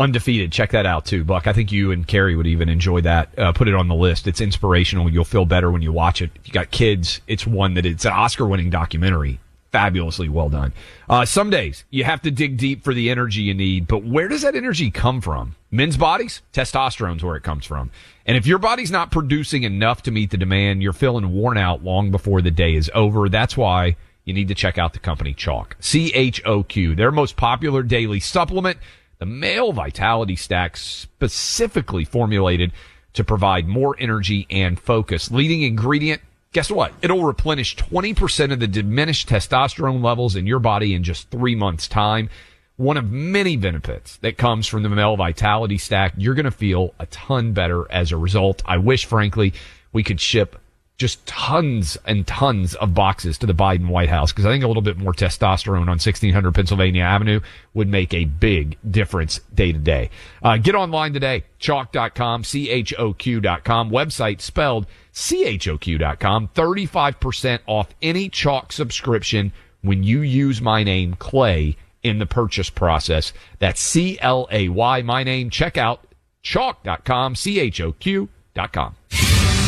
Undefeated. 0.00 0.50
Check 0.50 0.70
that 0.70 0.86
out 0.86 1.04
too, 1.04 1.22
Buck. 1.22 1.46
I 1.46 1.52
think 1.52 1.70
you 1.70 1.92
and 1.92 2.06
Carrie 2.06 2.34
would 2.34 2.46
even 2.46 2.68
enjoy 2.68 3.02
that. 3.02 3.38
Uh, 3.38 3.52
put 3.52 3.68
it 3.68 3.74
on 3.74 3.86
the 3.86 3.94
list. 3.94 4.26
It's 4.26 4.40
inspirational. 4.40 5.10
You'll 5.10 5.24
feel 5.24 5.44
better 5.44 5.70
when 5.70 5.82
you 5.82 5.92
watch 5.92 6.22
it. 6.22 6.30
If 6.36 6.48
you 6.48 6.54
got 6.54 6.70
kids, 6.70 7.20
it's 7.26 7.46
one 7.46 7.74
that 7.74 7.84
it's 7.84 8.06
an 8.06 8.12
Oscar 8.12 8.46
winning 8.46 8.70
documentary. 8.70 9.38
Fabulously 9.72 10.28
well 10.28 10.48
done. 10.48 10.72
Uh, 11.08 11.24
some 11.24 11.48
days 11.48 11.84
you 11.90 12.02
have 12.02 12.22
to 12.22 12.32
dig 12.32 12.56
deep 12.56 12.82
for 12.82 12.92
the 12.92 13.08
energy 13.08 13.42
you 13.42 13.54
need, 13.54 13.86
but 13.86 14.02
where 14.02 14.26
does 14.26 14.42
that 14.42 14.56
energy 14.56 14.90
come 14.90 15.20
from? 15.20 15.54
Men's 15.70 15.96
bodies, 15.96 16.42
testosterone's 16.52 17.22
where 17.22 17.36
it 17.36 17.44
comes 17.44 17.66
from. 17.66 17.92
And 18.26 18.36
if 18.36 18.46
your 18.46 18.58
body's 18.58 18.90
not 18.90 19.12
producing 19.12 19.62
enough 19.62 20.02
to 20.02 20.10
meet 20.10 20.30
the 20.30 20.36
demand, 20.36 20.82
you're 20.82 20.92
feeling 20.92 21.32
worn 21.32 21.56
out 21.56 21.84
long 21.84 22.10
before 22.10 22.42
the 22.42 22.50
day 22.50 22.74
is 22.74 22.90
over. 22.94 23.28
That's 23.28 23.56
why 23.56 23.94
you 24.24 24.34
need 24.34 24.48
to 24.48 24.56
check 24.56 24.76
out 24.76 24.92
the 24.92 24.98
company 24.98 25.34
Choq. 25.34 25.74
C 25.78 26.12
H 26.14 26.42
O 26.44 26.64
Q. 26.64 26.96
Their 26.96 27.12
most 27.12 27.36
popular 27.36 27.84
daily 27.84 28.18
supplement, 28.18 28.78
the 29.20 29.26
male 29.26 29.72
vitality 29.72 30.34
stack 30.34 30.78
specifically 30.78 32.04
formulated 32.04 32.72
to 33.12 33.22
provide 33.22 33.68
more 33.68 33.94
energy 33.98 34.46
and 34.50 34.80
focus. 34.80 35.30
Leading 35.30 35.62
ingredient, 35.62 36.22
guess 36.52 36.70
what? 36.70 36.94
It'll 37.02 37.24
replenish 37.24 37.76
20% 37.76 38.50
of 38.50 38.60
the 38.60 38.66
diminished 38.66 39.28
testosterone 39.28 40.02
levels 40.02 40.36
in 40.36 40.46
your 40.46 40.58
body 40.58 40.94
in 40.94 41.04
just 41.04 41.30
three 41.30 41.54
months 41.54 41.86
time. 41.86 42.30
One 42.76 42.96
of 42.96 43.10
many 43.10 43.58
benefits 43.58 44.16
that 44.18 44.38
comes 44.38 44.66
from 44.66 44.82
the 44.82 44.88
male 44.88 45.16
vitality 45.16 45.76
stack. 45.76 46.14
You're 46.16 46.34
going 46.34 46.44
to 46.44 46.50
feel 46.50 46.94
a 46.98 47.04
ton 47.06 47.52
better 47.52 47.90
as 47.92 48.12
a 48.12 48.16
result. 48.16 48.62
I 48.64 48.78
wish, 48.78 49.04
frankly, 49.04 49.52
we 49.92 50.02
could 50.02 50.18
ship 50.18 50.58
just 51.00 51.24
tons 51.24 51.96
and 52.04 52.26
tons 52.26 52.74
of 52.74 52.92
boxes 52.92 53.38
to 53.38 53.46
the 53.46 53.54
Biden 53.54 53.88
White 53.88 54.10
House 54.10 54.32
because 54.32 54.44
I 54.44 54.50
think 54.50 54.62
a 54.62 54.68
little 54.68 54.82
bit 54.82 54.98
more 54.98 55.14
testosterone 55.14 55.80
on 55.80 55.96
1600 55.96 56.54
Pennsylvania 56.54 57.04
Avenue 57.04 57.40
would 57.72 57.88
make 57.88 58.12
a 58.12 58.26
big 58.26 58.76
difference 58.88 59.40
day 59.54 59.72
to 59.72 59.78
day. 59.78 60.10
Uh, 60.42 60.58
get 60.58 60.74
online 60.74 61.14
today, 61.14 61.44
choq.com, 61.58 62.44
C-H-O-Q.com, 62.44 63.90
website 63.90 64.42
spelled 64.42 64.86
C-H-O-Q.com, 65.12 66.48
35% 66.54 67.60
off 67.66 67.88
any 68.02 68.28
Choq 68.28 68.70
subscription 68.70 69.52
when 69.80 70.02
you 70.02 70.20
use 70.20 70.60
my 70.60 70.84
name, 70.84 71.14
Clay, 71.14 71.78
in 72.02 72.18
the 72.18 72.26
purchase 72.26 72.68
process. 72.68 73.32
That's 73.58 73.80
C-L-A-Y, 73.80 75.02
my 75.02 75.24
name. 75.24 75.48
Check 75.48 75.78
out 75.78 76.06
choq.com, 76.44 77.36
C-H-O-Q.com. 77.36 78.96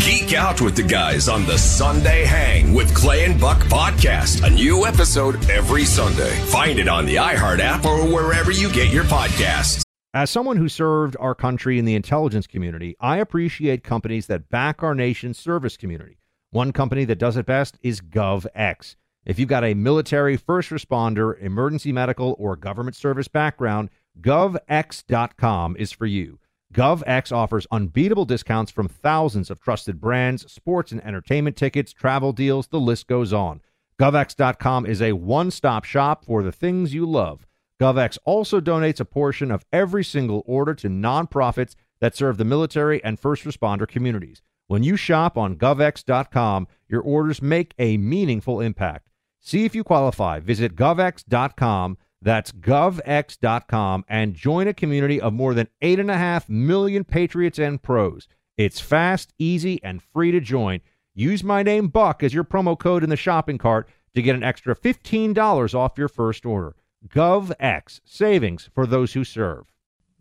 Geek 0.04 0.34
out 0.34 0.60
with 0.60 0.74
the 0.74 0.82
guys 0.82 1.28
on 1.28 1.46
the 1.46 1.56
Sunday 1.56 2.24
Hang 2.24 2.74
with 2.74 2.92
Clay 2.92 3.24
and 3.24 3.40
Buck 3.40 3.60
podcast. 3.66 4.44
A 4.44 4.50
new 4.50 4.84
episode 4.84 5.36
every 5.48 5.84
Sunday. 5.84 6.34
Find 6.46 6.80
it 6.80 6.88
on 6.88 7.06
the 7.06 7.14
iHeart 7.14 7.60
app 7.60 7.84
or 7.84 8.04
wherever 8.04 8.50
you 8.50 8.68
get 8.72 8.92
your 8.92 9.04
podcasts. 9.04 9.84
As 10.12 10.28
someone 10.28 10.56
who 10.56 10.68
served 10.68 11.16
our 11.20 11.36
country 11.36 11.78
in 11.78 11.84
the 11.84 11.94
intelligence 11.94 12.48
community, 12.48 12.96
I 12.98 13.18
appreciate 13.18 13.84
companies 13.84 14.26
that 14.26 14.48
back 14.48 14.82
our 14.82 14.96
nation's 14.96 15.38
service 15.38 15.76
community. 15.76 16.18
One 16.50 16.72
company 16.72 17.04
that 17.04 17.20
does 17.20 17.36
it 17.36 17.46
best 17.46 17.78
is 17.80 18.00
GovX. 18.00 18.96
If 19.24 19.38
you've 19.38 19.48
got 19.48 19.62
a 19.62 19.74
military, 19.74 20.36
first 20.36 20.70
responder, 20.70 21.40
emergency 21.40 21.92
medical, 21.92 22.34
or 22.40 22.56
government 22.56 22.96
service 22.96 23.28
background, 23.28 23.88
GovX.com 24.20 25.76
is 25.76 25.92
for 25.92 26.06
you. 26.06 26.40
GovX 26.72 27.30
offers 27.32 27.66
unbeatable 27.70 28.24
discounts 28.24 28.72
from 28.72 28.88
thousands 28.88 29.50
of 29.50 29.60
trusted 29.60 30.00
brands, 30.00 30.50
sports 30.50 30.90
and 30.90 31.04
entertainment 31.04 31.56
tickets, 31.56 31.92
travel 31.92 32.32
deals, 32.32 32.68
the 32.68 32.80
list 32.80 33.06
goes 33.06 33.32
on. 33.32 33.60
GovX.com 34.00 34.86
is 34.86 35.02
a 35.02 35.12
one 35.12 35.50
stop 35.50 35.84
shop 35.84 36.24
for 36.24 36.42
the 36.42 36.52
things 36.52 36.94
you 36.94 37.04
love. 37.04 37.46
GovX 37.78 38.16
also 38.24 38.60
donates 38.60 39.00
a 39.00 39.04
portion 39.04 39.50
of 39.50 39.66
every 39.72 40.02
single 40.02 40.42
order 40.46 40.74
to 40.74 40.88
nonprofits 40.88 41.74
that 42.00 42.16
serve 42.16 42.38
the 42.38 42.44
military 42.44 43.02
and 43.04 43.20
first 43.20 43.44
responder 43.44 43.86
communities. 43.86 44.40
When 44.66 44.82
you 44.82 44.96
shop 44.96 45.36
on 45.36 45.56
GovX.com, 45.56 46.68
your 46.88 47.02
orders 47.02 47.42
make 47.42 47.74
a 47.78 47.98
meaningful 47.98 48.60
impact. 48.60 49.08
See 49.40 49.64
if 49.64 49.74
you 49.74 49.84
qualify. 49.84 50.40
Visit 50.40 50.74
GovX.com. 50.74 51.98
That's 52.22 52.52
govx.com 52.52 54.04
and 54.08 54.34
join 54.34 54.68
a 54.68 54.74
community 54.74 55.20
of 55.20 55.32
more 55.32 55.54
than 55.54 55.68
8.5 55.82 56.48
million 56.48 57.02
patriots 57.02 57.58
and 57.58 57.82
pros. 57.82 58.28
It's 58.56 58.80
fast, 58.80 59.34
easy, 59.38 59.82
and 59.82 60.02
free 60.02 60.30
to 60.30 60.40
join. 60.40 60.80
Use 61.14 61.42
my 61.42 61.62
name 61.62 61.88
Buck 61.88 62.22
as 62.22 62.32
your 62.32 62.44
promo 62.44 62.78
code 62.78 63.02
in 63.02 63.10
the 63.10 63.16
shopping 63.16 63.58
cart 63.58 63.88
to 64.14 64.22
get 64.22 64.36
an 64.36 64.44
extra 64.44 64.76
$15 64.76 65.74
off 65.74 65.98
your 65.98 66.08
first 66.08 66.46
order. 66.46 66.76
GovX, 67.08 68.00
savings 68.04 68.70
for 68.72 68.86
those 68.86 69.14
who 69.14 69.24
serve. 69.24 69.66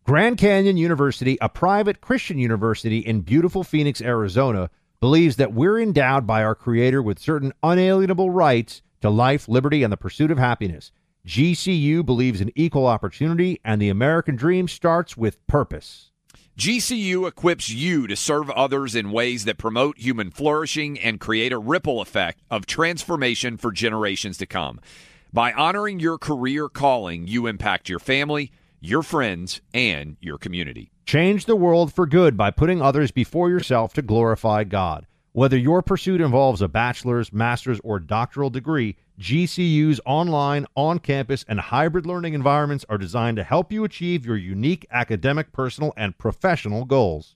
Grand 0.04 0.40
Canyon 0.40 0.78
University, 0.78 1.38
a 1.40 1.50
private 1.50 2.02
Christian 2.02 2.40
university 2.40 2.98
in 2.98 3.22
beautiful 3.22 3.64
Phoenix, 3.64 4.02
Arizona, 4.02 4.72
believes 5.00 5.36
that 5.36 5.54
we're 5.54 5.80
endowed 5.80 6.26
by 6.26 6.44
our 6.44 6.56
Creator 6.56 7.04
with 7.04 7.20
certain 7.20 7.54
unalienable 7.62 8.32
rights 8.32 8.82
to 9.02 9.10
life, 9.12 9.48
liberty, 9.48 9.84
and 9.84 9.94
the 9.94 9.98
pursuit 9.98 10.32
of 10.32 10.40
happiness. 10.40 10.92
GCU 11.26 12.06
believes 12.06 12.42
in 12.42 12.52
equal 12.56 12.88
opportunity, 12.88 13.60
and 13.64 13.82
the 13.82 13.90
American 13.90 14.36
dream 14.36 14.68
starts 14.68 15.16
with 15.16 15.46
purpose. 15.48 16.12
GCU 16.58 17.28
equips 17.28 17.70
you 17.70 18.08
to 18.08 18.16
serve 18.16 18.50
others 18.52 18.96
in 18.96 19.12
ways 19.12 19.46
that 19.46 19.58
promote 19.58 19.98
human 19.98 20.32
flourishing 20.32 21.00
and 21.00 21.20
create 21.20 21.54
a 21.54 21.58
ripple 21.58 22.02
effect 22.02 22.42
of 22.50 22.66
transformation 22.66 23.58
for 23.58 23.72
generations 23.72 24.38
to 24.38 24.46
come. 24.46 24.80
By 25.32 25.54
honoring 25.54 26.00
your 26.00 26.18
career 26.18 26.68
calling, 26.68 27.28
you 27.28 27.48
impact 27.48 27.88
your 27.88 28.00
family, 28.00 28.52
your 28.80 29.02
friends, 29.02 29.62
and 29.74 30.18
your 30.20 30.38
community. 30.38 30.92
Change 31.06 31.46
the 31.46 31.56
world 31.56 31.94
for 31.94 32.06
good 32.06 32.36
by 32.36 32.52
putting 32.52 32.82
others 32.82 33.12
before 33.12 33.50
yourself 33.50 33.94
to 33.94 34.02
glorify 34.02 34.64
God. 34.64 35.08
Whether 35.34 35.58
your 35.58 35.82
pursuit 35.82 36.20
involves 36.20 36.62
a 36.62 36.68
bachelor's, 36.68 37.32
master's, 37.32 37.80
or 37.84 38.00
doctoral 38.00 38.50
degree, 38.50 38.98
GCU's 39.22 40.02
online, 40.04 40.66
on 40.76 40.98
campus, 40.98 41.46
and 41.48 41.60
hybrid 41.60 42.08
learning 42.08 42.34
environments 42.34 42.84
are 42.90 42.98
designed 42.98 43.38
to 43.38 43.44
help 43.44 43.72
you 43.72 43.84
achieve 43.84 44.26
your 44.26 44.36
unique 44.36 44.88
academic, 44.90 45.52
personal, 45.52 45.94
and 45.96 46.18
professional 46.18 46.86
goals. 46.86 47.36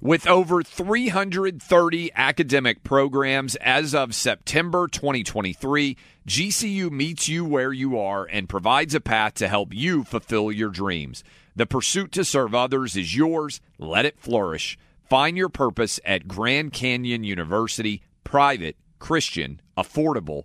With 0.00 0.26
over 0.26 0.62
330 0.62 2.10
academic 2.14 2.82
programs 2.82 3.54
as 3.56 3.94
of 3.94 4.14
September 4.14 4.88
2023, 4.88 5.94
GCU 6.26 6.90
meets 6.90 7.28
you 7.28 7.44
where 7.44 7.72
you 7.72 7.98
are 7.98 8.24
and 8.24 8.48
provides 8.48 8.94
a 8.94 9.00
path 9.00 9.34
to 9.34 9.48
help 9.48 9.74
you 9.74 10.04
fulfill 10.04 10.50
your 10.50 10.70
dreams. 10.70 11.22
The 11.54 11.66
pursuit 11.66 12.12
to 12.12 12.24
serve 12.24 12.54
others 12.54 12.96
is 12.96 13.14
yours. 13.14 13.60
Let 13.78 14.06
it 14.06 14.18
flourish. 14.18 14.78
Find 15.04 15.36
your 15.36 15.50
purpose 15.50 16.00
at 16.02 16.26
Grand 16.26 16.72
Canyon 16.72 17.24
University, 17.24 18.02
private, 18.24 18.76
Christian, 18.98 19.60
affordable. 19.76 20.44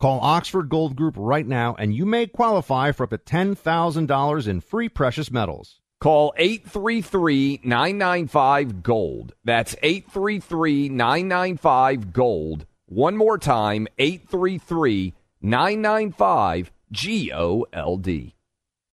Call 0.00 0.20
Oxford 0.20 0.68
Gold 0.68 0.96
Group 0.96 1.14
right 1.16 1.46
now 1.46 1.74
and 1.78 1.94
you 1.94 2.04
may 2.06 2.26
qualify 2.26 2.92
for 2.92 3.04
up 3.04 3.10
to 3.10 3.18
$10,000 3.18 4.48
in 4.48 4.60
free 4.60 4.88
precious 4.88 5.30
metals. 5.30 5.80
Call 6.00 6.34
833 6.36 7.60
995 7.64 8.82
Gold. 8.82 9.34
That's 9.44 9.74
833 9.82 10.90
995 10.90 12.12
Gold. 12.12 12.66
One 12.86 13.16
more 13.16 13.38
time 13.38 13.88
833 13.98 15.14
995 15.40 16.70
G 16.92 17.32
O 17.32 17.66
L 17.72 17.96
D. 17.96 18.34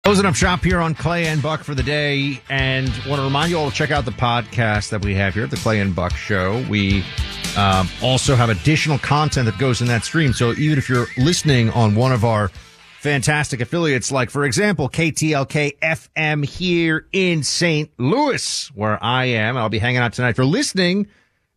Closing 0.04 0.26
up 0.26 0.36
shop 0.36 0.64
here 0.64 0.80
on 0.80 0.96
Clay 0.96 1.28
and 1.28 1.42
Buck 1.42 1.64
for 1.64 1.76
the 1.76 1.84
day, 1.84 2.42
and 2.50 2.88
want 3.08 3.20
to 3.20 3.24
remind 3.24 3.52
you 3.52 3.60
all 3.60 3.70
to 3.70 3.76
check 3.76 3.92
out 3.92 4.06
the 4.06 4.12
podcast 4.12 4.90
that 4.90 5.04
we 5.04 5.14
have 5.16 5.34
here 5.34 5.44
at 5.44 5.50
the 5.50 5.58
Clay 5.58 5.82
and 5.82 5.94
Buck 5.94 6.16
Show. 6.16 6.64
We 6.70 7.04
um, 7.58 7.90
also 8.04 8.36
have 8.36 8.50
additional 8.50 9.00
content 9.00 9.48
that 9.48 9.58
goes 9.58 9.82
in 9.82 9.88
that 9.88 10.04
stream. 10.04 10.32
So 10.32 10.54
even 10.54 10.78
if 10.78 10.88
you're 10.88 11.08
listening 11.18 11.72
on 11.72 11.96
one 11.96 12.12
of 12.12 12.24
our 12.24 12.50
fantastic 13.00 13.62
affiliates, 13.62 14.12
like 14.12 14.30
for 14.30 14.46
example 14.46 14.90
KTLK 14.90 15.80
FM 15.80 16.46
here 16.46 17.08
in 17.12 17.44
St. 17.44 17.90
Louis, 17.98 18.72
where 18.76 19.04
I 19.04 19.26
am, 19.26 19.58
I'll 19.58 19.70
be 19.70 19.80
hanging 19.80 19.98
out 19.98 20.14
tonight. 20.14 20.30
If 20.30 20.38
you're 20.38 20.46
listening, 20.46 21.08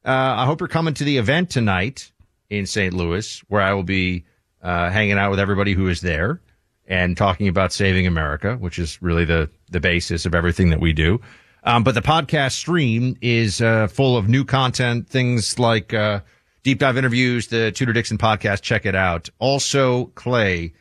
uh, 0.05 0.34
I 0.38 0.46
hope 0.46 0.61
you're 0.61 0.68
coming 0.68 0.94
to 0.94 1.05
the 1.05 1.18
event 1.18 1.51
tonight 1.51 2.11
in 2.48 2.66
St. 2.66 2.94
Louis, 2.94 3.42
where 3.48 3.61
I 3.61 3.74
will 3.74 3.82
be 3.82 4.24
uh, 4.62 4.90
hanging 4.90 5.18
out 5.18 5.30
with 5.30 5.38
everybody 5.38 5.74
who 5.74 5.88
is 5.88 6.01
there 6.01 6.40
and 6.86 7.16
talking 7.16 7.46
about 7.46 7.72
saving 7.72 8.07
America, 8.07 8.57
which 8.57 8.78
is 8.78 9.01
really 9.03 9.24
the 9.24 9.51
the 9.70 9.80
basis 9.80 10.26
of 10.26 10.34
everything 10.34 10.70
that 10.70 10.80
we 10.80 10.92
do. 10.92 11.20
Um, 11.62 11.84
but 11.84 11.94
the 11.94 12.02
podcast 12.02 12.52
stream 12.52 13.16
is 13.20 13.61
uh, 13.61 13.86
full 13.88 14.16
of 14.16 14.28
new 14.28 14.44
content, 14.44 15.08
things 15.08 15.58
like 15.58 15.92
uh, 15.92 16.20
deep 16.62 16.78
dive 16.78 16.96
interviews, 16.96 17.48
the 17.48 17.70
Tudor 17.72 17.92
Dixon 17.92 18.18
podcast. 18.18 18.62
Check 18.62 18.86
it 18.86 18.94
out. 18.94 19.28
Also, 19.38 20.06
Clay, 20.14 20.72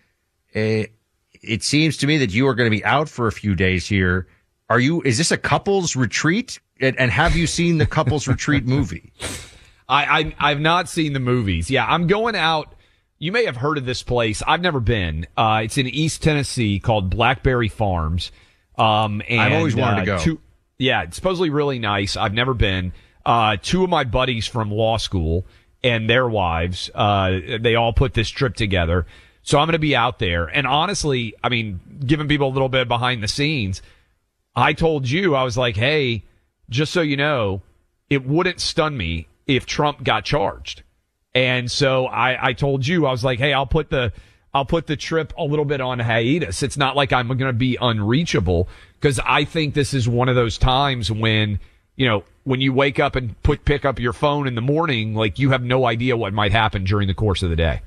uh, 0.56 0.88
it 1.42 1.64
seems 1.64 1.98
to 1.98 2.08
me 2.08 2.18
that 2.18 2.32
you 2.32 2.48
are 2.48 2.56
going 2.56 2.70
to 2.70 2.76
be 2.76 2.84
out 2.86 3.10
for 3.10 3.28
a 3.28 3.32
few 3.32 3.56
days 3.56 3.88
here. 3.88 4.28
Are 4.70 4.80
you? 4.80 5.02
Is 5.02 5.18
this 5.18 5.32
a 5.32 5.38
couples 5.38 5.96
retreat? 5.96 6.60
And, 6.80 6.98
and 6.98 7.12
have 7.12 7.36
you 7.36 7.48
seen 7.48 7.78
the 7.78 7.86
couples 7.86 8.28
retreat 8.28 8.66
movie? 8.66 9.12
I, 9.90 10.20
I 10.40 10.52
I've 10.52 10.60
not 10.62 10.88
seen 10.88 11.14
the 11.14 11.20
movies. 11.20 11.70
Yeah, 11.70 11.86
I'm 11.86 12.08
going 12.08 12.36
out. 12.36 12.76
You 13.18 13.34
may 13.34 13.46
have 13.46 13.58
heard 13.58 13.78
of 13.78 13.86
this 13.86 14.02
place. 14.02 14.42
I've 14.48 14.62
never 14.62 14.80
been. 14.80 15.28
Uh, 15.36 15.62
it's 15.66 15.78
in 15.78 15.88
East 15.88 16.24
Tennessee 16.24 16.80
called 16.80 17.10
Blackberry 17.10 17.68
Farms. 17.68 18.32
Um, 18.78 19.22
and, 19.28 19.42
I've 19.42 19.54
always 19.54 19.76
wanted 19.76 19.98
uh, 19.98 20.00
to 20.00 20.06
go. 20.06 20.20
two- 20.20 20.42
yeah, 20.80 21.04
it's 21.04 21.18
supposedly 21.18 21.50
really 21.50 21.78
nice. 21.78 22.18
I've 22.18 22.34
never 22.34 22.54
been. 22.54 22.94
Uh, 23.26 23.58
two 23.62 23.84
of 23.84 23.90
my 23.90 24.06
buddies 24.06 24.48
from 24.48 24.72
law 24.72 24.98
school 24.98 25.46
and 25.84 26.10
their 26.10 26.28
wives, 26.28 26.90
uh, 26.96 27.40
they 27.60 27.76
all 27.76 27.94
put 27.94 28.14
this 28.14 28.30
trip 28.30 28.56
together. 28.56 29.06
So 29.44 29.60
I'm 29.60 29.68
going 29.68 29.74
to 29.74 29.80
be 29.80 29.96
out 29.96 30.20
there. 30.20 30.46
And 30.46 30.66
honestly, 30.66 31.34
I 31.44 31.50
mean, 31.50 31.80
giving 32.06 32.28
people 32.28 32.48
a 32.48 32.54
little 32.54 32.70
bit 32.70 32.88
behind 32.88 33.22
the 33.22 33.28
scenes, 33.28 33.82
I 34.56 34.74
told 34.74 35.10
you, 35.10 35.36
I 35.36 35.44
was 35.44 35.58
like, 35.58 35.76
hey, 35.76 36.24
just 36.70 36.94
so 36.94 37.02
you 37.02 37.18
know, 37.18 37.62
it 38.10 38.26
wouldn't 38.26 38.60
stun 38.60 38.98
me 38.98 39.28
if 39.48 39.66
Trump 39.66 40.04
got 40.04 40.24
charged. 40.24 40.84
And 41.36 41.70
so 41.70 42.06
I, 42.08 42.50
I 42.50 42.54
told 42.54 42.88
you, 42.88 43.06
I 43.06 43.12
was 43.12 43.24
like, 43.24 43.40
hey, 43.40 43.54
I'll 43.54 43.68
put 43.68 43.90
the, 43.90 44.14
I'll 44.54 44.66
put 44.66 44.88
the 44.88 44.96
trip 44.96 45.34
a 45.38 45.44
little 45.44 45.66
bit 45.66 45.82
on 45.82 46.00
hiatus. 46.00 46.64
It's 46.64 46.78
not 46.78 46.96
like 46.96 47.14
I'm 47.14 47.28
going 47.28 47.40
to 47.40 47.54
be 47.54 47.78
unreachable 47.80 48.68
because 49.00 49.20
I 49.26 49.46
think 49.46 49.74
this 49.74 49.94
is 49.94 50.08
one 50.10 50.30
of 50.30 50.36
those 50.36 50.58
times 50.58 51.12
when, 51.12 51.60
you 51.96 52.08
know, 52.08 52.24
when 52.44 52.62
you 52.62 52.74
wake 52.74 53.00
up 53.00 53.16
and 53.16 53.42
put, 53.44 53.64
pick 53.66 53.86
up 53.86 54.00
your 54.00 54.14
phone 54.14 54.48
in 54.48 54.56
the 54.56 54.62
morning, 54.62 55.16
like 55.16 55.40
you 55.40 55.52
have 55.52 55.64
no 55.64 55.86
idea 55.86 56.18
what 56.18 56.34
might 56.34 56.52
happen 56.52 56.84
during 56.84 57.08
the 57.08 57.14
course 57.14 57.44
of 57.44 57.50
the 57.50 57.56
day. 57.56 57.82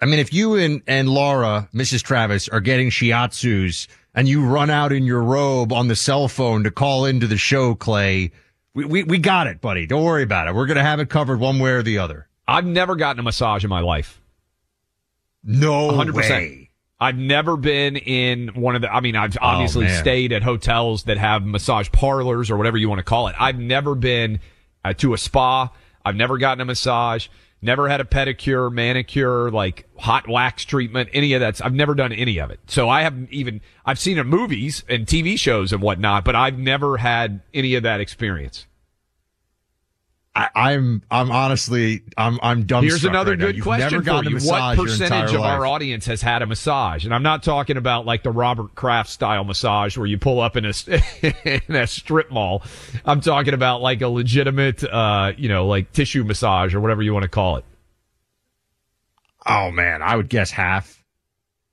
I 0.00 0.06
mean, 0.06 0.18
if 0.18 0.32
you 0.32 0.54
and, 0.54 0.82
and 0.86 1.08
Laura, 1.08 1.68
Mrs. 1.74 2.02
Travis, 2.02 2.48
are 2.48 2.60
getting 2.60 2.88
shiatsus 2.88 3.86
and 4.14 4.26
you 4.26 4.44
run 4.44 4.70
out 4.70 4.92
in 4.92 5.04
your 5.04 5.22
robe 5.22 5.72
on 5.72 5.88
the 5.88 5.96
cell 5.96 6.26
phone 6.28 6.64
to 6.64 6.70
call 6.70 7.04
into 7.04 7.26
the 7.26 7.36
show, 7.36 7.74
Clay, 7.74 8.32
we, 8.72 8.84
we, 8.84 9.04
we 9.04 9.18
got 9.18 9.46
it, 9.46 9.60
buddy. 9.60 9.86
Don't 9.86 10.04
worry 10.04 10.22
about 10.22 10.48
it. 10.48 10.54
We're 10.54 10.66
going 10.66 10.78
to 10.78 10.82
have 10.82 11.00
it 11.00 11.10
covered 11.10 11.38
one 11.38 11.58
way 11.58 11.72
or 11.72 11.82
the 11.82 11.98
other. 11.98 12.28
I've 12.48 12.64
never 12.64 12.96
gotten 12.96 13.20
a 13.20 13.22
massage 13.22 13.62
in 13.62 13.70
my 13.70 13.80
life. 13.80 14.22
No 15.44 15.90
100%. 15.90 16.14
way. 16.14 16.69
I've 17.00 17.16
never 17.16 17.56
been 17.56 17.96
in 17.96 18.48
one 18.48 18.76
of 18.76 18.82
the, 18.82 18.92
I 18.92 19.00
mean, 19.00 19.16
I've 19.16 19.38
obviously 19.40 19.86
man. 19.86 20.00
stayed 20.00 20.32
at 20.32 20.42
hotels 20.42 21.04
that 21.04 21.16
have 21.16 21.46
massage 21.46 21.90
parlors 21.90 22.50
or 22.50 22.58
whatever 22.58 22.76
you 22.76 22.88
want 22.88 22.98
to 22.98 23.04
call 23.04 23.28
it. 23.28 23.36
I've 23.38 23.58
never 23.58 23.94
been 23.94 24.40
uh, 24.84 24.92
to 24.94 25.14
a 25.14 25.18
spa. 25.18 25.70
I've 26.04 26.16
never 26.16 26.38
gotten 26.38 26.60
a 26.60 26.64
massage, 26.64 27.28
never 27.62 27.88
had 27.88 28.00
a 28.00 28.04
pedicure, 28.04 28.72
manicure, 28.72 29.50
like 29.50 29.86
hot 29.98 30.28
wax 30.28 30.64
treatment, 30.64 31.10
any 31.12 31.34
of 31.34 31.40
that. 31.40 31.64
I've 31.64 31.74
never 31.74 31.94
done 31.94 32.12
any 32.12 32.38
of 32.38 32.50
it. 32.50 32.60
So 32.66 32.88
I 32.88 33.02
haven't 33.02 33.30
even, 33.32 33.60
I've 33.84 33.98
seen 33.98 34.18
it 34.18 34.22
in 34.22 34.26
movies 34.28 34.84
and 34.88 35.06
TV 35.06 35.38
shows 35.38 35.72
and 35.72 35.82
whatnot, 35.82 36.24
but 36.24 36.34
I've 36.34 36.58
never 36.58 36.96
had 36.96 37.40
any 37.52 37.74
of 37.74 37.82
that 37.82 38.00
experience. 38.00 38.66
I, 40.32 40.48
I'm 40.54 41.02
I'm 41.10 41.32
honestly 41.32 42.02
I'm 42.16 42.38
I'm 42.40 42.64
dumbstruck. 42.64 42.82
Here's 42.82 43.04
another 43.04 43.32
right 43.32 43.40
good 43.40 43.56
You've 43.56 43.64
question 43.64 44.02
for 44.04 44.24
you. 44.24 44.38
What 44.38 44.76
percentage 44.76 45.34
of 45.34 45.40
our 45.40 45.66
audience 45.66 46.06
has 46.06 46.22
had 46.22 46.42
a 46.42 46.46
massage? 46.46 47.04
And 47.04 47.12
I'm 47.12 47.24
not 47.24 47.42
talking 47.42 47.76
about 47.76 48.06
like 48.06 48.22
the 48.22 48.30
Robert 48.30 48.76
Kraft 48.76 49.10
style 49.10 49.42
massage 49.42 49.96
where 49.98 50.06
you 50.06 50.18
pull 50.18 50.40
up 50.40 50.56
in 50.56 50.66
a 50.66 50.72
in 51.68 51.74
a 51.74 51.86
strip 51.86 52.30
mall. 52.30 52.62
I'm 53.04 53.20
talking 53.20 53.54
about 53.54 53.82
like 53.82 54.02
a 54.02 54.08
legitimate, 54.08 54.84
uh, 54.84 55.32
you 55.36 55.48
know, 55.48 55.66
like 55.66 55.90
tissue 55.92 56.22
massage 56.22 56.74
or 56.76 56.80
whatever 56.80 57.02
you 57.02 57.12
want 57.12 57.24
to 57.24 57.28
call 57.28 57.56
it. 57.56 57.64
Oh 59.46 59.72
man, 59.72 60.00
I 60.00 60.14
would 60.14 60.28
guess 60.28 60.52
half. 60.52 61.02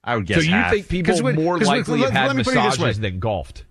I 0.03 0.15
would 0.15 0.25
guess 0.25 0.37
so 0.37 0.43
you 0.43 0.51
half. 0.51 0.71
think 0.71 0.87
people 0.87 1.21
when- 1.21 1.35
more 1.35 1.59
likely 1.59 1.99
let- 1.99 2.11
have 2.11 2.13
had 2.13 2.27
let 2.27 2.35
me 2.37 2.43
put 2.43 2.53
it 2.53 2.63
this 2.63 2.79
way. 2.79 2.85
massages 2.87 2.99
than 3.01 3.19
golfed? 3.19 3.65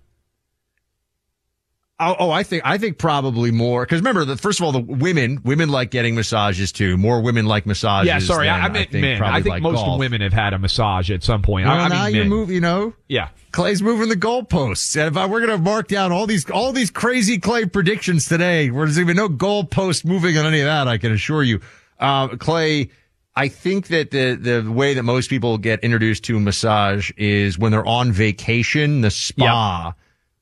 Oh, 1.98 2.14
oh, 2.18 2.30
I 2.30 2.42
think 2.42 2.62
I 2.66 2.76
think 2.76 2.98
probably 2.98 3.50
more 3.50 3.84
because 3.86 4.00
remember 4.00 4.26
the 4.26 4.36
first 4.36 4.60
of 4.60 4.66
all 4.66 4.72
the 4.72 4.80
women 4.80 5.40
women 5.44 5.70
like 5.70 5.90
getting 5.90 6.14
massages 6.14 6.70
too. 6.70 6.98
More 6.98 7.22
women 7.22 7.46
like 7.46 7.64
massages. 7.64 8.06
yeah, 8.08 8.18
sorry, 8.18 8.50
I, 8.50 8.66
I 8.66 8.68
meant 8.68 8.90
think 8.90 9.00
men. 9.02 9.16
probably 9.18 9.38
I 9.38 9.42
think 9.42 9.50
like 9.54 9.62
most 9.62 9.76
golf. 9.76 9.98
women 9.98 10.20
have 10.20 10.34
had 10.34 10.52
a 10.52 10.58
massage 10.58 11.10
at 11.10 11.22
some 11.24 11.40
point. 11.40 11.66
Well, 11.66 11.74
I, 11.74 11.84
I 11.84 11.88
now 11.88 12.10
men. 12.10 12.28
moving. 12.28 12.54
You 12.54 12.60
know, 12.60 12.92
Yeah. 13.08 13.28
Clay's 13.52 13.80
moving 13.80 14.10
the 14.10 14.16
goalposts, 14.16 14.94
and 14.98 15.08
if 15.08 15.16
I, 15.16 15.24
we're 15.24 15.40
going 15.40 15.56
to 15.56 15.64
mark 15.64 15.88
down 15.88 16.12
all 16.12 16.26
these 16.26 16.50
all 16.50 16.72
these 16.74 16.90
crazy 16.90 17.38
Clay 17.38 17.64
predictions 17.64 18.26
today, 18.28 18.70
where 18.70 18.84
there's 18.84 19.00
even 19.00 19.16
no 19.16 19.30
goalpost 19.30 20.04
moving 20.04 20.36
on 20.36 20.44
any 20.44 20.60
of 20.60 20.66
that, 20.66 20.88
I 20.88 20.98
can 20.98 21.12
assure 21.12 21.42
you, 21.42 21.60
uh, 21.98 22.28
Clay. 22.36 22.90
I 23.34 23.48
think 23.48 23.86
that 23.88 24.10
the 24.10 24.34
the 24.34 24.70
way 24.70 24.92
that 24.92 25.02
most 25.02 25.30
people 25.30 25.56
get 25.56 25.80
introduced 25.80 26.24
to 26.24 26.38
massage 26.38 27.10
is 27.16 27.58
when 27.58 27.72
they're 27.72 27.86
on 27.86 28.12
vacation. 28.12 29.00
The 29.00 29.10
spa 29.10 29.94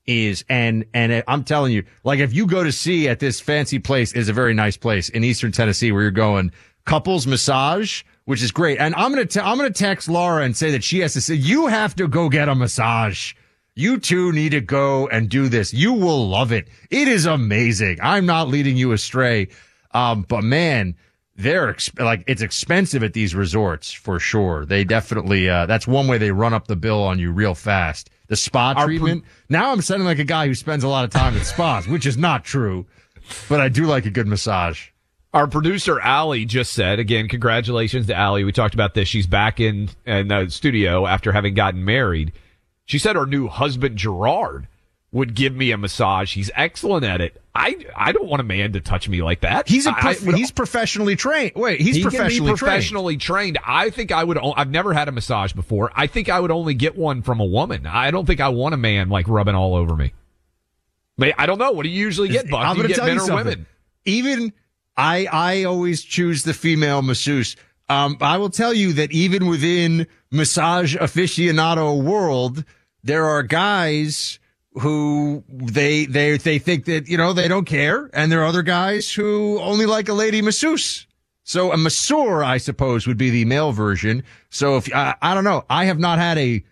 is 0.07 0.45
and 0.49 0.85
and 0.93 1.23
I'm 1.27 1.43
telling 1.43 1.73
you, 1.73 1.83
like 2.03 2.19
if 2.19 2.33
you 2.33 2.45
go 2.47 2.63
to 2.63 2.71
see 2.71 3.07
at 3.07 3.19
this 3.19 3.39
fancy 3.39 3.79
place 3.79 4.13
is 4.13 4.29
a 4.29 4.33
very 4.33 4.53
nice 4.53 4.77
place 4.77 5.09
in 5.09 5.23
Eastern 5.23 5.51
Tennessee 5.51 5.91
where 5.91 6.01
you're 6.01 6.11
going 6.11 6.51
couples 6.85 7.25
massage, 7.27 8.03
which 8.25 8.41
is 8.41 8.51
great. 8.51 8.79
And 8.79 8.95
I'm 8.95 9.11
gonna 9.11 9.25
te- 9.25 9.39
I'm 9.39 9.57
gonna 9.57 9.71
text 9.71 10.07
Laura 10.07 10.43
and 10.43 10.55
say 10.55 10.71
that 10.71 10.83
she 10.83 10.99
has 10.99 11.13
to 11.13 11.21
say 11.21 11.33
you 11.33 11.67
have 11.67 11.95
to 11.95 12.07
go 12.07 12.29
get 12.29 12.49
a 12.49 12.55
massage. 12.55 13.33
You 13.77 13.99
two 13.99 14.31
need 14.31 14.51
to 14.51 14.61
go 14.61 15.07
and 15.09 15.27
do 15.29 15.49
this. 15.49 15.73
You 15.73 15.91
will 15.93 16.29
love 16.29 16.53
it. 16.53 16.69
It 16.89 17.09
is 17.09 17.25
amazing. 17.25 17.97
I'm 18.01 18.25
not 18.25 18.47
leading 18.47 18.77
you 18.77 18.93
astray. 18.93 19.49
Um, 19.91 20.21
but 20.27 20.43
man, 20.43 20.95
they're 21.35 21.73
exp- 21.73 22.01
like 22.03 22.23
it's 22.27 22.41
expensive 22.41 23.03
at 23.03 23.13
these 23.13 23.35
resorts 23.35 23.91
for 23.91 24.19
sure. 24.19 24.65
They 24.65 24.83
definitely 24.83 25.49
uh, 25.49 25.65
that's 25.65 25.87
one 25.87 26.07
way 26.07 26.17
they 26.17 26.31
run 26.31 26.53
up 26.53 26.67
the 26.67 26.75
bill 26.75 27.03
on 27.03 27.19
you 27.19 27.31
real 27.31 27.55
fast. 27.55 28.09
The 28.27 28.35
spa 28.35 28.73
Our 28.75 28.85
treatment. 28.85 29.23
now 29.49 29.71
I'm 29.71 29.81
sounding 29.81 30.07
like 30.07 30.19
a 30.19 30.23
guy 30.23 30.47
who 30.47 30.55
spends 30.55 30.83
a 30.83 30.87
lot 30.87 31.03
of 31.05 31.11
time 31.11 31.35
at 31.35 31.45
spas, 31.45 31.87
which 31.87 32.05
is 32.05 32.17
not 32.17 32.43
true. 32.45 32.85
But 33.49 33.59
I 33.59 33.69
do 33.69 33.85
like 33.85 34.05
a 34.05 34.09
good 34.11 34.27
massage. 34.27 34.89
Our 35.33 35.47
producer 35.47 35.99
Allie 35.99 36.45
just 36.45 36.71
said 36.73 36.97
again, 36.99 37.27
congratulations 37.27 38.07
to 38.07 38.15
Allie. 38.15 38.43
We 38.45 38.51
talked 38.53 38.73
about 38.73 38.93
this. 38.93 39.07
She's 39.09 39.27
back 39.27 39.59
in 39.59 39.89
in 40.05 40.29
the 40.29 40.47
studio 40.49 41.05
after 41.05 41.31
having 41.33 41.53
gotten 41.53 41.83
married. 41.83 42.31
She 42.85 42.97
said 42.99 43.15
her 43.15 43.25
new 43.25 43.47
husband 43.47 43.97
Gerard 43.97 44.67
would 45.11 45.33
give 45.33 45.55
me 45.55 45.71
a 45.71 45.77
massage. 45.77 46.33
He's 46.33 46.51
excellent 46.55 47.05
at 47.05 47.21
it. 47.21 47.41
I 47.53 47.85
I 47.95 48.11
don't 48.11 48.27
want 48.27 48.41
a 48.41 48.43
man 48.43 48.73
to 48.73 48.81
touch 48.81 49.07
me 49.07 49.21
like 49.23 49.39
that. 49.41 49.67
He's 49.69 49.85
a 49.85 49.91
I- 49.95 50.01
prof- 50.01 50.27
I 50.27 50.35
he's 50.35 50.51
professionally 50.51 51.15
trained. 51.15 51.53
Wait, 51.55 51.79
he's 51.79 51.95
he 51.95 52.01
professionally 52.01 52.33
be 52.33 52.45
trained. 52.47 52.57
professionally 52.59 53.17
trained. 53.17 53.57
I 53.65 53.89
think 53.91 54.11
I 54.11 54.23
would. 54.23 54.37
o- 54.37 54.53
I've 54.57 54.69
never 54.69 54.93
had 54.93 55.07
a 55.07 55.11
massage 55.13 55.53
before. 55.53 55.89
I 55.95 56.07
think 56.07 56.27
I 56.27 56.39
would 56.39 56.51
only 56.51 56.73
get 56.73 56.97
one 56.97 57.21
from 57.21 57.39
a 57.39 57.45
woman. 57.45 57.87
I 57.87 58.11
don't 58.11 58.25
think 58.25 58.41
I 58.41 58.49
want 58.49 58.73
a 58.73 58.77
man 58.77 59.07
like 59.09 59.27
rubbing 59.29 59.55
all 59.55 59.75
over 59.75 59.95
me. 59.95 60.11
I 61.37 61.45
don't 61.45 61.57
know. 61.59 61.71
What 61.71 61.83
do 61.83 61.89
you 61.89 61.99
usually 62.01 62.27
get, 62.27 62.49
Buck? 62.49 62.65
I'm 62.65 62.75
Do 62.75 62.81
you 62.81 62.87
going 62.87 62.87
to 62.89 62.93
get 62.93 62.95
tell 62.97 63.05
men 63.05 63.15
you 63.15 63.21
or 63.21 63.25
something. 63.25 63.45
women? 63.45 63.65
Even 64.03 64.53
I, 64.97 65.27
I 65.31 65.63
always 65.63 66.03
choose 66.03 66.43
the 66.43 66.53
female 66.53 67.01
masseuse. 67.01 67.55
Um, 67.87 68.17
I 68.19 68.37
will 68.37 68.49
tell 68.49 68.73
you 68.73 68.93
that 68.93 69.11
even 69.13 69.47
within 69.47 70.07
massage 70.29 70.97
aficionado 70.97 72.01
world, 72.03 72.65
there 73.03 73.25
are 73.27 73.43
guys 73.43 74.39
who 74.79 75.43
they 75.47 76.05
they 76.05 76.37
they 76.37 76.59
think 76.59 76.85
that 76.85 77.07
you 77.07 77.17
know 77.17 77.33
they 77.33 77.47
don't 77.47 77.65
care, 77.65 78.09
and 78.13 78.31
there 78.31 78.41
are 78.41 78.45
other 78.45 78.63
guys 78.63 79.11
who 79.11 79.59
only 79.59 79.85
like 79.85 80.09
a 80.09 80.13
lady 80.13 80.41
masseuse. 80.41 81.07
So 81.43 81.71
a 81.71 81.77
masseur, 81.77 82.43
I 82.43 82.57
suppose, 82.57 83.05
would 83.05 83.17
be 83.17 83.29
the 83.29 83.45
male 83.45 83.71
version. 83.71 84.23
So 84.49 84.77
if 84.77 84.93
I, 84.93 85.15
I 85.21 85.35
don't 85.35 85.43
know, 85.43 85.63
I 85.69 85.85
have 85.85 85.99
not 85.99 86.17
had 86.17 86.37
a 86.37 86.63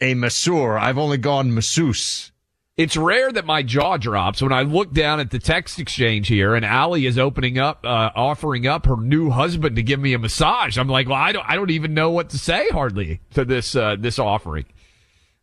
a 0.00 0.14
masseur. 0.14 0.78
I've 0.78 0.98
only 0.98 1.18
gone 1.18 1.54
masseuse. 1.54 2.32
It's 2.76 2.96
rare 2.96 3.30
that 3.30 3.44
my 3.44 3.62
jaw 3.62 3.98
drops 3.98 4.40
when 4.40 4.52
I 4.52 4.62
look 4.62 4.92
down 4.92 5.20
at 5.20 5.30
the 5.30 5.38
text 5.38 5.78
exchange 5.78 6.28
here 6.28 6.54
and 6.54 6.64
Allie 6.64 7.04
is 7.04 7.18
opening 7.18 7.58
up, 7.58 7.84
uh, 7.84 8.10
offering 8.16 8.66
up 8.66 8.86
her 8.86 8.96
new 8.96 9.28
husband 9.28 9.76
to 9.76 9.82
give 9.82 10.00
me 10.00 10.14
a 10.14 10.18
massage. 10.18 10.78
I'm 10.78 10.88
like, 10.88 11.06
well, 11.06 11.18
I 11.18 11.32
don't, 11.32 11.44
I 11.46 11.54
don't 11.54 11.70
even 11.70 11.92
know 11.92 12.10
what 12.10 12.30
to 12.30 12.38
say 12.38 12.66
hardly 12.70 13.20
to 13.34 13.44
this, 13.44 13.76
uh, 13.76 13.96
this 13.98 14.18
offering. 14.18 14.64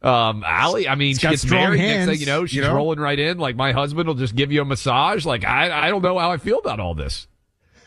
Um, 0.01 0.43
Allie, 0.45 0.87
I 0.87 0.95
mean, 0.95 1.15
she 1.15 1.27
gets 1.27 1.45
married. 1.45 1.79
hands, 1.79 2.07
next 2.07 2.19
thing 2.19 2.19
you 2.21 2.25
know, 2.33 2.45
she's 2.45 2.55
you 2.55 2.61
know? 2.61 2.73
rolling 2.75 2.99
right 2.99 3.19
in. 3.19 3.37
Like 3.37 3.55
my 3.57 3.73
husband 3.73 4.07
will 4.07 4.15
just 4.15 4.35
give 4.35 4.51
you 4.51 4.61
a 4.61 4.65
massage. 4.65 5.25
Like 5.25 5.43
I, 5.43 5.87
I 5.87 5.89
don't 5.89 6.01
know 6.01 6.17
how 6.17 6.31
I 6.31 6.37
feel 6.37 6.59
about 6.59 6.79
all 6.79 6.93
this. 6.95 7.27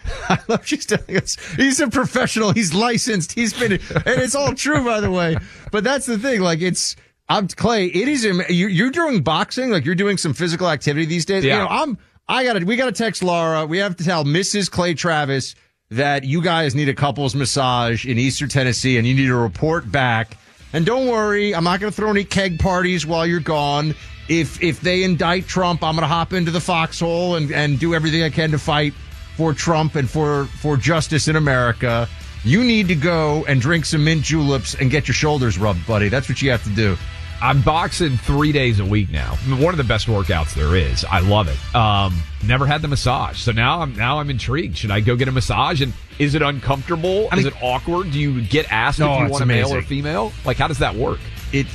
I 0.29 0.39
love 0.49 0.67
she's 0.67 0.85
telling 0.85 1.17
us 1.17 1.37
he's 1.57 1.81
a 1.81 1.89
professional. 1.89 2.53
He's 2.53 2.75
licensed. 2.75 3.33
He's 3.33 3.53
been, 3.59 3.73
and 3.73 3.81
it's 4.07 4.35
all 4.35 4.53
true, 4.55 4.85
by 4.85 5.01
the 5.01 5.11
way. 5.11 5.37
But 5.71 5.85
that's 5.85 6.07
the 6.07 6.19
thing. 6.19 6.41
Like 6.41 6.61
it's, 6.61 6.97
I'm 7.29 7.49
Clay. 7.49 7.87
It 7.87 8.09
is. 8.09 8.25
you- 8.25 8.67
You're 8.69 8.91
doing 8.91 9.23
boxing. 9.23 9.71
Like 9.71 9.85
you're 9.85 9.95
doing 9.95 10.19
some 10.19 10.35
physical 10.35 10.69
activity 10.69 11.07
these 11.07 11.25
days. 11.25 11.45
Yeah. 11.45 11.55
You 11.55 11.61
know, 11.63 11.69
I'm. 11.71 11.99
I 12.29 12.45
gotta. 12.45 12.65
We 12.67 12.77
gotta 12.77 12.93
text 12.93 13.23
Laura. 13.23 13.65
We 13.65 13.79
have 13.79 13.97
to 13.97 14.05
tell 14.05 14.25
Mrs. 14.25 14.71
Clay 14.71 14.95
Travis 14.95 15.55
that 15.91 16.25
you 16.25 16.43
guys 16.43 16.75
need 16.75 16.89
a 16.89 16.95
couples 16.95 17.35
massage 17.35 18.05
in 18.07 18.19
Eastern 18.19 18.49
Tennessee, 18.49 18.99
and 18.99 19.07
you 19.07 19.15
need 19.15 19.27
to 19.27 19.35
report 19.37 19.91
back. 19.91 20.37
And 20.73 20.87
don't 20.87 21.07
worry, 21.07 21.55
I'm 21.55 21.65
not 21.65 21.81
gonna 21.81 21.93
throw 21.93 22.11
any 22.11 22.25
keg 22.25 22.59
parties 22.59 23.07
while 23.07 23.27
you're 23.27 23.41
gone. 23.41 23.95
If 24.29 24.63
if 24.63 24.81
they 24.81 25.03
indict 25.03 25.47
Trump, 25.47 25.83
I'm 25.83 25.95
gonna 25.95 26.07
hop 26.07 26.33
into 26.33 26.51
the 26.51 26.61
foxhole 26.61 27.37
and 27.37 27.51
and 27.51 27.79
do 27.79 27.95
everything 27.95 28.23
I 28.23 28.31
can 28.31 28.51
to 28.53 28.59
fight 28.59 28.95
for 29.37 29.53
Trump 29.53 29.97
and 29.97 30.09
for 30.09 30.47
for 30.61 30.77
justice 30.77 31.29
in 31.29 31.37
America. 31.37 32.09
You 32.45 32.65
need 32.65 32.89
to 32.89 32.95
go 32.95 33.45
and 33.47 33.61
drink 33.61 33.85
some 33.85 34.05
mint 34.05 34.23
juleps 34.23 34.75
and 34.75 34.91
get 34.91 35.07
your 35.07 35.15
shoulders 35.15 35.59
rubbed, 35.59 35.87
buddy. 35.87 36.09
That's 36.09 36.29
what 36.29 36.43
you 36.43 36.51
have 36.51 36.65
to 36.65 36.71
do. 36.71 36.97
I'm 37.43 37.61
boxing 37.61 38.17
three 38.19 38.53
days 38.53 38.79
a 38.79 38.85
week 38.85 39.11
now. 39.11 39.35
One 39.49 39.75
of 39.75 39.77
the 39.77 39.85
best 39.85 40.07
workouts 40.07 40.55
there 40.55 40.77
is. 40.77 41.05
I 41.05 41.19
love 41.19 41.49
it. 41.49 41.75
Um, 41.75 42.23
never 42.47 42.67
had 42.67 42.83
the 42.83 42.89
massage, 42.89 43.39
so 43.41 43.51
now 43.51 43.81
I'm 43.81 43.97
now 43.97 44.21
I'm 44.21 44.31
intrigued. 44.31 44.77
Should 44.79 44.93
I 44.93 45.01
go 45.01 45.17
get 45.17 45.27
a 45.27 45.33
massage? 45.33 45.83
And 45.83 45.93
is 46.21 46.37
it 46.37 46.43
uncomfortable? 46.43 47.29
I 47.33 47.37
mean- 47.37 47.47
is 47.47 47.53
it 47.53 47.61
awkward? 47.61 48.13
Do 48.13 48.21
you 48.21 48.43
get 48.43 48.71
asked 48.71 49.01
No, 49.01 49.15
if 49.15 49.21
you 49.23 49.29
want 49.29 49.43
a 49.43 49.47
male 49.47 49.75
or 49.75 49.83
female? 49.83 50.33
Like, 50.45 50.57
how 50.57 50.69
does 50.69 50.79
that 50.79 50.95
work? 50.95 51.19
It. 51.53 51.67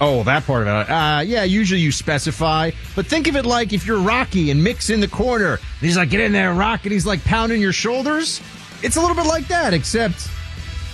Oh, 0.00 0.22
that 0.22 0.46
part 0.46 0.68
of 0.68 0.86
it. 0.86 0.90
Uh, 0.92 1.20
yeah, 1.26 1.42
usually 1.42 1.80
you 1.80 1.90
specify, 1.90 2.70
but 2.94 3.06
think 3.06 3.26
of 3.26 3.34
it 3.34 3.44
like 3.44 3.72
if 3.72 3.84
you're 3.84 3.98
Rocky 3.98 4.52
and 4.52 4.62
Mick's 4.62 4.88
in 4.90 5.00
the 5.00 5.08
corner, 5.08 5.54
and 5.54 5.60
he's 5.80 5.96
like, 5.96 6.10
"Get 6.10 6.20
in 6.20 6.30
there, 6.30 6.54
Rock," 6.54 6.84
and 6.84 6.92
he's 6.92 7.04
like 7.04 7.24
pounding 7.24 7.60
your 7.60 7.72
shoulders. 7.72 8.40
It's 8.84 8.94
a 8.94 9.00
little 9.00 9.16
bit 9.16 9.26
like 9.26 9.48
that, 9.48 9.74
except 9.74 10.28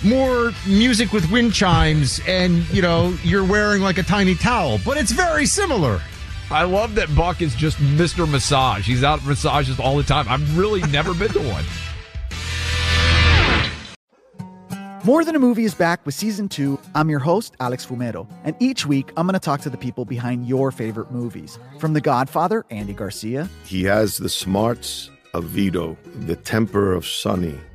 more 0.05 0.51
music 0.67 1.11
with 1.11 1.29
wind 1.31 1.53
chimes, 1.53 2.21
and 2.27 2.67
you 2.69 2.81
know 2.81 3.17
you're 3.23 3.43
wearing 3.43 3.81
like 3.81 3.97
a 3.97 4.03
tiny 4.03 4.35
towel, 4.35 4.79
but 4.85 4.97
it's 4.97 5.11
very 5.11 5.45
similar. 5.45 5.99
I 6.51 6.63
love 6.63 6.95
that 6.95 7.13
Buck 7.15 7.41
is 7.41 7.55
just 7.55 7.77
Mr. 7.77 8.29
Massage. 8.29 8.85
He's 8.85 9.03
out 9.03 9.19
at 9.19 9.25
massages 9.25 9.79
all 9.79 9.97
the 9.97 10.03
time. 10.03 10.27
I've 10.29 10.57
really 10.57 10.81
never 10.91 11.13
been 11.13 11.29
to 11.29 11.39
one. 11.39 11.65
More 15.03 15.23
Than 15.23 15.35
a 15.35 15.39
Movie 15.39 15.65
is 15.65 15.75
back 15.75 16.03
with 16.03 16.15
season 16.15 16.49
two. 16.49 16.79
I'm 16.95 17.11
your 17.11 17.19
host, 17.19 17.55
Alex 17.59 17.85
Fumero, 17.85 18.27
and 18.43 18.55
each 18.59 18.87
week 18.87 19.11
I'm 19.15 19.27
going 19.27 19.33
to 19.33 19.39
talk 19.39 19.61
to 19.61 19.69
the 19.69 19.77
people 19.77 20.03
behind 20.03 20.47
your 20.47 20.71
favorite 20.71 21.11
movies. 21.11 21.59
From 21.79 21.93
The 21.93 22.01
Godfather, 22.01 22.65
Andy 22.71 22.93
Garcia, 22.93 23.47
He 23.65 23.83
has 23.83 24.17
the 24.17 24.29
smarts 24.29 25.11
of 25.35 25.43
Vito, 25.43 25.95
the 26.21 26.35
temper 26.35 26.93
of 26.93 27.05
Sonny, 27.05 27.59